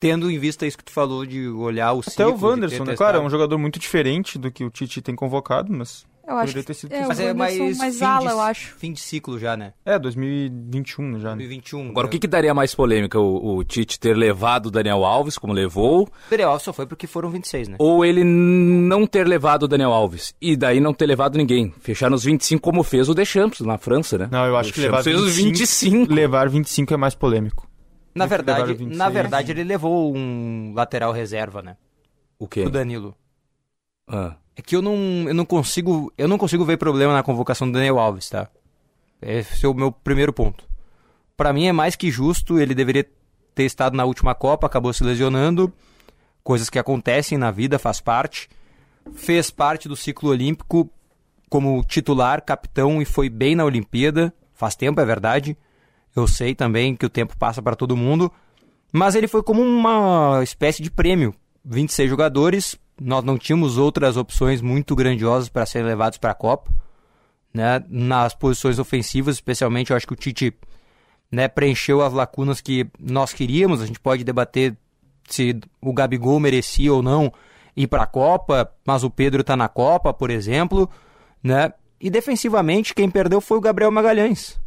Tendo 0.00 0.30
em 0.30 0.38
vista 0.38 0.66
isso 0.66 0.78
que 0.78 0.84
tu 0.84 0.92
falou 0.92 1.24
de 1.26 1.48
olhar 1.48 1.92
o 1.92 2.00
Até 2.00 2.10
ciclo, 2.10 2.32
o 2.32 2.42
Wanderson, 2.42 2.84
né? 2.84 2.96
Claro, 2.96 3.18
é 3.18 3.20
um 3.20 3.30
jogador 3.30 3.58
muito 3.58 3.78
diferente 3.78 4.38
do 4.38 4.50
que 4.50 4.64
o 4.64 4.70
Tite 4.70 5.02
tem 5.02 5.14
convocado, 5.14 5.72
mas. 5.72 6.06
Eu 6.26 6.36
acho 6.36 6.40
poderia 6.52 6.62
que 6.62 6.66
ter 6.66 6.74
sido 6.74 6.92
é. 6.92 7.06
Mas 7.06 7.20
é 7.20 7.34
mais, 7.34 7.76
mais 7.76 7.98
fim 7.98 8.04
ala, 8.04 8.26
de, 8.26 8.32
eu 8.32 8.40
acho. 8.40 8.74
Fim 8.76 8.92
de 8.92 9.00
ciclo 9.00 9.38
já, 9.38 9.56
né? 9.56 9.74
É, 9.84 9.98
2021 9.98 11.18
já. 11.18 11.30
né? 11.30 11.36
2021. 11.36 11.90
Agora, 11.90 12.06
o 12.06 12.10
que, 12.10 12.18
que 12.18 12.26
daria 12.26 12.54
mais 12.54 12.74
polêmica? 12.74 13.20
O, 13.20 13.56
o 13.56 13.64
Tite 13.64 14.00
ter 14.00 14.16
levado 14.16 14.66
o 14.66 14.70
Daniel 14.70 15.04
Alves, 15.04 15.36
como 15.36 15.52
levou, 15.52 16.04
O 16.04 16.30
Daniel 16.30 16.50
Alves 16.50 16.64
só 16.64 16.72
foi 16.72 16.86
porque 16.86 17.06
foram 17.06 17.28
26, 17.28 17.68
né? 17.68 17.76
ou 17.78 18.04
ele 18.04 18.24
não 18.24 19.06
ter 19.06 19.26
levado 19.26 19.64
o 19.64 19.68
Daniel 19.68 19.92
Alves? 19.92 20.34
E 20.40 20.56
daí 20.56 20.80
não 20.80 20.94
ter 20.94 21.06
levado 21.06 21.36
ninguém. 21.36 21.72
Fechar 21.80 22.10
nos 22.10 22.24
25, 22.24 22.62
como 22.62 22.82
fez 22.82 23.08
o 23.08 23.14
Deschamps 23.14 23.60
na 23.60 23.76
França, 23.76 24.16
né? 24.16 24.28
Não, 24.30 24.46
eu 24.46 24.56
acho 24.56 24.70
o 24.70 24.72
que 24.72 24.80
levar 24.80 25.02
fez 25.02 25.20
os 25.20 25.36
25. 25.36 26.12
Levar 26.12 26.48
25 26.48 26.94
é 26.94 26.96
mais 26.96 27.14
polêmico. 27.14 27.68
Na 28.14 28.26
verdade, 28.26 28.72
o 28.72 28.76
26. 28.76 28.96
na 28.96 29.08
verdade 29.08 29.52
ele 29.52 29.64
levou 29.64 30.14
um 30.14 30.72
lateral 30.74 31.12
reserva, 31.12 31.60
né? 31.60 31.76
O 32.38 32.46
quê? 32.46 32.62
O 32.62 32.70
Danilo. 32.70 33.14
Ah. 34.06 34.36
É 34.56 34.62
que 34.62 34.76
eu 34.76 34.82
não, 34.82 34.94
eu 35.26 35.34
não 35.34 35.44
consigo, 35.44 36.12
eu 36.16 36.28
não 36.28 36.38
consigo 36.38 36.64
ver 36.64 36.76
problema 36.76 37.12
na 37.12 37.22
convocação 37.22 37.66
do 37.66 37.72
Daniel 37.72 37.98
Alves, 37.98 38.30
tá? 38.30 38.48
Esse 39.20 39.66
é 39.66 39.68
o 39.68 39.74
meu 39.74 39.90
primeiro 39.90 40.32
ponto. 40.32 40.64
Pra 41.36 41.52
mim 41.52 41.66
é 41.66 41.72
mais 41.72 41.96
que 41.96 42.10
justo, 42.10 42.60
ele 42.60 42.74
deveria 42.74 43.08
ter 43.54 43.64
estado 43.64 43.96
na 43.96 44.04
última 44.04 44.34
Copa, 44.34 44.66
acabou 44.66 44.92
se 44.92 45.02
lesionando, 45.02 45.72
coisas 46.42 46.70
que 46.70 46.78
acontecem 46.78 47.36
na 47.36 47.50
vida, 47.50 47.78
faz 47.78 48.00
parte. 48.00 48.48
Fez 49.14 49.50
parte 49.50 49.88
do 49.88 49.96
ciclo 49.96 50.30
olímpico 50.30 50.88
como 51.50 51.82
titular, 51.84 52.42
capitão 52.42 53.02
e 53.02 53.04
foi 53.04 53.28
bem 53.28 53.54
na 53.54 53.64
Olimpíada, 53.64 54.32
faz 54.54 54.74
tempo, 54.76 55.00
é 55.00 55.04
verdade. 55.04 55.56
Eu 56.14 56.28
sei 56.28 56.54
também 56.54 56.94
que 56.94 57.06
o 57.06 57.10
tempo 57.10 57.36
passa 57.36 57.60
para 57.60 57.76
todo 57.76 57.96
mundo, 57.96 58.30
mas 58.92 59.14
ele 59.14 59.26
foi 59.26 59.42
como 59.42 59.62
uma 59.62 60.40
espécie 60.42 60.82
de 60.82 60.90
prêmio. 60.90 61.34
26 61.64 62.08
jogadores, 62.08 62.78
nós 63.00 63.24
não 63.24 63.36
tínhamos 63.38 63.76
outras 63.78 64.16
opções 64.16 64.60
muito 64.60 64.94
grandiosas 64.94 65.48
para 65.48 65.66
serem 65.66 65.86
levados 65.88 66.18
para 66.18 66.30
a 66.30 66.34
Copa. 66.34 66.70
Né? 67.52 67.84
Nas 67.88 68.34
posições 68.34 68.78
ofensivas, 68.78 69.36
especialmente, 69.36 69.90
eu 69.90 69.96
acho 69.96 70.06
que 70.06 70.12
o 70.12 70.16
Tite 70.16 70.52
né, 71.30 71.48
preencheu 71.48 72.02
as 72.02 72.12
lacunas 72.12 72.60
que 72.60 72.86
nós 72.98 73.32
queríamos. 73.32 73.80
A 73.80 73.86
gente 73.86 74.00
pode 74.00 74.24
debater 74.24 74.76
se 75.28 75.58
o 75.80 75.92
Gabigol 75.92 76.38
merecia 76.40 76.92
ou 76.92 77.02
não 77.02 77.32
ir 77.76 77.86
para 77.86 78.02
a 78.02 78.06
Copa, 78.06 78.70
mas 78.84 79.02
o 79.04 79.10
Pedro 79.10 79.40
está 79.40 79.56
na 79.56 79.68
Copa, 79.68 80.12
por 80.12 80.30
exemplo. 80.30 80.88
Né? 81.42 81.72
E 82.00 82.10
defensivamente, 82.10 82.94
quem 82.94 83.08
perdeu 83.10 83.40
foi 83.40 83.58
o 83.58 83.60
Gabriel 83.60 83.90
Magalhães. 83.90 84.58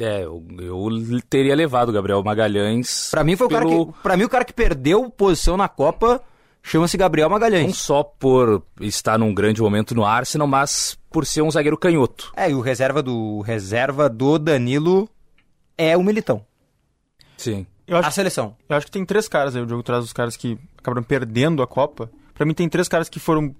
É, 0.00 0.24
eu, 0.24 0.42
eu 0.58 0.88
teria 1.28 1.54
levado 1.54 1.90
o 1.90 1.92
Gabriel 1.92 2.22
Magalhães. 2.22 3.10
Pra 3.10 3.22
mim, 3.22 3.36
foi 3.36 3.46
o 3.46 3.50
cara 3.50 3.66
pelo- 3.66 3.92
que, 3.92 4.02
pra 4.02 4.16
mim, 4.16 4.24
o 4.24 4.28
cara 4.28 4.44
que 4.44 4.52
perdeu 4.52 5.10
posição 5.10 5.56
na 5.56 5.68
Copa 5.68 6.22
chama-se 6.62 6.96
Gabriel 6.96 7.30
Magalhães. 7.30 7.66
Não 7.66 7.74
só 7.74 8.02
por 8.02 8.62
estar 8.80 9.18
num 9.18 9.32
grande 9.34 9.60
momento 9.60 9.94
no 9.94 10.04
Arsenal, 10.04 10.46
mas 10.46 10.98
por 11.10 11.26
ser 11.26 11.42
um 11.42 11.50
zagueiro 11.50 11.76
canhoto. 11.78 12.32
É, 12.36 12.50
e 12.50 12.54
o 12.54 12.60
reserva 12.60 13.02
do, 13.02 13.14
o 13.14 13.40
reserva 13.40 14.08
do 14.08 14.38
Danilo 14.38 15.08
é 15.76 15.96
o 15.96 16.02
Militão. 16.02 16.44
Sim. 17.36 17.66
Eu 17.86 17.96
acho, 17.96 18.08
A 18.08 18.12
seleção. 18.12 18.56
eu 18.68 18.76
acho 18.76 18.86
que 18.86 18.92
tem 18.92 19.04
três 19.04 19.26
caras 19.26 19.56
aí. 19.56 19.62
O 19.62 19.68
jogo 19.68 19.82
traz 19.82 20.04
os 20.04 20.12
caras 20.12 20.36
que 20.36 20.56
acabaram 20.78 21.02
perdendo 21.02 21.62
a 21.62 21.66
Copa. 21.66 22.10
Pra 22.34 22.46
mim, 22.46 22.54
tem 22.54 22.68
três 22.68 22.86
caras 22.86 23.08
que 23.08 23.18
foram 23.18 23.54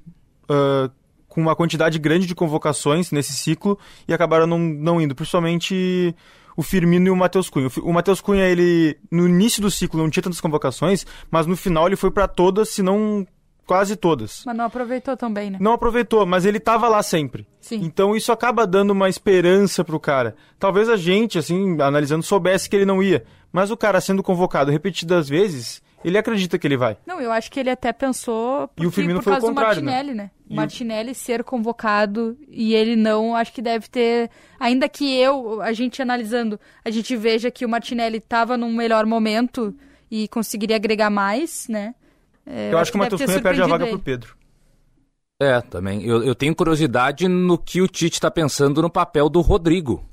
ah, 0.49 0.89
com 1.29 1.41
uma 1.41 1.57
quantidade 1.57 1.99
grande 1.99 2.27
de 2.27 2.35
convocações 2.35 3.11
nesse 3.11 3.33
ciclo 3.33 3.79
e 4.07 4.13
acabaram 4.15 4.47
não, 4.47 4.59
não 4.59 5.01
indo. 5.01 5.15
Principalmente 5.15 6.15
o 6.57 6.63
Firmino 6.63 7.09
e 7.09 7.11
o 7.11 7.17
Matheus 7.17 7.49
Cunha. 7.49 7.69
O 7.83 7.93
Matheus 7.93 8.21
Cunha, 8.21 8.45
ele 8.45 8.99
no 9.11 9.29
início 9.29 9.63
do 9.63 9.71
ciclo 9.71 10.01
não 10.01 10.11
tinha 10.11 10.23
tantas 10.23 10.41
convocações, 10.41 11.07
mas 11.31 11.47
no 11.47 11.57
final 11.57 11.87
ele 11.87 11.97
foi 11.97 12.11
pra 12.11 12.29
todas, 12.29 12.69
se 12.69 12.83
não 12.83 13.27
quase 13.71 13.95
todas. 13.95 14.43
Mas 14.45 14.57
não 14.57 14.65
aproveitou 14.65 15.17
também, 15.17 15.49
né? 15.49 15.59
Não 15.61 15.73
aproveitou, 15.73 16.27
mas 16.27 16.45
ele 16.45 16.59
tava 16.59 16.89
lá 16.89 17.05
sempre. 17.05 17.47
Sim. 17.61 17.77
Então 17.85 18.17
isso 18.17 18.33
acaba 18.33 18.67
dando 18.67 18.91
uma 18.91 19.09
esperança 19.09 19.85
pro 19.85 20.01
cara. 20.01 20.35
Talvez 20.59 20.89
a 20.89 20.97
gente, 20.97 21.39
assim, 21.39 21.81
analisando, 21.81 22.25
soubesse 22.25 22.69
que 22.69 22.75
ele 22.75 22.85
não 22.85 23.01
ia. 23.01 23.25
Mas 23.53 23.71
o 23.71 23.77
cara 23.77 24.01
sendo 24.01 24.25
convocado 24.25 24.73
repetidas 24.73 25.29
vezes, 25.29 25.81
ele 26.05 26.17
acredita 26.19 26.59
que 26.59 26.67
ele 26.67 26.77
vai. 26.77 26.97
Não, 27.07 27.21
eu 27.21 27.31
acho 27.33 27.51
que 27.51 27.61
ele 27.61 27.71
até 27.71 27.93
pensou 27.93 28.69
porque, 28.69 28.83
E 28.85 28.87
o 28.87 28.91
Firmino 28.91 29.21
por 29.21 29.25
foi 29.25 29.33
o 29.35 29.41
contrário, 29.41 29.81
do 29.81 29.85
né? 29.87 29.93
Martinelli, 29.93 30.15
né? 30.17 30.31
E 30.49 30.51
O 30.51 30.53
o- 30.53 30.57
Martinelli 30.57 31.15
ser 31.15 31.45
convocado 31.45 32.37
e 32.49 32.75
ele 32.75 32.97
não, 32.97 33.35
acho 33.37 33.53
que 33.53 33.63
deve 33.63 33.89
ter. 33.89 34.31
Ainda 34.59 34.89
que 34.89 35.17
eu, 35.17 35.61
a 35.63 35.73
gente 35.73 36.01
analisando, 36.03 36.59
a 36.85 36.91
gente 36.91 37.17
veja 37.17 37.51
que 37.51 37.65
o 37.65 37.69
Martinelli 37.69 38.19
estava 38.19 38.57
num 38.57 38.73
melhor 38.75 39.07
momento 39.07 39.75
e 40.11 40.27
conseguiria 40.29 40.77
agregar 40.77 41.11
mais, 41.11 41.67
né? 41.69 41.95
É, 42.47 42.73
Eu, 42.73 42.79
acho 42.79 42.91
que 42.91 42.99
o 42.99 43.01
deve 43.01 43.13
Matheus 43.13 43.31
Cunha 43.31 43.43
perde 43.43 43.63
a 43.63 43.67
vaga 43.67 43.85
surpreendido 43.85 44.03
pro 44.03 44.11
ele. 44.11 44.19
Pedro. 44.19 44.37
É, 45.43 45.61
também. 45.63 46.05
Eu, 46.05 46.23
eu 46.23 46.35
tenho 46.35 46.55
curiosidade 46.55 47.27
no 47.29 47.57
que 47.57 47.81
o 47.81 47.89
Tite 47.89 48.15
está 48.15 48.31
pensando 48.31 48.83
no 48.83 48.91
papel 48.91 49.29
do 49.29 49.41
Rodrigo. 49.41 50.05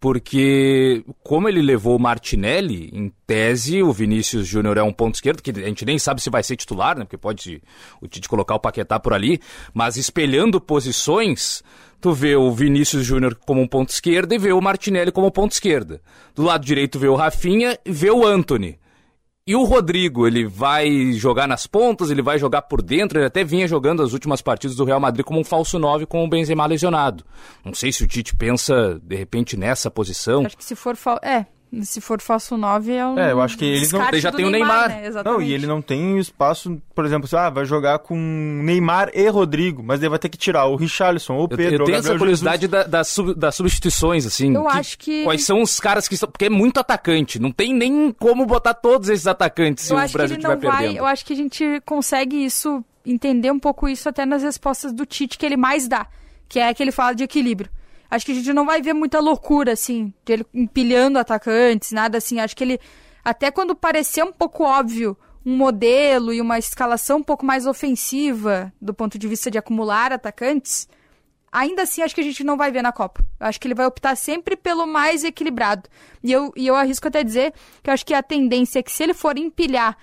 Porque 0.00 1.04
como 1.24 1.48
ele 1.48 1.60
levou 1.60 1.96
o 1.96 2.00
Martinelli, 2.00 2.88
em 2.92 3.12
tese, 3.26 3.82
o 3.82 3.92
Vinícius 3.92 4.46
Júnior 4.46 4.78
é 4.78 4.82
um 4.82 4.92
ponto 4.92 5.16
esquerdo, 5.16 5.42
que 5.42 5.50
a 5.50 5.66
gente 5.66 5.84
nem 5.84 5.98
sabe 5.98 6.22
se 6.22 6.30
vai 6.30 6.42
ser 6.42 6.56
titular, 6.56 6.96
né? 6.96 7.04
Porque 7.04 7.18
pode 7.18 7.60
o 8.00 8.06
Tite 8.06 8.28
colocar 8.28 8.54
o 8.54 8.60
Paquetá 8.60 9.00
por 9.00 9.12
ali, 9.12 9.40
mas 9.74 9.96
espelhando 9.96 10.60
posições, 10.60 11.64
tu 12.00 12.12
vê 12.12 12.36
o 12.36 12.52
Vinícius 12.52 13.04
Júnior 13.04 13.34
como 13.44 13.60
um 13.60 13.66
ponto 13.66 13.90
esquerdo 13.90 14.32
e 14.32 14.38
vê 14.38 14.52
o 14.52 14.60
Martinelli 14.60 15.10
como 15.10 15.32
ponto 15.32 15.52
esquerda. 15.52 16.00
Do 16.34 16.42
lado 16.42 16.64
direito 16.64 16.98
vê 16.98 17.08
o 17.08 17.16
Rafinha 17.16 17.76
e 17.84 17.90
vê 17.90 18.10
o 18.10 18.24
Anthony. 18.24 18.78
E 19.48 19.56
o 19.56 19.64
Rodrigo, 19.64 20.26
ele 20.26 20.44
vai 20.44 21.10
jogar 21.14 21.48
nas 21.48 21.66
pontas, 21.66 22.10
ele 22.10 22.20
vai 22.20 22.38
jogar 22.38 22.60
por 22.60 22.82
dentro, 22.82 23.18
ele 23.18 23.24
até 23.24 23.42
vinha 23.42 23.66
jogando 23.66 24.02
as 24.02 24.12
últimas 24.12 24.42
partidas 24.42 24.76
do 24.76 24.84
Real 24.84 25.00
Madrid 25.00 25.24
como 25.24 25.40
um 25.40 25.44
falso 25.44 25.78
9 25.78 26.04
com 26.04 26.22
o 26.22 26.28
Benzema 26.28 26.66
lesionado. 26.66 27.24
Não 27.64 27.72
sei 27.72 27.90
se 27.90 28.04
o 28.04 28.06
Tite 28.06 28.36
pensa, 28.36 29.00
de 29.02 29.16
repente, 29.16 29.56
nessa 29.56 29.90
posição. 29.90 30.44
Acho 30.44 30.54
que 30.54 30.62
se 30.62 30.76
for... 30.76 30.94
É, 31.22 31.46
se 31.82 32.00
for 32.00 32.20
falso 32.20 32.56
9 32.56 32.92
é 32.92 33.06
um 33.06 33.18
É, 33.18 33.32
eu 33.32 33.40
acho 33.40 33.58
que 33.58 33.64
ele 33.64 33.74
não 33.76 33.82
descarte 33.82 34.20
já 34.20 34.32
tem 34.32 34.46
o 34.46 34.50
Neymar. 34.50 34.88
né? 34.88 35.10
Não, 35.24 35.40
e 35.42 35.52
ele 35.52 35.66
não 35.66 35.82
tem 35.82 36.18
espaço, 36.18 36.80
por 36.94 37.04
exemplo, 37.04 37.28
ah, 37.38 37.50
vai 37.50 37.64
jogar 37.64 37.98
com 37.98 38.16
Neymar 38.64 39.10
e 39.12 39.28
Rodrigo, 39.28 39.82
mas 39.82 40.00
ele 40.00 40.08
vai 40.08 40.18
ter 40.18 40.28
que 40.28 40.38
tirar 40.38 40.64
o 40.66 40.76
Richarlison 40.76 41.34
ou 41.34 41.40
o 41.42 41.48
Eu, 41.50 41.56
Pedro. 41.56 41.76
eu 41.78 41.82
o 41.82 41.84
tenho 41.86 41.98
essa 41.98 42.16
curiosidade 42.18 42.66
da- 42.68 42.84
das 42.84 43.08
sub- 43.08 43.34
das 43.34 43.54
substituições, 43.54 44.24
assim. 44.26 44.54
Eu 44.54 44.68
acho 44.68 44.96
que- 44.98 45.24
Quais 45.24 45.44
são 45.44 45.60
os 45.62 45.78
caras 45.78 46.08
que 46.08 46.14
estão. 46.14 46.30
Porque 46.30 46.46
é 46.46 46.50
muito 46.50 46.78
atacante. 46.80 47.38
Não 47.38 47.50
tem 47.52 47.74
nem 47.74 48.12
como 48.12 48.46
botar 48.46 48.74
todos 48.74 49.08
esses 49.08 49.26
atacantes 49.26 49.84
se 49.84 49.92
eu 49.92 49.96
o 49.96 50.00
acho 50.00 50.12
que 50.12 50.18
Brasil 50.18 50.36
ele 50.36 50.42
estiver 50.42 50.54
não 50.62 50.70
vai. 50.72 50.78
perdendo. 50.84 50.98
Eu 50.98 51.06
acho 51.06 51.24
que 51.26 51.32
a 51.32 51.36
gente 51.36 51.82
consegue 51.84 52.44
isso, 52.44 52.84
entender 53.04 53.50
um 53.50 53.58
pouco 53.58 53.88
isso 53.88 54.08
até 54.08 54.24
nas 54.24 54.42
respostas 54.42 54.92
do 54.92 55.04
Tite 55.06 55.36
que 55.38 55.44
ele 55.46 55.56
mais 55.56 55.86
dá, 55.88 56.06
que 56.48 56.58
é 56.58 56.72
que 56.72 56.82
ele 56.82 56.92
fala 56.92 57.14
de 57.14 57.24
equilíbrio. 57.24 57.70
Acho 58.10 58.24
que 58.24 58.32
a 58.32 58.34
gente 58.34 58.52
não 58.52 58.64
vai 58.64 58.80
ver 58.80 58.94
muita 58.94 59.20
loucura, 59.20 59.72
assim, 59.72 60.12
de 60.24 60.32
ele 60.32 60.46
empilhando 60.54 61.18
atacantes, 61.18 61.92
nada 61.92 62.18
assim. 62.18 62.40
Acho 62.40 62.56
que 62.56 62.64
ele, 62.64 62.80
até 63.22 63.50
quando 63.50 63.76
parecer 63.76 64.24
um 64.24 64.32
pouco 64.32 64.64
óbvio 64.64 65.16
um 65.44 65.56
modelo 65.56 66.32
e 66.32 66.40
uma 66.40 66.58
escalação 66.58 67.18
um 67.18 67.22
pouco 67.22 67.44
mais 67.44 67.66
ofensiva 67.66 68.72
do 68.80 68.92
ponto 68.92 69.18
de 69.18 69.28
vista 69.28 69.50
de 69.50 69.58
acumular 69.58 70.12
atacantes, 70.12 70.88
ainda 71.50 71.82
assim 71.82 72.02
acho 72.02 72.14
que 72.14 72.20
a 72.20 72.24
gente 72.24 72.44
não 72.44 72.56
vai 72.56 72.70
ver 72.70 72.82
na 72.82 72.92
Copa. 72.92 73.24
Acho 73.40 73.60
que 73.60 73.66
ele 73.66 73.74
vai 73.74 73.86
optar 73.86 74.16
sempre 74.16 74.56
pelo 74.56 74.86
mais 74.86 75.24
equilibrado. 75.24 75.88
E 76.22 76.32
eu, 76.32 76.52
e 76.56 76.66
eu 76.66 76.74
arrisco 76.74 77.08
até 77.08 77.22
dizer 77.22 77.52
que 77.82 77.90
acho 77.90 78.04
que 78.04 78.14
a 78.14 78.22
tendência 78.22 78.78
é 78.78 78.82
que 78.82 78.92
se 78.92 79.02
ele 79.02 79.14
for 79.14 79.38
empilhar, 79.38 79.96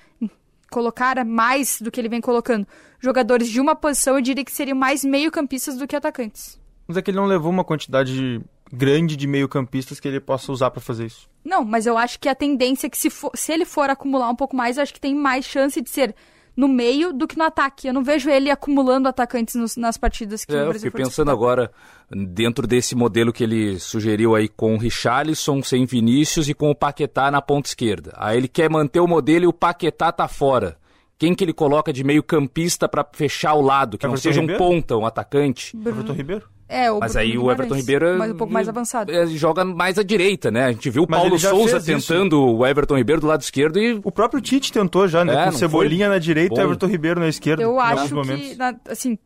colocar 0.72 1.24
mais 1.24 1.80
do 1.82 1.92
que 1.92 2.00
ele 2.00 2.10
vem 2.10 2.22
colocando, 2.22 2.68
jogadores 3.00 3.50
de 3.50 3.62
uma 3.62 3.76
posição, 3.76 4.16
eu 4.16 4.22
diria 4.22 4.44
que 4.44 4.52
seriam 4.52 4.78
mais 4.78 5.04
meio-campistas 5.04 5.78
do 5.78 5.88
que 5.88 5.96
atacantes. 5.96 6.60
Mas 6.88 6.98
é 6.98 7.02
que 7.02 7.10
ele 7.12 7.18
não 7.18 7.26
levou 7.26 7.52
uma 7.52 7.64
quantidade 7.64 8.42
grande 8.72 9.16
de 9.16 9.28
meio-campistas 9.28 10.00
que 10.00 10.08
ele 10.08 10.20
possa 10.20 10.52
usar 10.52 10.72
pra 10.72 10.82
fazer 10.82 11.06
isso. 11.06 11.28
Não, 11.44 11.64
mas 11.64 11.86
eu 11.86 11.98
acho 11.98 12.20
que 12.20 12.28
a 12.30 12.36
tendência 12.36 12.88
é 12.88 12.90
que 12.90 12.98
se, 12.98 13.10
for- 13.10 13.32
se 13.36 13.52
ele 13.54 13.66
for 13.66 13.90
acumular 13.90 14.30
um 14.30 14.36
pouco 14.36 14.56
mais, 14.56 14.78
eu 14.78 14.84
acho 14.84 14.94
que 14.94 15.00
tem 15.00 15.14
mais 15.16 15.46
chance 15.46 15.80
de 15.82 15.90
ser 15.90 16.16
no 16.58 16.68
meio 16.68 17.12
do 17.14 17.28
que 17.28 17.38
no 17.38 17.44
ataque. 17.44 17.88
Eu 17.88 17.94
não 17.94 18.04
vejo 18.04 18.30
ele 18.30 18.50
acumulando 18.50 19.08
atacantes 19.08 19.56
nos- 19.56 19.76
nas 19.78 19.98
partidas 19.98 20.44
que 20.46 20.54
É, 20.54 20.58
o 20.58 20.60
eu 20.60 20.70
Brasil 20.70 20.90
fiquei 20.90 21.04
for 21.04 21.10
pensando 21.10 21.30
agora, 21.32 21.72
dentro 22.10 22.66
desse 22.66 22.96
modelo 22.96 23.32
que 23.34 23.44
ele 23.44 23.80
sugeriu 23.80 24.36
aí 24.36 24.48
com 24.48 24.74
o 24.76 24.78
Richarlison 24.78 25.62
sem 25.62 25.86
Vinícius 25.86 26.48
e 26.50 26.54
com 26.54 26.70
o 26.72 26.76
Paquetá 26.76 27.30
na 27.30 27.42
ponta 27.42 27.68
esquerda. 27.70 28.14
Aí 28.18 28.38
ele 28.38 28.48
quer 28.48 28.70
manter 28.70 29.00
o 29.00 29.08
modelo 29.08 29.46
e 29.46 29.48
o 29.48 29.54
Paquetá 29.54 30.12
tá 30.12 30.28
fora. 30.28 30.78
Quem 31.18 31.34
que 31.34 31.44
ele 31.44 31.54
coloca 31.54 31.94
de 31.94 32.04
meio 32.04 32.22
campista 32.24 32.90
pra 32.90 33.06
fechar 33.14 33.54
o 33.54 33.62
lado, 33.62 33.98
que 33.98 34.06
não 34.06 34.14
Everton 34.14 34.30
seja 34.30 34.40
um 34.40 34.44
Ribeiro? 34.44 34.64
ponta, 34.64 34.98
um 34.98 35.06
atacante? 35.06 35.78
Everton 35.78 36.14
Ribeiro? 36.14 36.50
É, 36.68 36.92
o 36.92 37.00
Mas 37.00 37.14
Bruno 37.14 37.28
aí 37.28 37.38
o 37.38 37.52
Everton 37.52 37.76
Ribeiro 37.76 38.06
é- 38.08 38.18
mas 38.18 38.32
um 38.32 38.36
pouco 38.38 38.52
mais 38.52 38.68
avançado. 38.68 39.12
É, 39.12 39.28
joga 39.28 39.64
mais 39.64 40.00
à 40.00 40.04
direita, 40.04 40.50
né? 40.50 40.66
A 40.66 40.72
gente 40.72 40.90
viu 40.90 41.04
o 41.04 41.08
Mas 41.08 41.20
Paulo 41.22 41.38
Souza 41.40 41.80
fez 41.80 41.88
isso. 42.00 42.08
tentando 42.14 42.42
o 42.44 42.66
Everton 42.66 42.98
Ribeiro 42.98 43.22
do 43.22 43.28
lado 43.28 43.42
esquerdo 43.42 43.78
e 43.80 44.00
O 44.04 44.12
próprio 44.12 44.42
Tite 44.42 44.72
tentou 44.74 45.08
já, 45.08 45.24
né? 45.24 45.34
É, 45.44 45.46
com 45.46 45.52
Cebolinha 45.52 46.08
foi 46.08 46.16
na 46.16 46.20
direita 46.20 46.56
e 46.56 46.58
bom. 46.58 46.64
Everton 46.64 46.88
Ribeiro 46.88 47.20
na 47.20 47.28
esquerda. 47.28 47.62
Eu 47.62 47.80
acho 47.80 48.20
que, 48.22 48.56
na- 48.56 48.76
assim, 48.90 49.18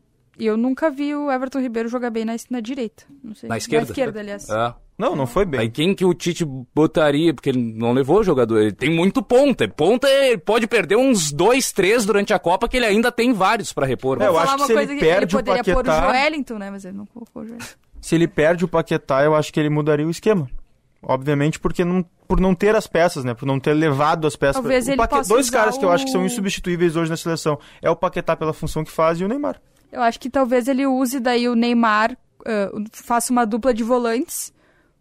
eu 0.46 0.56
nunca 0.56 0.90
vi 0.90 1.14
o 1.14 1.30
Everton 1.30 1.60
Ribeiro 1.60 1.88
jogar 1.88 2.10
bem 2.10 2.24
na, 2.24 2.34
na 2.50 2.60
direita. 2.60 3.04
Não 3.22 3.34
sei. 3.34 3.48
na 3.48 3.56
esquerda. 3.58 3.86
Na 3.86 3.90
esquerda, 3.90 4.20
aliás. 4.20 4.48
É. 4.48 4.74
Não, 4.98 5.16
não 5.16 5.26
foi 5.26 5.46
bem. 5.46 5.60
Aí 5.60 5.70
quem 5.70 5.94
que 5.94 6.04
o 6.04 6.12
Tite 6.12 6.44
botaria? 6.44 7.32
Porque 7.32 7.48
ele 7.48 7.58
não 7.74 7.92
levou 7.92 8.18
o 8.20 8.22
jogador. 8.22 8.58
Ele 8.60 8.72
tem 8.72 8.90
muito 8.94 9.22
ponta. 9.22 9.66
Ponta 9.66 10.06
ele 10.08 10.36
pode 10.36 10.66
perder 10.66 10.96
uns 10.96 11.32
dois, 11.32 11.72
três 11.72 12.04
durante 12.04 12.34
a 12.34 12.38
Copa, 12.38 12.68
que 12.68 12.76
ele 12.76 12.84
ainda 12.84 13.10
tem 13.10 13.32
vários 13.32 13.72
pra 13.72 13.86
repor. 13.86 14.20
É, 14.20 14.26
eu 14.26 14.38
acho 14.38 14.56
que 14.56 14.64
se 14.66 14.72
ele 14.74 15.00
perde 15.00 15.34
ele 15.36 15.42
o 15.42 15.44
poderia 15.44 15.64
pôr 15.64 15.70
o 15.80 15.84
Paquetá- 15.84 16.06
Joelinton, 16.12 16.58
né? 16.58 16.70
Mas 16.70 16.84
ele 16.84 16.96
não 16.98 17.06
colocou 17.06 17.42
o 17.42 17.46
Joelinton. 17.46 17.66
Se 18.00 18.14
ele 18.14 18.28
perde 18.28 18.64
o 18.64 18.68
Paquetá, 18.68 19.22
eu 19.24 19.34
acho 19.34 19.50
que 19.52 19.58
ele 19.58 19.70
mudaria 19.70 20.06
o 20.06 20.10
esquema. 20.10 20.46
Obviamente, 21.02 21.58
porque 21.58 21.82
não, 21.82 22.04
por 22.28 22.38
não 22.38 22.54
ter 22.54 22.76
as 22.76 22.86
peças, 22.86 23.24
né? 23.24 23.32
Por 23.32 23.46
não 23.46 23.58
ter 23.58 23.72
levado 23.72 24.26
as 24.26 24.36
peças. 24.36 24.56
Talvez 24.56 24.86
O 24.86 24.90
ele 24.90 24.96
Paque- 24.98 25.14
possa 25.16 25.28
Dois 25.30 25.46
usar 25.48 25.58
caras 25.58 25.78
que 25.78 25.84
eu 25.84 25.90
acho 25.90 26.04
que 26.04 26.10
são 26.10 26.22
o- 26.22 26.26
insubstituíveis 26.26 26.94
hoje 26.94 27.10
na 27.10 27.16
seleção. 27.16 27.58
É 27.80 27.88
o 27.88 27.96
Paquetá 27.96 28.36
pela 28.36 28.52
função 28.52 28.84
que 28.84 28.90
faz 28.90 29.18
e 29.18 29.24
o 29.24 29.28
Neymar. 29.28 29.58
Eu 29.92 30.02
acho 30.02 30.20
que 30.20 30.30
talvez 30.30 30.68
ele 30.68 30.86
use 30.86 31.18
daí 31.18 31.48
o 31.48 31.54
Neymar, 31.54 32.16
eh, 32.46 32.70
faça 32.92 33.32
uma 33.32 33.44
dupla 33.44 33.74
de 33.74 33.82
volantes, 33.82 34.52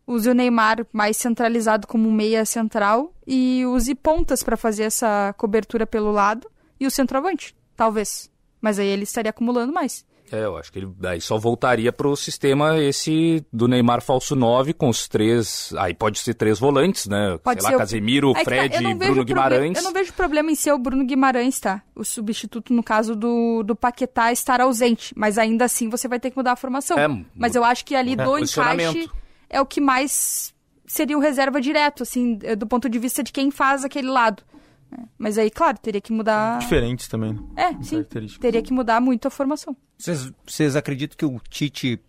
use 0.05 0.29
o 0.29 0.33
Neymar 0.33 0.85
mais 0.91 1.17
centralizado 1.17 1.87
como 1.87 2.11
meia 2.11 2.43
central 2.45 3.13
e 3.27 3.63
use 3.67 3.93
pontas 3.93 4.41
pra 4.41 4.57
fazer 4.57 4.83
essa 4.83 5.33
cobertura 5.37 5.85
pelo 5.85 6.11
lado 6.11 6.49
e 6.79 6.87
o 6.87 6.91
centroavante, 6.91 7.55
talvez. 7.75 8.31
Mas 8.59 8.79
aí 8.79 8.87
ele 8.87 9.03
estaria 9.03 9.29
acumulando 9.29 9.71
mais. 9.71 10.05
É, 10.31 10.45
eu 10.45 10.57
acho 10.57 10.71
que 10.71 10.79
ele 10.79 10.91
daí 10.97 11.19
só 11.21 11.37
voltaria 11.37 11.91
pro 11.91 12.15
sistema 12.15 12.77
esse 12.77 13.45
do 13.51 13.67
Neymar 13.67 14.01
falso 14.01 14.35
9 14.35 14.73
com 14.73 14.89
os 14.89 15.07
três. 15.07 15.73
Aí 15.77 15.93
pode 15.93 16.19
ser 16.19 16.33
três 16.33 16.59
volantes, 16.59 17.07
né? 17.07 17.37
Pode 17.43 17.61
Sei 17.61 17.67
ser 17.67 17.71
lá, 17.73 17.77
o- 17.77 17.79
Casemiro, 17.79 18.31
É 18.31 18.33
tá, 18.35 18.39
Fred 18.43 18.75
e 18.75 18.79
Bruno 18.81 18.97
proble- 18.97 19.23
Guimarães. 19.25 19.77
Eu 19.77 19.83
não 19.83 19.93
vejo 19.93 20.13
problema 20.13 20.51
em 20.51 20.55
ser 20.55 20.71
o 20.73 20.77
Bruno 20.77 21.05
Guimarães, 21.05 21.59
tá? 21.59 21.81
O 21.95 22.03
substituto, 22.03 22.73
no 22.73 22.83
caso 22.83 23.15
do, 23.15 23.63
do 23.63 23.75
Paquetá, 23.75 24.31
estar 24.31 24.61
ausente. 24.61 25.13
Mas 25.15 25.37
ainda 25.37 25.65
assim 25.65 25.89
você 25.89 26.07
vai 26.07 26.19
ter 26.19 26.31
que 26.31 26.37
mudar 26.37 26.51
a 26.53 26.55
formação. 26.55 26.97
É, 26.97 27.07
mas 27.35 27.55
eu 27.55 27.63
acho 27.63 27.83
que 27.85 27.95
ali 27.95 28.13
é, 28.13 28.15
do 28.15 28.37
encaixe 28.37 29.09
é 29.49 29.59
o 29.61 29.65
que 29.65 29.81
mais 29.81 30.53
seria 30.85 31.17
o 31.17 31.21
reserva 31.21 31.61
direto, 31.61 32.03
assim, 32.03 32.37
do 32.57 32.65
ponto 32.67 32.89
de 32.89 32.97
vista 32.99 33.23
de 33.23 33.31
quem 33.31 33.51
faz 33.51 33.83
aquele 33.85 34.07
lado. 34.09 34.41
É, 34.91 34.97
Mas 35.19 35.37
aí, 35.37 35.51
claro, 35.51 35.77
teria 35.77 36.01
que 36.01 36.11
mudar. 36.11 36.57
Diferentes 36.57 37.07
também. 37.07 37.33
né? 37.33 37.39
É, 37.79 37.83
sim. 37.83 38.03
Teria 38.39 38.61
que 38.61 38.73
mudar 38.73 38.99
muito 38.99 39.27
a 39.27 39.31
formação. 39.31 39.77
Vocês, 39.99 40.31
vocês 40.47 40.75
acreditam 40.75 41.17
que 41.17 41.25
o 41.25 41.41
Tite 41.49 41.99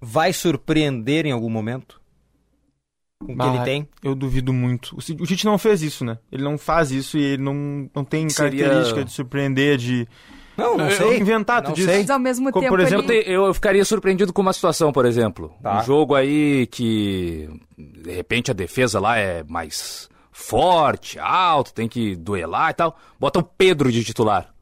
vai 0.00 0.32
surpreender 0.32 1.26
em 1.26 1.32
algum 1.32 1.48
momento? 1.48 2.00
Com 3.24 3.32
o 3.32 3.36
que 3.36 3.42
Ah, 3.42 3.54
ele 3.54 3.64
tem? 3.64 3.88
Eu 4.02 4.14
duvido 4.14 4.52
muito. 4.52 4.94
O 4.96 4.98
o 4.98 5.26
Tite 5.26 5.44
não 5.46 5.56
fez 5.56 5.80
isso, 5.80 6.04
né? 6.04 6.18
Ele 6.32 6.42
não 6.42 6.58
faz 6.58 6.90
isso 6.90 7.16
e 7.16 7.22
ele 7.22 7.42
não, 7.42 7.88
não 7.94 8.04
tem 8.04 8.28
Seria- 8.28 8.64
característica 8.64 9.04
de 9.04 9.12
surpreender, 9.12 9.78
de. 9.78 10.08
Não, 10.56 10.76
não 10.76 10.88
Eu- 10.90 10.96
sei. 10.96 11.18
Inventar, 11.18 11.62
tu 11.62 11.68
Não 11.68 11.74
diz. 11.74 11.84
sei. 11.84 11.98
Mas 11.98 12.10
ao 12.10 12.18
mesmo 12.18 12.50
Como, 12.52 12.62
tempo. 12.62 12.72
por 12.76 12.80
exemplo, 12.80 13.10
ele... 13.10 13.28
Eu, 13.32 13.46
eu 13.46 13.54
ficaria 13.54 13.84
surpreendido 13.84 14.32
com 14.32 14.42
uma 14.42 14.52
situação, 14.52 14.92
por 14.92 15.04
exemplo. 15.06 15.52
Tá. 15.62 15.80
Um 15.80 15.84
jogo 15.84 16.14
aí 16.14 16.66
que, 16.68 17.48
de 17.78 18.12
repente, 18.12 18.50
a 18.50 18.54
defesa 18.54 19.00
lá 19.00 19.16
é 19.18 19.42
mais 19.44 20.08
forte, 20.30 21.18
alto, 21.18 21.72
tem 21.72 21.88
que 21.88 22.14
duelar 22.14 22.70
e 22.70 22.74
tal. 22.74 22.96
Bota 23.18 23.38
o 23.40 23.42
Pedro 23.42 23.90
de 23.90 24.04
titular. 24.04 24.53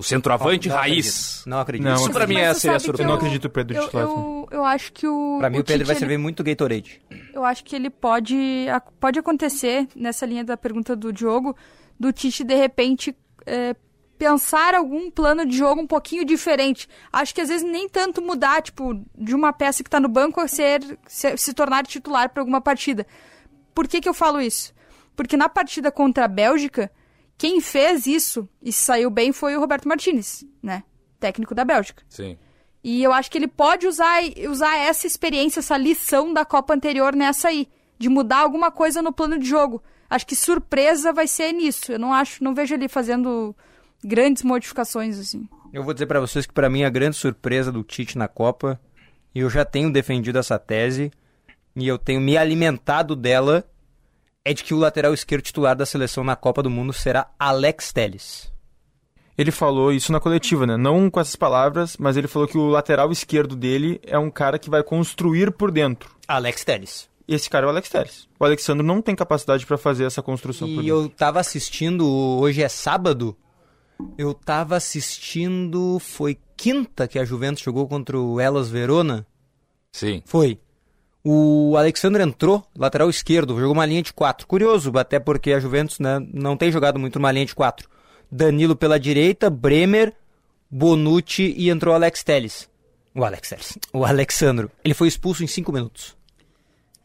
O 0.00 0.02
centroavante 0.02 0.68
Não 0.68 0.76
raiz. 0.76 1.06
acredito. 1.06 1.48
Não 1.50 1.60
acredito. 1.60 1.86
Não, 1.88 1.94
Isso 1.96 2.10
pra 2.10 2.26
mim 2.26 2.36
é 2.38 2.54
seria 2.54 2.78
que 2.78 3.02
Eu 3.02 3.06
não 3.06 3.14
acredito 3.14 3.44
no 3.44 3.50
Pedro 3.50 3.74
de 3.74 3.80
Eu, 3.80 3.84
titular. 3.84 4.06
eu, 4.06 4.48
eu 4.50 4.64
acho 4.64 4.92
que 4.92 5.06
o. 5.06 5.36
Pra 5.38 5.50
mim 5.50 5.58
o, 5.58 5.64
Pedro 5.64 5.78
Tite, 5.80 5.86
vai 5.86 5.92
ele- 5.94 6.00
servir 6.00 6.18
muito 6.18 6.42
Gatorade. 6.42 7.00
Eu 7.34 7.44
acho 7.44 7.62
que 7.62 7.76
ele 7.76 7.90
pode. 7.90 8.66
Pode 8.98 9.18
acontecer, 9.18 9.86
nessa 9.94 10.24
linha 10.24 10.42
da 10.42 10.56
pergunta 10.56 10.96
do 10.96 11.12
Diogo, 11.12 11.54
do 11.98 12.12
Tite, 12.12 12.42
de 12.42 12.54
repente, 12.54 13.14
é, 13.46 13.76
pensar 14.18 14.74
algum 14.74 15.10
plano 15.10 15.44
de 15.46 15.56
jogo 15.56 15.80
um 15.82 15.86
pouquinho 15.86 16.24
diferente. 16.24 16.88
Acho 17.12 17.34
que 17.34 17.40
às 17.40 17.48
vezes 17.48 17.62
nem 17.70 17.88
tanto 17.88 18.20
mudar, 18.22 18.62
tipo, 18.62 18.98
de 19.16 19.34
uma 19.34 19.52
peça 19.52 19.84
que 19.84 19.90
tá 19.90 20.00
no 20.00 20.08
banco 20.08 20.40
a 20.40 20.48
ser, 20.48 20.80
se, 21.06 21.36
se 21.36 21.52
tornar 21.54 21.86
titular 21.86 22.28
para 22.30 22.42
alguma 22.42 22.60
partida. 22.60 23.06
Por 23.74 23.86
que, 23.86 24.00
que 24.00 24.08
eu 24.08 24.14
falo 24.14 24.40
isso? 24.40 24.72
Porque 25.14 25.36
na 25.36 25.48
partida 25.48 25.90
contra 25.92 26.24
a 26.24 26.28
Bélgica, 26.28 26.90
quem 27.40 27.58
fez 27.58 28.06
isso 28.06 28.46
e 28.62 28.70
saiu 28.70 29.08
bem 29.08 29.32
foi 29.32 29.56
o 29.56 29.60
Roberto 29.60 29.88
Martinez, 29.88 30.44
né? 30.62 30.84
Técnico 31.18 31.54
da 31.54 31.64
Bélgica. 31.64 32.02
Sim. 32.06 32.36
E 32.84 33.02
eu 33.02 33.14
acho 33.14 33.30
que 33.30 33.38
ele 33.38 33.48
pode 33.48 33.86
usar, 33.86 34.20
usar 34.46 34.76
essa 34.76 35.06
experiência, 35.06 35.60
essa 35.60 35.74
lição 35.78 36.34
da 36.34 36.44
Copa 36.44 36.74
anterior 36.74 37.16
nessa 37.16 37.48
aí, 37.48 37.66
de 37.98 38.10
mudar 38.10 38.40
alguma 38.40 38.70
coisa 38.70 39.00
no 39.00 39.10
plano 39.10 39.38
de 39.38 39.48
jogo. 39.48 39.82
Acho 40.10 40.26
que 40.26 40.36
surpresa 40.36 41.14
vai 41.14 41.26
ser 41.26 41.52
nisso. 41.52 41.90
Eu 41.90 41.98
não 41.98 42.12
acho, 42.12 42.44
não 42.44 42.54
vejo 42.54 42.74
ele 42.74 42.88
fazendo 42.88 43.56
grandes 44.04 44.42
modificações 44.42 45.18
assim. 45.18 45.48
Eu 45.72 45.82
vou 45.82 45.94
dizer 45.94 46.04
pra 46.04 46.20
vocês 46.20 46.44
que 46.44 46.52
pra 46.52 46.68
mim 46.68 46.84
a 46.84 46.90
grande 46.90 47.16
surpresa 47.16 47.72
do 47.72 47.82
Tite 47.82 48.18
na 48.18 48.28
Copa, 48.28 48.78
e 49.34 49.40
eu 49.40 49.48
já 49.48 49.64
tenho 49.64 49.90
defendido 49.90 50.38
essa 50.38 50.58
tese, 50.58 51.10
e 51.74 51.88
eu 51.88 51.96
tenho 51.96 52.20
me 52.20 52.36
alimentado 52.36 53.16
dela, 53.16 53.66
é 54.50 54.54
de 54.54 54.64
que 54.64 54.74
o 54.74 54.78
lateral 54.78 55.14
esquerdo 55.14 55.42
titular 55.42 55.76
da 55.76 55.86
seleção 55.86 56.24
na 56.24 56.34
Copa 56.34 56.60
do 56.62 56.68
Mundo 56.68 56.92
será 56.92 57.30
Alex 57.38 57.92
Telles. 57.92 58.50
Ele 59.38 59.52
falou 59.52 59.92
isso 59.92 60.10
na 60.10 60.18
coletiva, 60.18 60.66
né? 60.66 60.76
Não 60.76 61.08
com 61.08 61.20
essas 61.20 61.36
palavras, 61.36 61.96
mas 61.96 62.16
ele 62.16 62.26
falou 62.26 62.48
que 62.48 62.58
o 62.58 62.68
lateral 62.68 63.12
esquerdo 63.12 63.54
dele 63.54 64.00
é 64.02 64.18
um 64.18 64.30
cara 64.30 64.58
que 64.58 64.68
vai 64.68 64.82
construir 64.82 65.52
por 65.52 65.70
dentro. 65.70 66.10
Alex 66.26 66.64
Telles. 66.64 67.08
esse 67.28 67.48
cara 67.48 67.64
é 67.64 67.68
o 67.68 67.70
Alex 67.70 67.88
Telles. 67.88 68.28
O 68.38 68.44
Alexandre 68.44 68.84
não 68.84 69.00
tem 69.00 69.14
capacidade 69.14 69.64
para 69.64 69.78
fazer 69.78 70.04
essa 70.04 70.20
construção. 70.20 70.66
por 70.66 70.74
E 70.74 70.76
dentro. 70.78 70.88
eu 70.88 71.08
tava 71.08 71.38
assistindo, 71.38 72.04
hoje 72.06 72.60
é 72.60 72.68
sábado, 72.68 73.36
eu 74.18 74.34
tava 74.34 74.76
assistindo, 74.76 75.98
foi 76.00 76.36
quinta 76.56 77.06
que 77.06 77.18
a 77.20 77.24
Juventus 77.24 77.62
jogou 77.62 77.86
contra 77.86 78.18
o 78.18 78.40
Elas 78.40 78.68
Verona? 78.68 79.24
Sim. 79.92 80.22
Foi. 80.26 80.58
O 81.22 81.76
Alexandre 81.76 82.22
entrou, 82.22 82.64
lateral 82.76 83.10
esquerdo, 83.10 83.58
jogou 83.58 83.74
uma 83.74 83.84
linha 83.84 84.02
de 84.02 84.12
quatro. 84.12 84.46
Curioso, 84.46 84.90
até 84.96 85.18
porque 85.18 85.52
a 85.52 85.60
Juventus 85.60 85.98
né, 85.98 86.18
não 86.32 86.56
tem 86.56 86.72
jogado 86.72 86.98
muito 86.98 87.18
numa 87.18 87.30
linha 87.30 87.44
de 87.44 87.54
quatro. 87.54 87.88
Danilo 88.30 88.74
pela 88.74 88.98
direita, 88.98 89.50
Bremer, 89.50 90.14
Bonucci 90.70 91.54
e 91.56 91.68
entrou 91.68 91.92
o 91.92 91.96
Alex 91.96 92.22
Telles. 92.22 92.70
O 93.14 93.24
Alex 93.24 93.48
Telles. 93.48 93.78
O 93.92 94.04
Alexandro. 94.04 94.70
Ele 94.84 94.94
foi 94.94 95.08
expulso 95.08 95.44
em 95.44 95.46
cinco 95.46 95.72
minutos. 95.72 96.16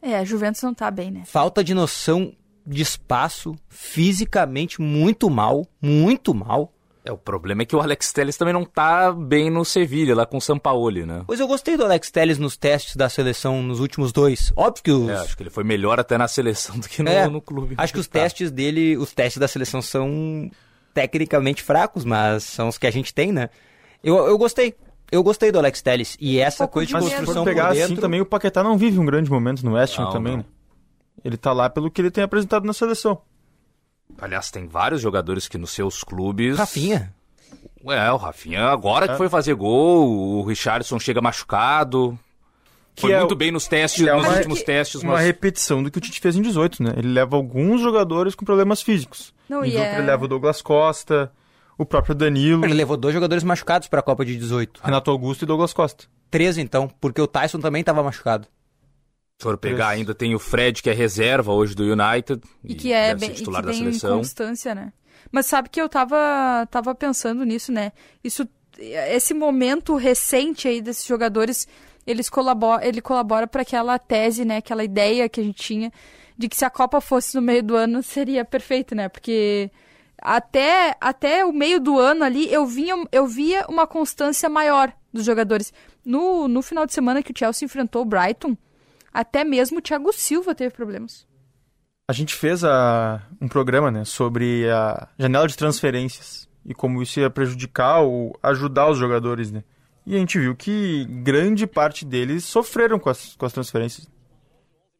É, 0.00 0.16
a 0.16 0.24
Juventus 0.24 0.62
não 0.62 0.72
tá 0.72 0.90
bem, 0.90 1.10
né? 1.10 1.22
Falta 1.26 1.64
de 1.64 1.74
noção 1.74 2.32
de 2.66 2.82
espaço, 2.82 3.56
fisicamente 3.68 4.80
muito 4.80 5.28
mal, 5.28 5.66
muito 5.80 6.32
mal. 6.32 6.72
É, 7.06 7.12
o 7.12 7.16
problema 7.16 7.62
é 7.62 7.64
que 7.64 7.76
o 7.76 7.80
Alex 7.80 8.12
Telles 8.12 8.36
também 8.36 8.52
não 8.52 8.64
tá 8.64 9.12
bem 9.12 9.48
no 9.48 9.64
Sevilha, 9.64 10.12
lá 10.12 10.26
com 10.26 10.38
o 10.38 10.40
Sampaoli, 10.40 11.06
né? 11.06 11.22
Pois 11.24 11.38
eu 11.38 11.46
gostei 11.46 11.76
do 11.76 11.84
Alex 11.84 12.10
Telles 12.10 12.36
nos 12.36 12.56
testes 12.56 12.96
da 12.96 13.08
seleção 13.08 13.62
nos 13.62 13.78
últimos 13.78 14.10
dois. 14.10 14.52
Óbvio 14.56 14.82
que 14.82 14.90
os... 14.90 15.08
É, 15.08 15.14
acho 15.14 15.36
que 15.36 15.44
ele 15.44 15.50
foi 15.50 15.62
melhor 15.62 16.00
até 16.00 16.18
na 16.18 16.26
seleção 16.26 16.76
do 16.76 16.88
que 16.88 17.04
no, 17.04 17.08
É, 17.08 17.28
no 17.28 17.40
clube. 17.40 17.76
Acho 17.78 17.92
que 17.92 18.00
os 18.00 18.08
testes 18.08 18.50
dele, 18.50 18.96
os 18.96 19.12
testes 19.12 19.38
da 19.38 19.46
seleção 19.46 19.80
são 19.80 20.50
tecnicamente 20.92 21.62
fracos, 21.62 22.04
mas 22.04 22.42
são 22.42 22.66
os 22.66 22.76
que 22.76 22.88
a 22.88 22.90
gente 22.90 23.14
tem, 23.14 23.30
né? 23.30 23.50
Eu, 24.02 24.16
eu 24.26 24.36
gostei. 24.36 24.74
Eu 25.12 25.22
gostei 25.22 25.52
do 25.52 25.58
Alex 25.60 25.80
Telles. 25.82 26.16
E 26.20 26.40
essa 26.40 26.66
coisa 26.66 26.88
de 26.88 26.92
Mas 26.94 27.04
se 27.04 27.10
construção 27.10 27.44
for 27.44 27.48
pegar 27.48 27.68
por 27.68 27.74
dentro... 27.74 27.92
assim 27.92 28.00
também, 28.00 28.20
o 28.20 28.26
Paquetá 28.26 28.64
não 28.64 28.76
vive 28.76 28.98
um 28.98 29.06
grande 29.06 29.30
momento 29.30 29.64
no 29.64 29.74
West 29.74 29.96
Ham 29.96 30.10
também, 30.10 30.32
não. 30.32 30.38
né? 30.38 30.44
Ele 31.24 31.36
tá 31.36 31.52
lá 31.52 31.70
pelo 31.70 31.88
que 31.88 32.00
ele 32.00 32.10
tem 32.10 32.24
apresentado 32.24 32.64
na 32.64 32.72
seleção. 32.72 33.20
Aliás, 34.20 34.50
tem 34.50 34.66
vários 34.66 35.00
jogadores 35.00 35.46
que 35.48 35.58
nos 35.58 35.70
seus 35.72 36.02
clubes. 36.02 36.56
Rafinha. 36.58 37.14
É, 37.88 38.10
o 38.10 38.16
Rafinha 38.16 38.64
agora 38.68 39.06
que 39.06 39.14
É. 39.14 39.16
foi 39.16 39.28
fazer 39.28 39.54
gol, 39.54 40.08
o 40.38 40.42
Richardson 40.44 40.98
chega 40.98 41.20
machucado. 41.20 42.18
foi 42.98 43.12
é 43.12 43.18
muito 43.18 43.32
o- 43.32 43.36
bem 43.36 43.52
nos 43.52 43.68
testes, 43.68 44.02
que 44.02 44.08
é 44.08 44.14
nos 44.14 44.24
uma- 44.26 44.36
últimos 44.36 44.62
testes, 44.62 45.02
Uma 45.02 45.12
mas. 45.14 45.26
repetição 45.26 45.82
do 45.82 45.90
que 45.90 45.98
o 45.98 46.00
Tite 46.00 46.18
fez 46.18 46.34
em 46.34 46.40
18, 46.40 46.82
né? 46.82 46.94
Ele 46.96 47.08
leva 47.08 47.36
alguns 47.36 47.80
jogadores 47.82 48.34
com 48.34 48.42
problemas 48.44 48.80
físicos. 48.80 49.34
Não, 49.48 49.62
e 49.62 49.68
18 49.70 49.84
é- 49.86 49.98
ele 49.98 50.06
leva 50.06 50.24
o 50.24 50.28
Douglas 50.28 50.62
Costa, 50.62 51.30
o 51.76 51.84
próprio 51.84 52.14
Danilo, 52.14 52.64
Ele 52.64 52.72
levou 52.72 52.96
dois 52.96 53.12
jogadores 53.12 53.44
machucados 53.44 53.86
pra 53.86 54.00
Copa 54.00 54.24
de 54.24 54.34
18. 54.36 54.80
Renato 54.82 55.10
Augusto 55.10 55.42
e 55.42 55.46
Douglas 55.46 55.74
Costa. 55.74 56.06
Três, 56.30 56.56
então, 56.56 56.88
porque 56.98 57.20
o 57.20 57.26
Tyson 57.26 57.60
também 57.60 57.84
tava 57.84 58.02
machucado. 58.02 58.48
Se 59.38 59.42
for 59.42 59.58
pegar, 59.58 59.88
ainda 59.88 60.14
tem 60.14 60.34
o 60.34 60.38
Fred, 60.38 60.82
que 60.82 60.88
é 60.88 60.94
reserva 60.94 61.52
hoje 61.52 61.74
do 61.74 61.84
United. 61.84 62.40
E 62.64 62.74
que 62.74 62.92
é 62.92 63.14
bem, 63.14 63.30
e 63.30 63.34
titular 63.34 63.60
que 63.60 63.66
da 63.66 63.72
tem 63.72 63.82
seleção. 63.82 64.18
constância, 64.18 64.74
né? 64.74 64.92
Mas 65.30 65.44
sabe 65.46 65.68
que 65.68 65.80
eu 65.80 65.88
tava, 65.88 66.66
tava 66.70 66.94
pensando 66.94 67.44
nisso, 67.44 67.70
né? 67.70 67.92
Isso, 68.24 68.48
esse 68.78 69.34
momento 69.34 69.94
recente 69.96 70.66
aí 70.66 70.80
desses 70.80 71.04
jogadores, 71.04 71.68
eles 72.06 72.30
colabora, 72.30 72.86
ele 72.86 73.02
colabora 73.02 73.46
para 73.46 73.60
aquela 73.60 73.98
tese, 73.98 74.44
né? 74.44 74.56
Aquela 74.58 74.82
ideia 74.82 75.28
que 75.28 75.40
a 75.40 75.44
gente 75.44 75.62
tinha 75.62 75.92
de 76.38 76.48
que 76.48 76.56
se 76.56 76.64
a 76.64 76.70
Copa 76.70 77.00
fosse 77.00 77.34
no 77.34 77.42
meio 77.42 77.62
do 77.62 77.76
ano 77.76 78.02
seria 78.02 78.44
perfeito, 78.44 78.94
né? 78.94 79.08
Porque 79.08 79.70
até, 80.18 80.96
até 80.98 81.44
o 81.44 81.52
meio 81.52 81.78
do 81.78 81.98
ano 81.98 82.24
ali 82.24 82.50
eu, 82.52 82.66
vinha, 82.66 82.94
eu 83.12 83.26
via 83.26 83.66
uma 83.68 83.86
constância 83.86 84.48
maior 84.48 84.92
dos 85.12 85.24
jogadores. 85.24 85.72
No, 86.04 86.46
no 86.48 86.62
final 86.62 86.86
de 86.86 86.92
semana 86.92 87.22
que 87.22 87.32
o 87.32 87.38
Chelsea 87.38 87.66
enfrentou 87.66 88.02
o 88.02 88.06
Brighton, 88.06 88.56
até 89.20 89.44
mesmo 89.44 89.78
o 89.78 89.82
Thiago 89.82 90.12
Silva 90.12 90.54
teve 90.54 90.74
problemas. 90.74 91.26
A 92.08 92.12
gente 92.12 92.34
fez 92.34 92.62
a- 92.62 93.22
um 93.40 93.48
programa 93.48 93.90
né, 93.90 94.04
sobre 94.04 94.68
a 94.70 95.08
janela 95.18 95.48
de 95.48 95.56
transferências 95.56 96.48
e 96.64 96.72
como 96.74 97.02
isso 97.02 97.18
ia 97.18 97.28
prejudicar 97.30 98.00
ou 98.00 98.38
ajudar 98.42 98.88
os 98.90 98.98
jogadores. 98.98 99.50
Né? 99.50 99.64
E 100.06 100.14
a 100.14 100.18
gente 100.18 100.38
viu 100.38 100.54
que 100.54 101.04
grande 101.22 101.66
parte 101.66 102.04
deles 102.04 102.44
sofreram 102.44 102.98
com 102.98 103.10
as, 103.10 103.34
com 103.34 103.44
as 103.46 103.52
transferências. 103.52 104.08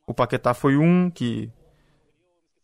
O 0.06 0.12
Paquetá 0.14 0.52
foi 0.54 0.76
um 0.76 1.10
que, 1.10 1.50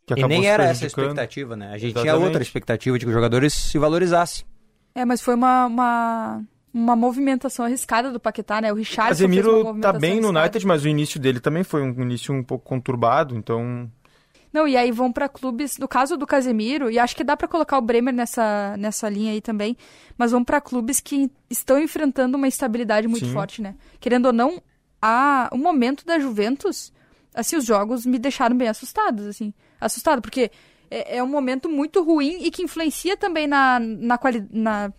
que 0.07 0.15
E 0.15 0.27
nem 0.27 0.43
se 0.43 0.47
era 0.49 0.65
essa 0.65 0.85
a 0.85 0.87
expectativa, 0.87 1.57
né? 1.57 1.69
A 1.73 1.79
gente 1.79 1.93
tinha 1.93 2.05
Exatamente. 2.05 2.25
outra 2.27 2.43
expectativa 2.43 2.99
de 2.99 3.05
que 3.05 3.09
os 3.09 3.15
jogadores 3.15 3.53
se 3.53 3.79
valorizassem. 3.79 4.45
É, 4.95 5.05
mas 5.05 5.21
foi 5.21 5.35
uma, 5.35 5.67
uma, 5.67 6.43
uma 6.73 6.97
movimentação 6.97 7.65
arriscada 7.65 8.11
do 8.11 8.19
Paquetá, 8.21 8.61
né? 8.61 8.73
O 8.73 8.77
uma 8.77 8.85
Casemiro 8.85 9.79
tá 9.81 9.93
bem 9.93 10.21
no 10.21 10.29
arriscada. 10.29 10.41
United, 10.41 10.67
mas 10.67 10.85
o 10.85 10.89
início 10.89 11.21
dele 11.21 11.41
também 11.41 11.63
foi 11.63 11.83
um 11.83 12.03
início 12.03 12.33
um 12.35 12.43
pouco 12.43 12.65
conturbado, 12.65 13.37
então 13.37 13.91
Não, 14.53 14.67
e 14.67 14.77
aí 14.77 14.91
vão 14.93 15.13
pra 15.13 15.29
clubes, 15.29 15.79
no 15.79 15.89
caso 15.89 16.17
do 16.17 16.27
Casemiro, 16.27 16.91
e 16.91 16.99
acho 16.99 17.17
que 17.17 17.25
dá 17.25 17.37
pra 17.37 17.49
colocar 17.49 17.79
o 17.79 17.83
Bremer 17.83 18.13
nessa, 18.15 18.77
nessa 18.79 19.09
linha 19.09 19.33
aí 19.33 19.41
também, 19.41 19.77
mas 20.17 20.31
vão 20.33 20.45
pra 20.45 20.61
clubes 20.61 21.01
que 21.01 21.31
estão 21.49 21.81
enfrentando 21.81 22.37
uma 22.37 22.47
instabilidade 22.49 23.09
muito 23.09 23.27
Sim. 23.27 23.33
forte, 23.33 23.63
né? 23.63 23.75
Querendo 24.01 24.27
ou 24.27 24.33
não, 24.33 24.63
a, 25.01 25.49
o 25.53 25.59
momento 25.59 26.05
da 26.07 26.19
Juventus, 26.19 26.93
assim, 27.35 27.57
os 27.57 27.65
jogos 27.65 28.07
me 28.07 28.19
deixaram 28.19 28.57
bem 28.57 28.69
assustados, 28.69 29.27
assim. 29.27 29.53
Assustado, 29.81 30.23
porque 30.23 30.51
é, 30.91 31.17
é 31.17 31.23
um 31.23 31.29
momento 31.29 31.69
muito 31.69 32.03
ruim 32.03 32.45
e 32.45 32.51
que 32.51 32.63
influencia 32.63 33.17
também 33.17 33.47
na, 33.47 33.81
na, 33.81 34.19
quali, 34.19 34.47
na 34.51 34.93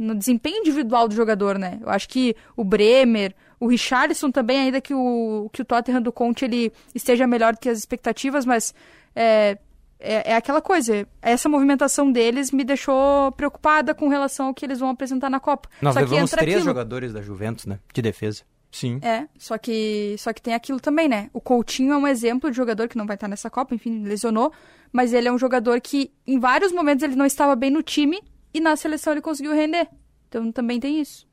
no 0.00 0.14
desempenho 0.14 0.56
individual 0.56 1.06
do 1.06 1.14
jogador, 1.14 1.58
né? 1.58 1.78
Eu 1.82 1.90
acho 1.90 2.08
que 2.08 2.34
o 2.56 2.64
Bremer, 2.64 3.34
o 3.60 3.66
Richarlison 3.66 4.30
também, 4.30 4.58
ainda 4.58 4.80
que 4.80 4.94
o, 4.94 5.50
que 5.52 5.60
o 5.60 5.64
Tottenham 5.64 6.00
do 6.00 6.10
Conte 6.10 6.44
ele 6.44 6.72
esteja 6.94 7.26
melhor 7.26 7.52
do 7.52 7.58
que 7.58 7.68
as 7.68 7.78
expectativas, 7.78 8.46
mas 8.46 8.74
é, 9.14 9.58
é, 9.98 10.32
é 10.32 10.34
aquela 10.36 10.62
coisa. 10.62 11.06
Essa 11.20 11.50
movimentação 11.50 12.10
deles 12.10 12.50
me 12.50 12.64
deixou 12.64 13.30
preocupada 13.32 13.94
com 13.94 14.08
relação 14.08 14.46
ao 14.46 14.54
que 14.54 14.64
eles 14.64 14.78
vão 14.78 14.88
apresentar 14.88 15.28
na 15.28 15.38
Copa. 15.38 15.68
Nós 15.82 15.92
Só 15.92 16.00
que 16.00 16.06
levamos 16.06 16.32
entra 16.32 16.42
três 16.42 16.56
aquilo. 16.56 16.70
jogadores 16.70 17.12
da 17.12 17.20
Juventus, 17.20 17.66
né? 17.66 17.78
De 17.92 18.00
defesa. 18.00 18.42
Sim. 18.72 19.00
É, 19.02 19.26
só 19.36 19.58
que, 19.58 20.14
só 20.18 20.32
que 20.32 20.40
tem 20.40 20.54
aquilo 20.54 20.80
também, 20.80 21.08
né? 21.08 21.28
O 21.32 21.40
Coutinho 21.40 21.92
é 21.92 21.96
um 21.96 22.06
exemplo 22.06 22.50
de 22.50 22.56
jogador 22.56 22.88
que 22.88 22.96
não 22.96 23.04
vai 23.06 23.16
estar 23.16 23.28
nessa 23.28 23.50
Copa, 23.50 23.74
enfim, 23.74 24.04
lesionou, 24.04 24.52
mas 24.92 25.12
ele 25.12 25.28
é 25.28 25.32
um 25.32 25.38
jogador 25.38 25.80
que 25.80 26.10
em 26.26 26.38
vários 26.38 26.72
momentos 26.72 27.02
ele 27.02 27.16
não 27.16 27.26
estava 27.26 27.54
bem 27.54 27.70
no 27.70 27.82
time 27.82 28.22
e 28.52 28.60
na 28.60 28.76
seleção 28.76 29.12
ele 29.12 29.20
conseguiu 29.20 29.52
render. 29.52 29.88
Então 30.28 30.50
também 30.52 30.78
tem 30.78 31.00
isso. 31.00 31.28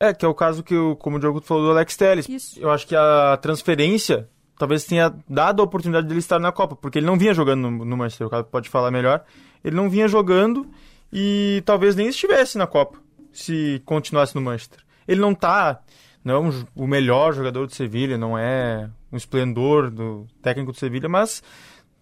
É, 0.00 0.12
que 0.12 0.24
é 0.24 0.28
o 0.28 0.34
caso 0.34 0.62
que, 0.62 0.76
o, 0.76 0.94
como 0.96 1.16
o 1.16 1.20
Diogo 1.20 1.40
falou, 1.40 1.64
do 1.64 1.70
Alex 1.70 1.96
Telles. 1.96 2.28
Isso. 2.28 2.60
Eu 2.60 2.70
acho 2.70 2.86
que 2.86 2.94
a 2.94 3.38
transferência 3.40 4.28
talvez 4.58 4.84
tenha 4.84 5.14
dado 5.28 5.60
a 5.60 5.64
oportunidade 5.64 6.06
dele 6.06 6.20
estar 6.20 6.38
na 6.38 6.52
Copa, 6.52 6.76
porque 6.76 6.98
ele 6.98 7.06
não 7.06 7.18
vinha 7.18 7.34
jogando 7.34 7.70
no, 7.70 7.84
no 7.84 7.96
Manchester, 7.96 8.26
o 8.26 8.30
cara 8.30 8.44
pode 8.44 8.68
falar 8.68 8.90
melhor. 8.90 9.24
Ele 9.64 9.76
não 9.76 9.88
vinha 9.88 10.08
jogando 10.08 10.66
e 11.12 11.62
talvez 11.64 11.96
nem 11.96 12.08
estivesse 12.08 12.58
na 12.58 12.66
Copa, 12.66 12.98
se 13.32 13.82
continuasse 13.84 14.34
no 14.34 14.40
Manchester. 14.40 14.80
Ele 15.06 15.20
não 15.20 15.34
tá, 15.34 15.80
não 16.24 16.46
é 16.46 16.52
o 16.74 16.86
melhor 16.86 17.32
jogador 17.32 17.66
do 17.66 17.74
Sevilha, 17.74 18.18
não 18.18 18.36
é 18.36 18.88
um 19.12 19.16
esplendor 19.16 19.90
do 19.90 20.26
técnico 20.42 20.72
do 20.72 20.78
Sevilha, 20.78 21.08
mas 21.08 21.42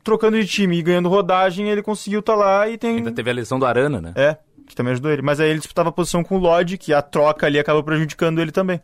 trocando 0.05 0.39
de 0.39 0.47
time 0.47 0.79
e 0.79 0.83
ganhando 0.83 1.09
rodagem, 1.09 1.69
ele 1.69 1.83
conseguiu 1.83 2.21
estar 2.21 2.35
lá 2.37 2.69
e 2.69 2.77
tem... 2.79 2.97
Ainda 2.99 3.11
teve 3.11 3.31
a 3.31 3.33
lesão 3.35 3.59
do 3.59 3.67
Arana, 3.67 4.01
né? 4.01 4.13
É, 4.15 4.37
que 4.67 4.75
também 4.77 4.93
ajudou 4.93 5.11
ele. 5.11 5.23
Mas 5.23 5.41
aí 5.41 5.49
ele 5.51 5.59
disputava 5.59 5.89
a 5.89 5.93
posição 5.93 6.23
com 6.23 6.37
o 6.37 6.39
Lodge, 6.39 6.79
que 6.79 6.93
a 6.93 7.03
troca 7.03 7.47
ali 7.47 7.59
acaba 7.59 7.83
prejudicando 7.83 8.41
ele 8.41 8.53
também. 8.53 8.81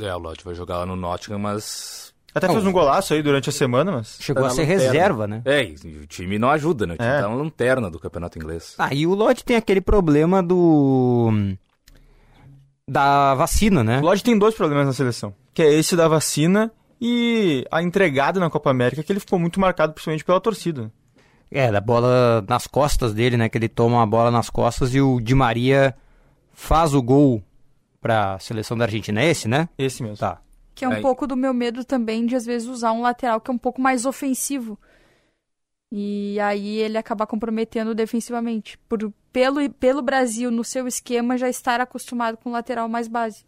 É, 0.00 0.12
o 0.14 0.18
Lodge 0.18 0.42
vai 0.44 0.54
jogar 0.54 0.78
lá 0.78 0.86
no 0.86 0.96
Nottingham, 0.96 1.38
mas. 1.38 2.12
Até 2.34 2.48
fez 2.48 2.64
um 2.66 2.72
golaço 2.72 3.12
aí 3.12 3.22
durante 3.22 3.50
a 3.50 3.52
semana, 3.52 3.92
mas... 3.92 4.16
Chegou 4.18 4.42
tá 4.42 4.48
a 4.48 4.50
ser 4.52 4.62
lanterna. 4.62 4.82
reserva, 4.82 5.26
né? 5.26 5.42
É, 5.44 5.62
e 5.64 5.98
o 6.02 6.06
time 6.06 6.38
não 6.38 6.50
ajuda, 6.50 6.86
né? 6.86 6.94
O 6.94 6.96
time 6.96 7.08
É. 7.10 7.20
tá 7.20 7.28
na 7.28 7.34
lanterna 7.34 7.90
do 7.90 7.98
campeonato 7.98 8.38
inglês. 8.38 8.74
Ah, 8.78 8.92
e 8.92 9.06
o 9.06 9.14
Lodge 9.14 9.44
tem 9.44 9.54
aquele 9.54 9.82
problema 9.82 10.42
do. 10.42 11.30
da 12.88 13.34
vacina, 13.34 13.84
né? 13.84 13.98
O 14.00 14.04
Lodge 14.04 14.24
tem 14.24 14.38
dois 14.38 14.54
problemas 14.54 14.86
na 14.86 14.92
seleção, 14.94 15.34
que 15.52 15.62
é 15.62 15.72
esse 15.74 15.94
da 15.94 16.08
vacina 16.08 16.72
e 17.04 17.66
a 17.68 17.82
entregada 17.82 18.38
na 18.38 18.48
Copa 18.48 18.70
América, 18.70 19.02
que 19.02 19.10
ele 19.10 19.18
ficou 19.18 19.36
muito 19.36 19.58
marcado 19.58 19.92
principalmente 19.92 20.24
pela 20.24 20.40
torcida. 20.40 20.88
É, 21.50 21.68
da 21.68 21.80
bola 21.80 22.44
nas 22.48 22.68
costas 22.68 23.12
dele, 23.12 23.36
né? 23.36 23.48
Que 23.48 23.58
ele 23.58 23.68
toma 23.68 24.00
a 24.00 24.06
bola 24.06 24.30
nas 24.30 24.48
costas 24.48 24.94
e 24.94 25.00
o 25.00 25.20
Di 25.20 25.34
Maria 25.34 25.96
faz 26.52 26.94
o 26.94 27.02
gol 27.02 27.42
pra 28.00 28.38
seleção 28.38 28.78
da 28.78 28.84
Argentina. 28.84 29.20
É 29.20 29.26
esse, 29.28 29.48
né? 29.48 29.68
Esse 29.76 30.00
mesmo. 30.00 30.16
Tá. 30.16 30.40
Que 30.76 30.84
é 30.84 30.88
um 30.88 30.92
Aí- 30.92 31.02
pouco 31.02 31.26
do 31.26 31.36
meu 31.36 31.52
medo 31.52 31.84
também 31.84 32.24
de 32.24 32.36
às 32.36 32.46
vezes 32.46 32.68
usar 32.68 32.92
um 32.92 33.02
lateral 33.02 33.40
que 33.40 33.50
é 33.50 33.54
um 33.54 33.58
pouco 33.58 33.80
mais 33.80 34.06
ofensivo. 34.06 34.78
E 35.90 36.38
aí 36.38 36.78
ele 36.78 36.96
acabar 36.96 37.26
comprometendo 37.26 37.96
defensivamente. 37.96 38.78
Por, 38.88 39.12
pelo, 39.32 39.68
pelo 39.70 40.02
Brasil, 40.02 40.52
no 40.52 40.62
seu 40.62 40.86
esquema, 40.86 41.36
já 41.36 41.48
estar 41.48 41.80
acostumado 41.80 42.36
com 42.36 42.52
lateral 42.52 42.88
mais 42.88 43.08
base. 43.08 43.44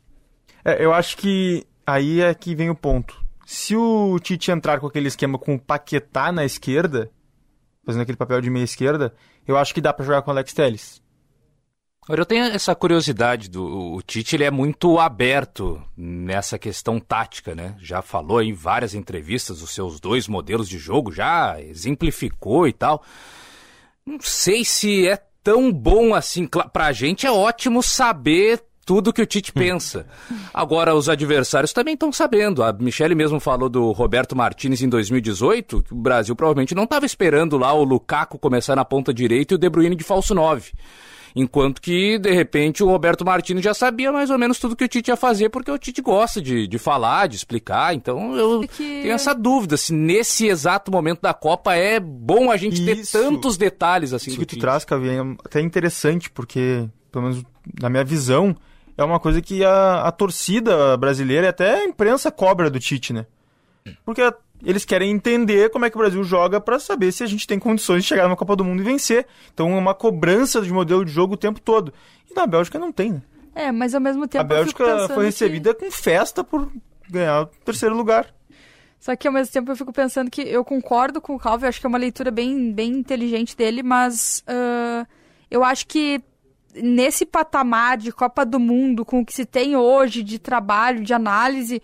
É, 0.64 0.84
eu 0.84 0.92
acho 0.92 1.16
que 1.16 1.64
aí 1.86 2.20
é 2.20 2.34
que 2.34 2.54
vem 2.56 2.68
o 2.68 2.74
ponto. 2.74 3.23
Se 3.44 3.76
o 3.76 4.18
Tite 4.18 4.50
entrar 4.50 4.80
com 4.80 4.86
aquele 4.86 5.08
esquema 5.08 5.38
com 5.38 5.54
o 5.54 5.60
Paquetá 5.60 6.32
na 6.32 6.44
esquerda, 6.44 7.10
fazendo 7.84 8.02
aquele 8.02 8.16
papel 8.16 8.40
de 8.40 8.50
meia 8.50 8.64
esquerda, 8.64 9.14
eu 9.46 9.56
acho 9.56 9.74
que 9.74 9.80
dá 9.80 9.92
pra 9.92 10.04
jogar 10.04 10.22
com 10.22 10.30
o 10.30 10.32
Alex 10.32 10.52
Telles. 10.52 11.02
Agora, 12.06 12.20
eu 12.20 12.26
tenho 12.26 12.44
essa 12.44 12.74
curiosidade 12.74 13.48
do 13.48 13.94
o 13.94 14.02
Tite, 14.02 14.36
ele 14.36 14.44
é 14.44 14.50
muito 14.50 14.98
aberto 14.98 15.82
nessa 15.96 16.58
questão 16.58 17.00
tática, 17.00 17.54
né? 17.54 17.74
Já 17.78 18.02
falou 18.02 18.42
em 18.42 18.52
várias 18.52 18.94
entrevistas 18.94 19.62
os 19.62 19.70
seus 19.70 19.98
dois 19.98 20.28
modelos 20.28 20.68
de 20.68 20.76
jogo, 20.76 21.10
já 21.10 21.58
exemplificou 21.62 22.68
e 22.68 22.74
tal. 22.74 23.02
Não 24.04 24.18
sei 24.20 24.66
se 24.66 25.08
é 25.08 25.16
tão 25.42 25.72
bom 25.72 26.14
assim. 26.14 26.46
Pra 26.46 26.92
gente 26.92 27.26
é 27.26 27.32
ótimo 27.32 27.82
saber 27.82 28.62
tudo 28.84 29.12
que 29.12 29.22
o 29.22 29.26
Tite 29.26 29.52
pensa. 29.52 30.06
Agora, 30.52 30.94
os 30.94 31.08
adversários 31.08 31.72
também 31.72 31.94
estão 31.94 32.12
sabendo. 32.12 32.62
A 32.62 32.72
Michele 32.72 33.14
mesmo 33.14 33.40
falou 33.40 33.68
do 33.68 33.92
Roberto 33.92 34.36
Martinez 34.36 34.82
em 34.82 34.88
2018, 34.88 35.82
que 35.82 35.92
o 35.92 35.96
Brasil 35.96 36.36
provavelmente 36.36 36.74
não 36.74 36.84
estava 36.84 37.06
esperando 37.06 37.56
lá 37.56 37.72
o 37.72 37.84
Lukaku 37.84 38.38
começar 38.38 38.76
na 38.76 38.84
ponta 38.84 39.12
direita 39.12 39.54
e 39.54 39.56
o 39.56 39.58
De 39.58 39.68
Bruyne 39.68 39.96
de 39.96 40.04
falso 40.04 40.34
9. 40.34 40.72
Enquanto 41.36 41.82
que, 41.82 42.16
de 42.16 42.30
repente, 42.30 42.84
o 42.84 42.86
Roberto 42.86 43.24
Martins 43.24 43.60
já 43.60 43.74
sabia 43.74 44.12
mais 44.12 44.30
ou 44.30 44.38
menos 44.38 44.60
tudo 44.60 44.76
que 44.76 44.84
o 44.84 44.88
Tite 44.88 45.10
ia 45.10 45.16
fazer, 45.16 45.48
porque 45.48 45.68
o 45.68 45.76
Tite 45.76 46.00
gosta 46.00 46.40
de, 46.40 46.68
de 46.68 46.78
falar, 46.78 47.26
de 47.26 47.34
explicar. 47.34 47.92
Então, 47.92 48.36
eu 48.36 48.64
tenho 48.68 49.10
essa 49.10 49.34
dúvida 49.34 49.76
se 49.76 49.92
nesse 49.92 50.46
exato 50.46 50.92
momento 50.92 51.20
da 51.22 51.34
Copa 51.34 51.74
é 51.74 51.98
bom 51.98 52.52
a 52.52 52.56
gente 52.56 52.84
ter 52.84 53.04
tantos 53.10 53.56
detalhes 53.56 54.12
assim 54.12 54.30
Isso 54.30 54.38
do 54.38 54.40
que 54.40 54.46
tu 54.46 54.50
Tite. 54.50 54.60
traz, 54.60 54.84
Cavi, 54.84 55.08
é 55.08 55.20
até 55.44 55.60
interessante, 55.60 56.30
porque, 56.30 56.88
pelo 57.10 57.24
menos 57.24 57.42
na 57.80 57.90
minha 57.90 58.04
visão, 58.04 58.54
é 58.96 59.04
uma 59.04 59.18
coisa 59.20 59.40
que 59.42 59.64
a, 59.64 60.02
a 60.02 60.12
torcida 60.12 60.96
brasileira 60.96 61.46
e 61.46 61.50
até 61.50 61.74
a 61.80 61.84
imprensa 61.84 62.30
cobra 62.30 62.70
do 62.70 62.78
Tite, 62.80 63.12
né? 63.12 63.26
Porque 64.04 64.22
a- 64.22 64.34
eles 64.64 64.84
querem 64.84 65.10
entender 65.10 65.68
como 65.70 65.84
é 65.84 65.90
que 65.90 65.96
o 65.96 65.98
Brasil 65.98 66.22
joga 66.24 66.60
para 66.60 66.78
saber 66.78 67.12
se 67.12 67.22
a 67.22 67.26
gente 67.26 67.46
tem 67.46 67.58
condições 67.58 68.02
de 68.02 68.08
chegar 68.08 68.28
na 68.28 68.36
Copa 68.36 68.56
do 68.56 68.64
Mundo 68.64 68.80
e 68.80 68.84
vencer. 68.84 69.26
Então 69.52 69.70
é 69.74 69.76
uma 69.78 69.94
cobrança 69.94 70.62
de 70.62 70.72
modelo 70.72 71.04
de 71.04 71.10
jogo 71.12 71.34
o 71.34 71.36
tempo 71.36 71.60
todo. 71.60 71.92
E 72.30 72.34
na 72.34 72.46
Bélgica 72.46 72.78
não 72.78 72.90
tem, 72.92 73.12
né? 73.14 73.22
É, 73.54 73.70
mas 73.70 73.94
ao 73.94 74.00
mesmo 74.00 74.26
tempo 74.26 74.40
a 74.42 74.46
Bélgica 74.46 75.06
foi 75.08 75.16
que- 75.16 75.22
recebida 75.24 75.74
com 75.74 75.90
festa 75.90 76.42
por 76.42 76.70
ganhar 77.10 77.42
o 77.42 77.46
terceiro 77.46 77.94
lugar. 77.94 78.32
Só 78.98 79.14
que 79.14 79.28
ao 79.28 79.34
mesmo 79.34 79.52
tempo 79.52 79.70
eu 79.70 79.76
fico 79.76 79.92
pensando 79.92 80.30
que 80.30 80.40
eu 80.40 80.64
concordo 80.64 81.20
com 81.20 81.34
o 81.34 81.38
Calvin, 81.38 81.66
acho 81.66 81.78
que 81.78 81.84
é 81.86 81.88
uma 81.88 81.98
leitura 81.98 82.30
bem, 82.30 82.72
bem 82.72 82.90
inteligente 82.90 83.54
dele, 83.54 83.82
mas 83.82 84.42
ah, 84.46 85.06
eu 85.50 85.62
acho 85.62 85.86
que 85.86 86.22
nesse 86.74 87.24
patamar 87.24 87.96
de 87.96 88.12
Copa 88.12 88.44
do 88.44 88.58
Mundo, 88.58 89.04
com 89.04 89.20
o 89.20 89.26
que 89.26 89.32
se 89.32 89.44
tem 89.44 89.76
hoje 89.76 90.22
de 90.22 90.38
trabalho, 90.38 91.02
de 91.02 91.14
análise, 91.14 91.82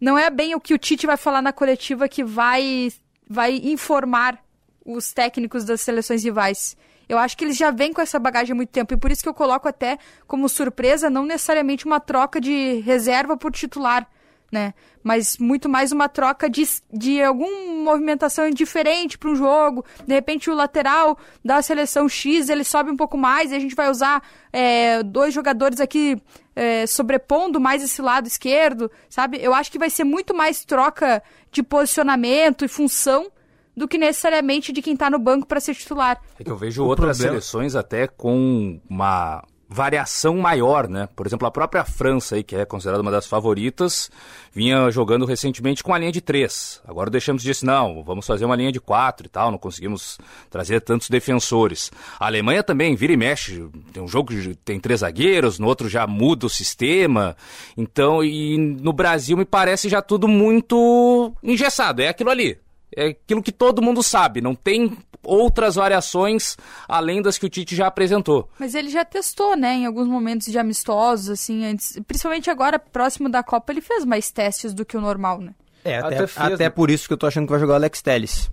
não 0.00 0.18
é 0.18 0.28
bem 0.30 0.54
o 0.54 0.60
que 0.60 0.74
o 0.74 0.78
Tite 0.78 1.06
vai 1.06 1.16
falar 1.16 1.40
na 1.40 1.52
coletiva 1.52 2.08
que 2.08 2.24
vai, 2.24 2.92
vai 3.28 3.56
informar 3.56 4.42
os 4.84 5.12
técnicos 5.12 5.64
das 5.64 5.80
seleções 5.80 6.24
rivais. 6.24 6.76
Eu 7.08 7.18
acho 7.18 7.36
que 7.36 7.44
eles 7.44 7.56
já 7.56 7.70
vêm 7.70 7.92
com 7.92 8.00
essa 8.00 8.18
bagagem 8.18 8.52
há 8.52 8.56
muito 8.56 8.70
tempo 8.70 8.94
e 8.94 8.96
por 8.96 9.10
isso 9.10 9.22
que 9.22 9.28
eu 9.28 9.34
coloco 9.34 9.68
até 9.68 9.98
como 10.26 10.48
surpresa 10.48 11.10
não 11.10 11.24
necessariamente 11.24 11.86
uma 11.86 12.00
troca 12.00 12.40
de 12.40 12.80
reserva 12.80 13.36
por 13.36 13.52
titular, 13.52 14.08
né? 14.52 14.72
Mas 15.02 15.36
muito 15.38 15.68
mais 15.68 15.90
uma 15.92 16.08
troca 16.08 16.48
de, 16.48 16.62
de 16.92 17.20
alguma 17.22 17.50
movimentação 17.82 18.48
diferente 18.50 19.18
para 19.18 19.30
um 19.30 19.34
jogo. 19.36 19.84
De 20.06 20.14
repente 20.14 20.48
o 20.48 20.54
lateral 20.54 21.18
da 21.44 21.60
seleção 21.60 22.08
X 22.08 22.48
ele 22.48 22.64
sobe 22.64 22.90
um 22.90 22.96
pouco 22.96 23.16
mais 23.18 23.50
e 23.50 23.54
a 23.54 23.58
gente 23.58 23.74
vai 23.74 23.90
usar 23.90 24.22
é, 24.52 25.02
dois 25.02 25.34
jogadores 25.34 25.80
aqui 25.80 26.16
é, 26.56 26.86
sobrepondo 26.86 27.58
mais 27.60 27.82
esse 27.82 28.00
lado 28.00 28.26
esquerdo, 28.28 28.90
sabe? 29.10 29.38
Eu 29.42 29.52
acho 29.52 29.70
que 29.72 29.78
vai 29.78 29.90
ser 29.90 30.04
muito 30.04 30.34
mais 30.34 30.64
troca 30.64 31.22
de 31.50 31.62
posicionamento 31.62 32.64
e 32.64 32.68
função 32.68 33.30
do 33.76 33.88
que 33.88 33.98
necessariamente 33.98 34.72
de 34.72 34.80
quem 34.80 34.96
tá 34.96 35.10
no 35.10 35.18
banco 35.18 35.46
para 35.48 35.58
ser 35.58 35.74
titular. 35.74 36.20
É 36.38 36.44
que 36.44 36.50
eu 36.50 36.56
vejo 36.56 36.84
O 36.84 36.86
outras 36.86 37.18
problema- 37.18 37.40
seleções 37.40 37.74
até 37.74 38.06
com 38.06 38.80
uma 38.88 39.42
variação 39.74 40.36
maior, 40.36 40.88
né? 40.88 41.08
Por 41.16 41.26
exemplo, 41.26 41.48
a 41.48 41.50
própria 41.50 41.84
França 41.84 42.36
aí, 42.36 42.44
que 42.44 42.54
é 42.54 42.64
considerada 42.64 43.02
uma 43.02 43.10
das 43.10 43.26
favoritas, 43.26 44.08
vinha 44.52 44.88
jogando 44.88 45.26
recentemente 45.26 45.82
com 45.82 45.92
a 45.92 45.98
linha 45.98 46.12
de 46.12 46.20
três. 46.20 46.80
Agora 46.86 47.10
deixamos 47.10 47.42
disso, 47.42 47.66
não, 47.66 48.04
vamos 48.04 48.24
fazer 48.24 48.44
uma 48.44 48.54
linha 48.54 48.70
de 48.70 48.78
quatro 48.78 49.26
e 49.26 49.28
tal, 49.28 49.50
não 49.50 49.58
conseguimos 49.58 50.16
trazer 50.48 50.80
tantos 50.80 51.10
defensores. 51.10 51.90
A 52.20 52.26
Alemanha 52.26 52.62
também 52.62 52.94
vira 52.94 53.14
e 53.14 53.16
mexe, 53.16 53.68
tem 53.92 54.00
um 54.00 54.06
jogo 54.06 54.30
que 54.30 54.54
tem 54.54 54.78
três 54.78 55.00
zagueiros, 55.00 55.58
no 55.58 55.66
outro 55.66 55.88
já 55.88 56.06
muda 56.06 56.46
o 56.46 56.50
sistema. 56.50 57.36
Então, 57.76 58.22
e 58.22 58.56
no 58.56 58.92
Brasil 58.92 59.36
me 59.36 59.44
parece 59.44 59.88
já 59.88 60.00
tudo 60.00 60.28
muito 60.28 61.34
engessado, 61.42 62.00
é 62.00 62.06
aquilo 62.06 62.30
ali. 62.30 62.63
É 62.96 63.08
aquilo 63.08 63.42
que 63.42 63.52
todo 63.52 63.82
mundo 63.82 64.02
sabe, 64.02 64.40
não 64.40 64.54
tem 64.54 64.96
outras 65.22 65.74
variações 65.76 66.56
além 66.86 67.22
das 67.22 67.38
que 67.38 67.46
o 67.46 67.48
Tite 67.48 67.74
já 67.74 67.86
apresentou. 67.86 68.48
Mas 68.58 68.74
ele 68.74 68.88
já 68.90 69.04
testou, 69.04 69.56
né, 69.56 69.74
em 69.74 69.86
alguns 69.86 70.06
momentos 70.06 70.46
de 70.46 70.58
amistosos, 70.58 71.30
assim, 71.30 71.64
antes. 71.64 71.98
Principalmente 72.06 72.50
agora, 72.50 72.78
próximo 72.78 73.28
da 73.28 73.42
Copa, 73.42 73.72
ele 73.72 73.80
fez 73.80 74.04
mais 74.04 74.30
testes 74.30 74.72
do 74.74 74.84
que 74.84 74.96
o 74.96 75.00
normal, 75.00 75.40
né? 75.40 75.54
É, 75.84 75.98
até, 75.98 76.16
Até 76.16 76.26
fez, 76.26 76.52
até 76.52 76.64
né? 76.64 76.70
por 76.70 76.90
isso 76.90 77.06
que 77.06 77.12
eu 77.12 77.18
tô 77.18 77.26
achando 77.26 77.46
que 77.46 77.50
vai 77.50 77.60
jogar 77.60 77.74
o 77.74 77.76
Alex 77.76 78.00
Telles. 78.00 78.50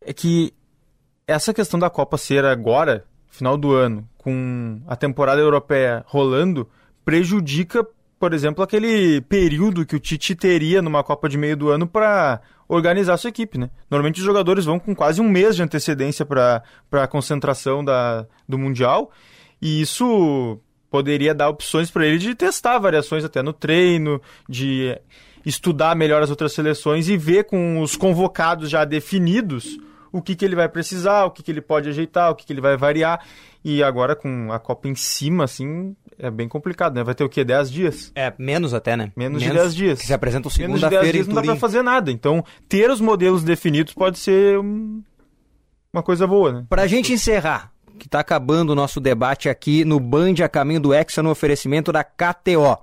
é 0.00 0.12
que 0.12 0.54
essa 1.26 1.52
questão 1.52 1.78
da 1.78 1.90
Copa 1.90 2.16
ser 2.16 2.44
agora, 2.44 3.04
final 3.28 3.56
do 3.58 3.74
ano, 3.74 4.08
com 4.16 4.80
a 4.86 4.96
temporada 4.96 5.40
europeia 5.40 6.02
rolando, 6.06 6.68
prejudica, 7.04 7.86
por 8.18 8.34
exemplo, 8.34 8.64
aquele 8.64 9.20
período 9.22 9.86
que 9.86 9.96
o 9.96 10.00
Tite 10.00 10.34
teria 10.34 10.82
numa 10.82 11.04
Copa 11.04 11.28
de 11.28 11.38
meio 11.38 11.56
do 11.56 11.70
ano 11.70 11.86
para 11.86 12.40
organizar 12.66 13.16
sua 13.16 13.30
equipe, 13.30 13.56
né? 13.56 13.70
Normalmente 13.90 14.18
os 14.18 14.24
jogadores 14.24 14.64
vão 14.64 14.78
com 14.78 14.94
quase 14.94 15.20
um 15.20 15.28
mês 15.28 15.56
de 15.56 15.62
antecedência 15.62 16.26
para 16.26 16.62
a 16.92 17.06
concentração 17.06 17.84
da, 17.84 18.26
do 18.48 18.58
Mundial, 18.58 19.10
e 19.62 19.80
isso 19.80 20.58
poderia 20.90 21.34
dar 21.34 21.48
opções 21.48 21.90
para 21.90 22.06
ele 22.06 22.18
de 22.18 22.34
testar 22.34 22.78
variações 22.78 23.24
até 23.24 23.42
no 23.42 23.52
treino, 23.52 24.20
de 24.48 24.98
estudar 25.44 25.94
melhor 25.94 26.22
as 26.22 26.30
outras 26.30 26.52
seleções 26.52 27.08
e 27.08 27.16
ver 27.16 27.44
com 27.44 27.80
os 27.80 27.96
convocados 27.96 28.68
já 28.68 28.84
definidos 28.84 29.78
o 30.12 30.22
que, 30.22 30.34
que 30.34 30.44
ele 30.44 30.56
vai 30.56 30.68
precisar, 30.68 31.24
o 31.24 31.30
que, 31.30 31.42
que 31.42 31.50
ele 31.50 31.60
pode 31.60 31.88
ajeitar, 31.88 32.30
o 32.30 32.34
que, 32.34 32.44
que 32.44 32.52
ele 32.52 32.60
vai 32.60 32.76
variar. 32.76 33.24
E 33.64 33.82
agora 33.82 34.14
com 34.14 34.52
a 34.52 34.58
Copa 34.58 34.88
em 34.88 34.94
cima, 34.94 35.44
assim, 35.44 35.94
é 36.18 36.30
bem 36.30 36.48
complicado, 36.48 36.94
né? 36.94 37.02
Vai 37.04 37.14
ter 37.14 37.24
o 37.24 37.28
quê? 37.28 37.44
10 37.44 37.70
dias? 37.70 38.12
É, 38.14 38.32
menos 38.38 38.72
até, 38.72 38.96
né? 38.96 39.12
Menos, 39.16 39.42
de 39.42 39.50
10 39.50 39.74
dias. 39.74 40.00
Que 40.00 40.06
se 40.06 40.14
apresentam 40.14 40.50
Menos 40.58 40.76
de 40.80 40.80
10 40.88 40.90
segunda-feira 40.90 41.08
em 41.08 41.12
dias 41.22 41.26
não 41.28 41.34
dá 41.34 41.40
pra 41.42 41.50
Turim. 41.50 41.60
fazer 41.60 41.82
nada. 41.82 42.10
Então, 42.12 42.44
ter 42.68 42.90
os 42.90 43.00
modelos 43.00 43.42
definidos 43.42 43.92
pode 43.94 44.18
ser 44.18 44.58
um- 44.58 45.02
uma 45.92 46.02
coisa 46.02 46.26
boa, 46.26 46.52
né? 46.52 46.66
Pra 46.70 46.86
gente 46.86 47.12
encerrar, 47.12 47.72
que 47.98 48.08
tá 48.08 48.20
acabando 48.20 48.70
o 48.70 48.74
nosso 48.76 49.00
debate 49.00 49.48
aqui 49.48 49.84
no 49.84 49.98
Band 49.98 50.34
a 50.44 50.48
Caminho 50.48 50.80
do 50.80 50.94
Hexa 50.94 51.22
no 51.22 51.30
oferecimento 51.30 51.90
da 51.92 52.04
KTO. 52.04 52.78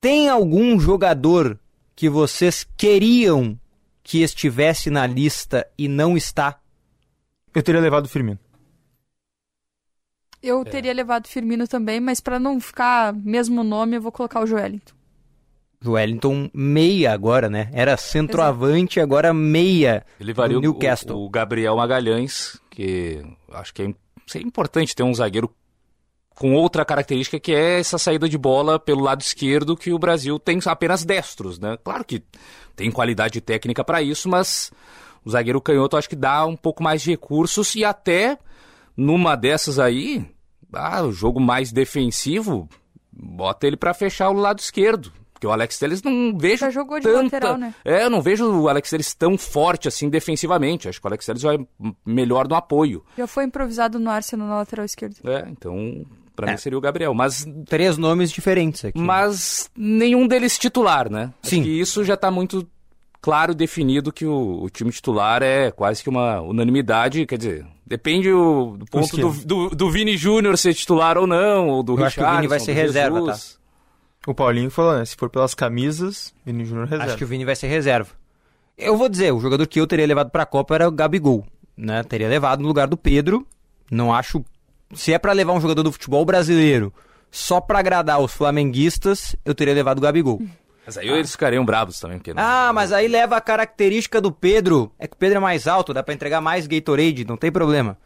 Tem 0.00 0.28
algum 0.28 0.78
jogador 0.78 1.58
que 1.96 2.08
vocês 2.08 2.64
queriam 2.76 3.58
que 4.02 4.22
estivesse 4.22 4.88
na 4.88 5.06
lista 5.06 5.66
e 5.76 5.88
não 5.88 6.16
está? 6.16 6.58
Eu 7.54 7.62
teria 7.62 7.80
levado 7.80 8.06
o 8.06 8.08
Firmino. 8.08 8.38
Eu 10.42 10.64
teria 10.64 10.92
levado 10.92 11.28
Firmino 11.28 11.68
também, 11.68 12.00
mas 12.00 12.20
pra 12.20 12.38
não 12.38 12.60
ficar 12.60 13.12
mesmo 13.12 13.62
nome, 13.62 13.96
eu 13.96 14.00
vou 14.00 14.10
colocar 14.12 14.40
o 14.40 14.46
Joelinton. 14.46 14.94
Joelinton 15.82 16.50
meia 16.52 17.12
agora, 17.12 17.48
né? 17.48 17.70
Era 17.72 17.96
centroavante, 17.96 19.00
agora 19.00 19.32
meia 19.32 20.04
Ele 20.20 20.32
varia 20.32 20.54
do 20.54 20.58
o, 20.58 20.62
Newcastle. 20.62 21.24
o 21.24 21.28
Gabriel 21.28 21.76
Magalhães, 21.76 22.60
que 22.70 23.22
acho 23.52 23.72
que 23.72 23.82
é, 23.82 24.38
importante 24.38 24.94
ter 24.94 25.02
um 25.02 25.14
zagueiro 25.14 25.50
com 26.34 26.54
outra 26.54 26.84
característica 26.84 27.40
que 27.40 27.52
é 27.52 27.80
essa 27.80 27.98
saída 27.98 28.28
de 28.28 28.38
bola 28.38 28.78
pelo 28.78 29.02
lado 29.02 29.20
esquerdo 29.20 29.76
que 29.76 29.92
o 29.92 29.98
Brasil 29.98 30.38
tem 30.38 30.58
apenas 30.66 31.04
destros, 31.04 31.58
né? 31.58 31.78
Claro 31.82 32.04
que 32.04 32.22
tem 32.76 32.90
qualidade 32.90 33.40
técnica 33.40 33.84
para 33.84 34.02
isso, 34.02 34.28
mas 34.28 34.70
o 35.24 35.30
zagueiro 35.30 35.60
canhoto 35.60 35.96
acho 35.96 36.08
que 36.08 36.16
dá 36.16 36.44
um 36.46 36.56
pouco 36.56 36.82
mais 36.82 37.02
de 37.02 37.10
recursos 37.10 37.74
e 37.74 37.84
até 37.84 38.38
numa 39.00 39.36
dessas 39.36 39.78
aí, 39.78 40.24
ah, 40.72 41.02
o 41.02 41.12
jogo 41.12 41.40
mais 41.40 41.72
defensivo, 41.72 42.68
bota 43.12 43.66
ele 43.66 43.76
para 43.76 43.94
fechar 43.94 44.30
o 44.30 44.34
lado 44.34 44.58
esquerdo. 44.58 45.12
Porque 45.32 45.46
o 45.46 45.52
Alex 45.52 45.78
Telles 45.78 46.02
não 46.02 46.36
vejo 46.36 46.58
Já 46.58 46.68
jogou 46.70 46.98
de 47.00 47.06
tanta... 47.06 47.22
lateral, 47.22 47.56
né? 47.56 47.74
É, 47.82 48.04
eu 48.04 48.10
não 48.10 48.20
vejo 48.20 48.44
o 48.60 48.68
Alex 48.68 48.90
Telles 48.90 49.14
tão 49.14 49.38
forte 49.38 49.88
assim 49.88 50.10
defensivamente. 50.10 50.86
Acho 50.86 51.00
que 51.00 51.06
o 51.06 51.08
Alex 51.08 51.24
Telles 51.24 51.40
vai 51.42 51.58
melhor 52.04 52.46
no 52.46 52.54
apoio. 52.54 53.02
Já 53.16 53.26
foi 53.26 53.44
improvisado 53.44 53.98
no 53.98 54.10
Arsenal 54.10 54.46
na 54.46 54.56
lateral 54.56 54.84
esquerda. 54.84 55.16
É, 55.24 55.48
então, 55.48 56.04
pra 56.36 56.48
É. 56.48 56.50
mim 56.52 56.58
seria 56.58 56.76
o 56.76 56.80
Gabriel. 56.80 57.14
Mas, 57.14 57.46
Três 57.66 57.96
nomes 57.96 58.30
diferentes 58.30 58.84
aqui. 58.84 58.98
mas 58.98 59.70
nenhum 59.74 60.26
deles 60.28 60.58
titular, 60.58 61.10
né? 61.10 61.32
Sim. 61.42 61.60
Acho 61.60 61.64
que 61.70 61.80
isso 61.80 62.04
já 62.04 62.18
tá 62.18 62.30
muito 62.30 62.68
claro 63.22 63.54
definido 63.54 64.12
que 64.12 64.26
o, 64.26 64.62
o 64.62 64.68
time 64.68 64.90
titular 64.92 65.42
é 65.42 65.70
quase 65.70 66.02
que 66.02 66.10
uma 66.10 66.42
unanimidade. 66.42 67.24
Quer 67.24 67.38
dizer, 67.38 67.66
depende 67.90 68.32
o, 68.32 68.76
do 68.78 68.86
ponto 68.86 69.16
do, 69.16 69.30
do, 69.44 69.70
do 69.70 69.90
Vini 69.90 70.16
Júnior 70.16 70.56
ser 70.56 70.72
titular 70.72 71.18
ou 71.18 71.26
não, 71.26 71.68
ou 71.68 71.82
do 71.82 71.98
Eu 71.98 72.04
acho 72.04 72.16
que 72.16 72.22
o 72.22 72.30
Vini 72.36 72.46
vai 72.46 72.60
ser 72.60 72.72
reserva, 72.72 73.26
tá? 73.26 73.36
O 74.26 74.34
Paulinho 74.34 74.70
falou, 74.70 74.96
né? 74.96 75.04
Se 75.04 75.16
for 75.16 75.28
pelas 75.28 75.54
camisas, 75.54 76.32
Vini 76.46 76.64
Júnior 76.64 76.86
reserva. 76.86 77.04
Acho 77.04 77.16
que 77.16 77.24
o 77.24 77.26
Vini 77.26 77.44
vai 77.44 77.56
ser 77.56 77.66
reserva. 77.66 78.10
Eu 78.78 78.96
vou 78.96 79.08
dizer, 79.08 79.32
o 79.32 79.40
jogador 79.40 79.66
que 79.66 79.80
eu 79.80 79.86
teria 79.86 80.06
levado 80.06 80.30
pra 80.30 80.46
Copa 80.46 80.74
era 80.74 80.88
o 80.88 80.92
Gabigol, 80.92 81.44
né? 81.76 82.04
Teria 82.04 82.28
levado 82.28 82.60
no 82.60 82.68
lugar 82.68 82.86
do 82.86 82.96
Pedro. 82.96 83.44
Não 83.90 84.14
acho 84.14 84.44
se 84.94 85.12
é 85.12 85.18
pra 85.18 85.32
levar 85.32 85.52
um 85.52 85.60
jogador 85.60 85.82
do 85.82 85.92
futebol 85.92 86.24
brasileiro 86.24 86.92
só 87.30 87.60
pra 87.60 87.78
agradar 87.78 88.20
os 88.20 88.32
flamenguistas, 88.32 89.36
eu 89.44 89.54
teria 89.54 89.74
levado 89.74 89.98
o 89.98 90.00
Gabigol. 90.00 90.40
Mas 90.96 90.98
aí 90.98 91.08
eles 91.08 91.30
ficariam 91.32 91.64
bravos 91.64 92.00
também, 92.00 92.18
porque 92.18 92.34
não. 92.34 92.42
Ah, 92.42 92.72
mas 92.74 92.92
aí 92.92 93.06
leva 93.06 93.36
a 93.36 93.40
característica 93.40 94.20
do 94.20 94.32
Pedro. 94.32 94.90
É 94.98 95.06
que 95.06 95.14
o 95.14 95.16
Pedro 95.16 95.36
é 95.36 95.40
mais 95.40 95.68
alto, 95.68 95.94
dá 95.94 96.02
pra 96.02 96.12
entregar 96.14 96.40
mais 96.40 96.66
Gatorade, 96.66 97.24
não 97.24 97.36
tem 97.36 97.52
problema. 97.52 97.96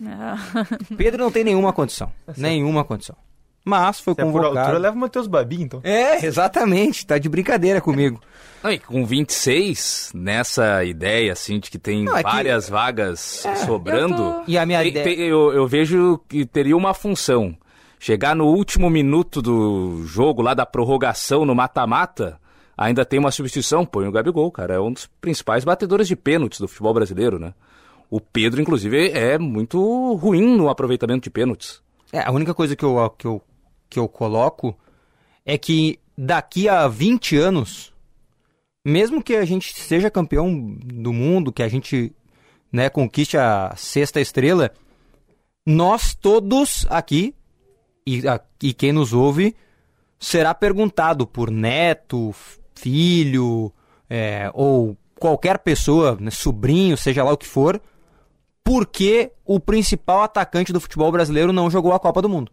Pedro 0.96 1.22
não 1.22 1.30
tem 1.30 1.44
nenhuma 1.44 1.72
condição. 1.72 2.10
Nenhuma 2.36 2.84
condição. 2.84 3.16
Mas 3.64 4.00
foi 4.00 4.14
Se 4.14 4.20
é 4.20 4.24
por 4.24 4.32
convocado. 4.32 4.58
altura, 4.58 4.78
leva 4.78 4.96
o 4.96 4.98
Matheus 4.98 5.28
Babi, 5.28 5.62
então. 5.62 5.80
É, 5.84 6.24
exatamente. 6.26 7.06
Tá 7.06 7.16
de 7.16 7.28
brincadeira 7.28 7.80
comigo. 7.80 8.20
Não, 8.62 8.70
e 8.70 8.78
com 8.78 9.04
26, 9.04 10.12
nessa 10.14 10.84
ideia, 10.84 11.32
assim, 11.32 11.58
de 11.58 11.68
que 11.70 11.78
tem 11.78 12.04
Não, 12.04 12.16
é 12.16 12.22
que- 12.22 12.30
várias 12.30 12.68
vagas 12.68 13.44
sobrando. 13.66 14.22
eu 14.22 14.32
tô- 14.34 14.42
E 14.46 14.56
a 14.58 14.64
minha 14.66 14.78
tem- 14.80 14.88
ideia- 14.88 15.04
tem- 15.04 15.18
eu, 15.26 15.52
eu 15.52 15.66
vejo 15.66 16.20
que 16.28 16.44
teria 16.46 16.76
uma 16.76 16.94
função. 16.94 17.56
Chegar 18.04 18.34
no 18.34 18.46
último 18.46 18.90
minuto 18.90 19.40
do 19.40 20.02
jogo, 20.04 20.42
lá 20.42 20.54
da 20.54 20.66
prorrogação 20.66 21.44
no 21.44 21.54
mata-mata, 21.54 22.36
ainda 22.76 23.04
tem 23.04 23.16
uma 23.16 23.30
substituição, 23.30 23.86
põe 23.86 24.08
o 24.08 24.10
Gabigol, 24.10 24.50
cara. 24.50 24.74
É 24.74 24.80
um 24.80 24.92
dos 24.92 25.06
principais 25.20 25.62
batedores 25.62 26.08
de 26.08 26.16
pênaltis 26.16 26.58
do 26.58 26.66
futebol 26.66 26.92
brasileiro, 26.92 27.38
né? 27.38 27.54
O 28.10 28.20
Pedro, 28.20 28.60
inclusive, 28.60 29.12
é 29.12 29.38
muito 29.38 30.14
ruim 30.14 30.56
no 30.56 30.68
aproveitamento 30.68 31.22
de 31.22 31.30
pênaltis. 31.30 31.80
É, 32.12 32.26
a 32.26 32.32
única 32.32 32.52
coisa 32.52 32.74
que 32.74 32.84
eu, 32.84 33.08
que, 33.10 33.24
eu, 33.24 33.40
que 33.88 34.00
eu 34.00 34.08
coloco 34.08 34.76
é 35.46 35.56
que 35.56 36.00
daqui 36.18 36.68
a 36.68 36.88
20 36.88 37.36
anos, 37.36 37.94
mesmo 38.84 39.22
que 39.22 39.36
a 39.36 39.44
gente 39.44 39.78
seja 39.78 40.10
campeão 40.10 40.52
do 40.52 41.12
mundo, 41.12 41.52
que 41.52 41.62
a 41.62 41.68
gente 41.68 42.12
né, 42.72 42.90
conquiste 42.90 43.38
a 43.38 43.72
sexta 43.76 44.20
estrela, 44.20 44.72
nós 45.64 46.16
todos 46.16 46.84
aqui, 46.90 47.32
e, 48.06 48.26
a- 48.26 48.40
e 48.62 48.72
quem 48.72 48.92
nos 48.92 49.12
ouve, 49.12 49.54
será 50.18 50.54
perguntado 50.54 51.26
por 51.26 51.50
neto, 51.50 52.34
filho, 52.74 53.72
é, 54.08 54.50
ou 54.54 54.96
qualquer 55.18 55.58
pessoa, 55.58 56.16
né, 56.20 56.30
sobrinho, 56.30 56.96
seja 56.96 57.22
lá 57.24 57.32
o 57.32 57.36
que 57.36 57.46
for, 57.46 57.80
por 58.64 58.86
que 58.86 59.30
o 59.44 59.58
principal 59.60 60.22
atacante 60.22 60.72
do 60.72 60.80
futebol 60.80 61.10
brasileiro 61.12 61.52
não 61.52 61.70
jogou 61.70 61.92
a 61.92 61.98
Copa 62.00 62.22
do 62.22 62.28
Mundo. 62.28 62.50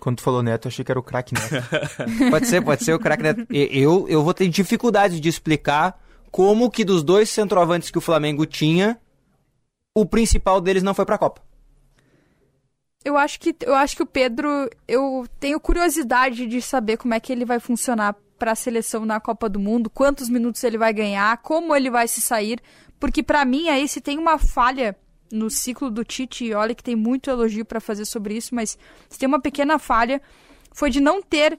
Quando 0.00 0.16
tu 0.16 0.22
falou 0.22 0.42
Neto, 0.42 0.66
eu 0.66 0.68
achei 0.68 0.84
que 0.84 0.90
era 0.92 0.98
o 0.98 1.02
craque 1.02 1.32
Neto. 1.34 1.66
Pode 2.30 2.46
ser, 2.46 2.60
pode 2.62 2.84
ser 2.84 2.92
o 2.92 2.98
craque 2.98 3.22
Neto. 3.22 3.46
Eu, 3.50 4.06
eu 4.08 4.22
vou 4.22 4.34
ter 4.34 4.46
dificuldade 4.48 5.20
de 5.20 5.28
explicar 5.28 5.98
como 6.30 6.70
que 6.70 6.84
dos 6.84 7.02
dois 7.02 7.30
centroavantes 7.30 7.90
que 7.90 7.96
o 7.96 8.00
Flamengo 8.02 8.44
tinha, 8.44 8.98
o 9.96 10.04
principal 10.04 10.60
deles 10.60 10.82
não 10.82 10.92
foi 10.92 11.06
pra 11.06 11.16
Copa. 11.16 11.40
Eu 13.06 13.16
acho 13.16 13.38
que 13.38 13.54
eu 13.60 13.72
acho 13.72 13.94
que 13.94 14.02
o 14.02 14.06
Pedro, 14.06 14.68
eu 14.88 15.24
tenho 15.38 15.60
curiosidade 15.60 16.44
de 16.44 16.60
saber 16.60 16.96
como 16.96 17.14
é 17.14 17.20
que 17.20 17.32
ele 17.32 17.44
vai 17.44 17.60
funcionar 17.60 18.16
para 18.36 18.50
a 18.50 18.56
seleção 18.56 19.04
na 19.04 19.20
Copa 19.20 19.48
do 19.48 19.60
Mundo, 19.60 19.88
quantos 19.88 20.28
minutos 20.28 20.64
ele 20.64 20.76
vai 20.76 20.92
ganhar, 20.92 21.38
como 21.38 21.72
ele 21.76 21.88
vai 21.88 22.08
se 22.08 22.20
sair, 22.20 22.60
porque 22.98 23.22
pra 23.22 23.44
mim 23.44 23.68
aí 23.68 23.86
se 23.86 24.00
tem 24.00 24.18
uma 24.18 24.38
falha 24.38 24.96
no 25.30 25.48
ciclo 25.48 25.88
do 25.88 26.02
Tite, 26.04 26.52
olha 26.52 26.74
que 26.74 26.82
tem 26.82 26.96
muito 26.96 27.30
elogio 27.30 27.64
para 27.64 27.78
fazer 27.78 28.06
sobre 28.06 28.36
isso, 28.36 28.52
mas 28.52 28.76
se 29.08 29.16
tem 29.16 29.28
uma 29.28 29.40
pequena 29.40 29.78
falha 29.78 30.20
foi 30.74 30.90
de 30.90 31.00
não 31.00 31.22
ter 31.22 31.56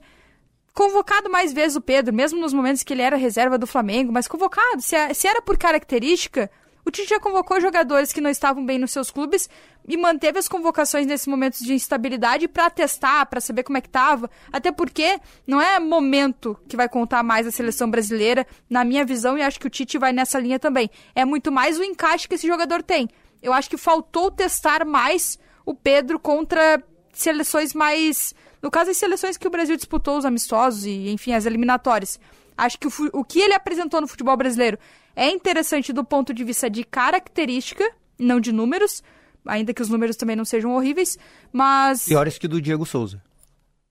convocado 0.74 1.30
mais 1.30 1.50
vezes 1.50 1.76
o 1.78 1.80
Pedro, 1.80 2.14
mesmo 2.14 2.38
nos 2.38 2.52
momentos 2.52 2.82
que 2.82 2.92
ele 2.92 3.00
era 3.00 3.16
reserva 3.16 3.56
do 3.56 3.66
Flamengo, 3.66 4.12
mas 4.12 4.28
convocado. 4.28 4.82
Se, 4.82 5.14
se 5.14 5.26
era 5.26 5.40
por 5.40 5.56
característica, 5.56 6.50
o 6.88 6.90
Tite 6.90 7.10
já 7.10 7.20
convocou 7.20 7.60
jogadores 7.60 8.12
que 8.12 8.20
não 8.20 8.30
estavam 8.30 8.64
bem 8.64 8.78
nos 8.78 8.92
seus 8.92 9.10
clubes 9.10 9.48
e 9.86 9.94
manteve 9.96 10.38
as 10.38 10.48
convocações 10.48 11.06
nesses 11.06 11.26
momentos 11.26 11.60
de 11.60 11.74
instabilidade 11.74 12.48
para 12.48 12.70
testar, 12.70 13.26
para 13.26 13.42
saber 13.42 13.62
como 13.62 13.76
é 13.76 13.80
que 13.82 13.90
tava. 13.90 14.30
Até 14.50 14.72
porque 14.72 15.20
não 15.46 15.60
é 15.60 15.78
momento 15.78 16.58
que 16.66 16.76
vai 16.76 16.88
contar 16.88 17.22
mais 17.22 17.46
a 17.46 17.50
seleção 17.50 17.90
brasileira, 17.90 18.46
na 18.70 18.84
minha 18.84 19.04
visão, 19.04 19.36
e 19.36 19.42
acho 19.42 19.60
que 19.60 19.66
o 19.66 19.70
Tite 19.70 19.98
vai 19.98 20.12
nessa 20.14 20.38
linha 20.38 20.58
também. 20.58 20.90
É 21.14 21.26
muito 21.26 21.52
mais 21.52 21.78
o 21.78 21.84
encaixe 21.84 22.26
que 22.26 22.34
esse 22.34 22.46
jogador 22.46 22.82
tem. 22.82 23.08
Eu 23.42 23.52
acho 23.52 23.68
que 23.68 23.76
faltou 23.76 24.30
testar 24.30 24.84
mais 24.86 25.38
o 25.66 25.74
Pedro 25.74 26.18
contra 26.18 26.82
seleções 27.12 27.74
mais. 27.74 28.34
No 28.62 28.70
caso, 28.70 28.90
as 28.90 28.96
seleções 28.96 29.36
que 29.36 29.46
o 29.46 29.50
Brasil 29.50 29.76
disputou, 29.76 30.16
os 30.16 30.24
amistosos 30.24 30.86
e, 30.86 31.10
enfim, 31.10 31.34
as 31.34 31.44
eliminatórias. 31.44 32.18
Acho 32.56 32.78
que 32.78 32.88
o, 32.88 32.92
o 33.12 33.24
que 33.24 33.40
ele 33.40 33.54
apresentou 33.54 34.00
no 34.00 34.08
futebol 34.08 34.36
brasileiro 34.36 34.78
é 35.18 35.30
interessante 35.30 35.92
do 35.92 36.04
ponto 36.04 36.32
de 36.32 36.44
vista 36.44 36.70
de 36.70 36.84
característica, 36.84 37.84
não 38.16 38.38
de 38.38 38.52
números, 38.52 39.02
ainda 39.44 39.74
que 39.74 39.82
os 39.82 39.88
números 39.88 40.16
também 40.16 40.36
não 40.36 40.44
sejam 40.44 40.76
horríveis, 40.76 41.18
mas. 41.52 42.04
Piores 42.04 42.38
que 42.38 42.46
o 42.46 42.48
do 42.48 42.62
Diego 42.62 42.86
Souza, 42.86 43.20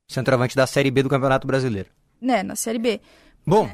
centroavante 0.07 0.55
da 0.55 0.65
Série 0.65 0.89
B 0.89 1.03
do 1.03 1.09
Campeonato 1.09 1.45
Brasileiro. 1.45 1.89
Né, 2.21 2.43
na 2.43 2.55
Série 2.55 2.79
B. 2.79 3.01
Bom, 3.45 3.69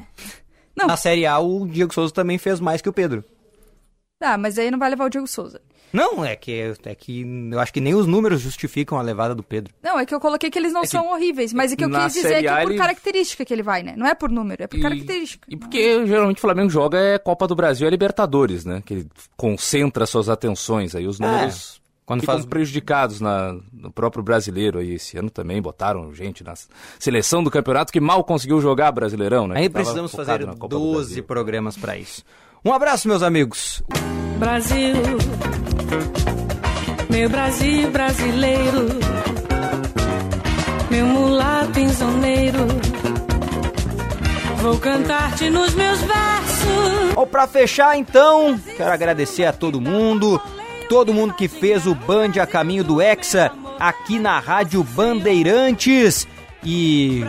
na 0.76 0.96
Série 0.96 1.26
A 1.26 1.38
o 1.38 1.64
Diego 1.66 1.94
Souza 1.94 2.12
também 2.12 2.38
fez 2.38 2.58
mais 2.58 2.82
que 2.82 2.88
o 2.88 2.92
Pedro. 2.92 3.24
Ah, 4.20 4.36
mas 4.36 4.58
aí 4.58 4.70
não 4.70 4.78
vai 4.78 4.90
levar 4.90 5.04
o 5.04 5.10
Diego 5.10 5.26
Souza. 5.28 5.60
Não, 5.94 6.24
é 6.24 6.34
que, 6.34 6.72
é 6.84 6.94
que 6.94 7.24
eu 7.52 7.60
acho 7.60 7.72
que 7.72 7.80
nem 7.80 7.94
os 7.94 8.06
números 8.06 8.40
justificam 8.40 8.98
a 8.98 9.02
levada 9.02 9.34
do 9.34 9.42
Pedro. 9.42 9.72
Não, 9.82 9.98
é 9.98 10.04
que 10.04 10.14
eu 10.14 10.18
coloquei 10.20 10.50
que 10.50 10.58
eles 10.58 10.72
não 10.72 10.82
que 10.82 10.88
são 10.88 11.06
horríveis, 11.12 11.52
mas 11.52 11.72
é 11.72 11.76
que 11.76 11.84
eu 11.84 11.88
quis 11.90 12.12
dizer 12.14 12.28
Série 12.28 12.42
que 12.42 12.48
é 12.48 12.62
por 12.62 12.70
ele- 12.72 12.78
característica 12.78 13.44
que 13.44 13.54
ele 13.54 13.62
vai, 13.62 13.82
né? 13.82 13.94
Não 13.96 14.06
é 14.06 14.14
por 14.14 14.28
número, 14.28 14.62
é 14.64 14.66
por 14.66 14.80
característica. 14.80 15.46
E 15.48 15.56
porque 15.56 16.04
geralmente 16.06 16.38
o 16.38 16.40
Flamengo 16.40 16.68
joga 16.68 16.98
é 16.98 17.16
Copa 17.18 17.46
do 17.46 17.54
Brasil 17.54 17.86
e 17.86 17.90
Libertadores, 17.90 18.64
né? 18.64 18.82
Que 18.84 18.94
ele 18.94 19.06
concentra 19.36 20.04
suas 20.04 20.28
atenções. 20.28 20.94
Aí 20.96 21.06
os 21.06 21.20
números 21.20 21.80
É, 21.80 21.84
quando 22.04 22.20
ficam 22.22 22.34
faz- 22.34 22.44
prejudicados 22.46 23.20
na, 23.20 23.56
no 23.72 23.92
próprio 23.92 24.22
brasileiro. 24.22 24.80
Aí 24.80 24.94
esse 24.94 25.16
ano 25.16 25.30
também 25.30 25.62
botaram 25.62 26.12
gente 26.12 26.42
na 26.42 26.54
seleção 26.98 27.42
do 27.44 27.50
campeonato 27.50 27.92
que 27.92 28.00
mal 28.00 28.24
conseguiu 28.24 28.60
jogar 28.60 28.90
Brasileirão, 28.92 29.46
né? 29.46 29.60
Aí 29.60 29.68
precisamos 29.68 30.12
fazer 30.12 30.40
na 30.44 30.54
Copa 30.56 30.68
do 30.68 30.78
12 30.80 30.94
Brasil. 31.08 31.24
programas 31.24 31.76
pra 31.76 31.96
isso. 31.96 32.24
Um 32.64 32.72
abraço, 32.72 33.06
meus 33.06 33.22
amigos. 33.22 33.82
Brasil, 34.38 34.94
meu 37.10 37.28
Brasil 37.28 37.90
brasileiro, 37.90 38.88
meu 40.90 41.06
mulato 41.06 41.78
insoneiro, 41.78 42.66
vou 44.58 44.78
cantar-te 44.78 45.48
nos 45.50 45.74
meus 45.74 46.00
versos. 46.00 47.14
Bom, 47.14 47.26
pra 47.26 47.46
fechar 47.46 47.96
então, 47.96 48.58
quero 48.76 48.92
agradecer 48.92 49.44
a 49.44 49.52
todo 49.52 49.80
mundo, 49.80 50.40
todo 50.88 51.14
mundo 51.14 51.34
que 51.34 51.48
fez 51.48 51.86
o 51.86 51.94
Band 51.94 52.32
a 52.42 52.46
caminho 52.46 52.84
do 52.84 53.00
Hexa 53.00 53.52
aqui 53.78 54.18
na 54.18 54.38
Rádio 54.38 54.82
Bandeirantes 54.82 56.26
e 56.64 57.24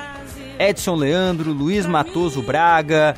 Edson 0.57 0.95
Leandro, 0.95 1.51
Luiz 1.51 1.86
Matoso 1.86 2.41
Braga, 2.41 3.16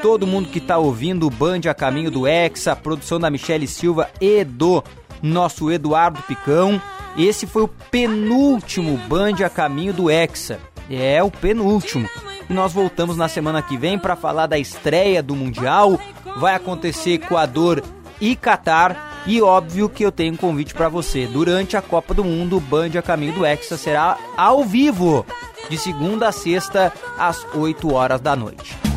todo 0.00 0.26
mundo 0.26 0.48
que 0.48 0.60
tá 0.60 0.78
ouvindo 0.78 1.26
o 1.26 1.30
Band 1.30 1.60
a 1.68 1.74
caminho 1.74 2.10
do 2.10 2.26
Hexa, 2.26 2.74
produção 2.74 3.20
da 3.20 3.30
Michele 3.30 3.66
Silva 3.66 4.08
e 4.20 4.44
do 4.44 4.82
nosso 5.22 5.70
Eduardo 5.70 6.22
Picão. 6.22 6.80
Esse 7.16 7.46
foi 7.46 7.62
o 7.62 7.68
penúltimo 7.68 8.96
Band 9.08 9.44
a 9.44 9.50
caminho 9.50 9.92
do 9.92 10.10
Hexa. 10.10 10.58
É 10.90 11.22
o 11.22 11.30
penúltimo. 11.30 12.08
E 12.48 12.52
nós 12.52 12.72
voltamos 12.72 13.16
na 13.16 13.28
semana 13.28 13.62
que 13.62 13.76
vem 13.76 13.98
para 13.98 14.16
falar 14.16 14.46
da 14.46 14.58
estreia 14.58 15.22
do 15.22 15.36
Mundial. 15.36 15.98
Vai 16.36 16.54
acontecer 16.54 17.12
Equador 17.12 17.82
e 18.20 18.34
Catar. 18.34 19.22
E 19.26 19.40
óbvio 19.40 19.88
que 19.88 20.04
eu 20.04 20.10
tenho 20.10 20.34
um 20.34 20.36
convite 20.36 20.74
para 20.74 20.88
você. 20.88 21.26
Durante 21.26 21.76
a 21.76 21.82
Copa 21.82 22.12
do 22.12 22.24
Mundo, 22.24 22.56
o 22.56 22.60
Band 22.60 22.98
a 22.98 23.02
caminho 23.02 23.34
do 23.34 23.46
Hexa 23.46 23.76
será 23.76 24.18
ao 24.36 24.64
vivo, 24.64 25.24
de 25.70 25.78
segunda 25.78 26.28
a 26.28 26.32
sexta, 26.32 26.92
às 27.16 27.46
8 27.54 27.92
horas 27.92 28.20
da 28.20 28.34
noite. 28.34 28.91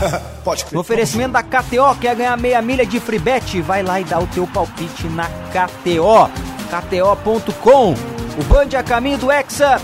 Pode 0.44 0.66
No 0.72 0.80
oferecimento 0.80 1.32
da 1.32 1.42
KTO, 1.42 1.94
quer 2.00 2.14
ganhar 2.14 2.36
meia 2.36 2.62
milha 2.62 2.86
de 2.86 3.00
free 3.00 3.18
bet? 3.18 3.60
Vai 3.62 3.82
lá 3.82 4.00
e 4.00 4.04
dá 4.04 4.18
o 4.18 4.26
teu 4.28 4.46
palpite 4.46 5.06
na 5.08 5.26
KTO. 5.50 6.30
KTO.com. 6.70 7.94
O 8.38 8.44
Band 8.44 8.78
a 8.78 8.82
caminho 8.82 9.18
do 9.18 9.30
Hexa 9.30 9.80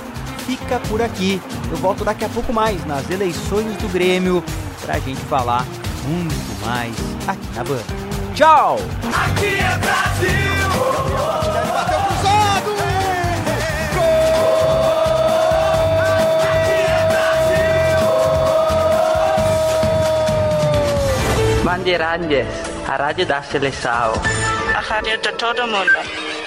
fica 0.47 0.81
por 0.89 1.01
aqui. 1.01 1.41
Eu 1.71 1.77
volto 1.79 2.05
daqui 2.05 2.25
a 2.25 2.29
pouco 2.29 2.53
mais 2.53 2.85
nas 2.85 3.09
eleições 3.11 3.77
do 3.79 3.89
Grêmio 3.89 4.45
pra 4.83 4.99
gente 4.99 5.21
falar 5.23 5.65
muito 6.05 6.67
mais 6.67 6.95
aqui 7.27 7.49
na 7.55 7.65
Band. 7.65 7.83
Tchau! 8.35 8.77
Aqui 9.15 9.47
é 9.47 9.79
Brasil. 9.79 11.42
Bandeirantes, 21.73 22.47
a 22.87 22.97
rádio 22.97 23.25
da 23.25 23.41
seleção. 23.41 24.13
A 24.77 24.81
rádio 24.81 25.17
de 25.17 25.33
todo 25.33 25.67
mundo. 25.67 26.42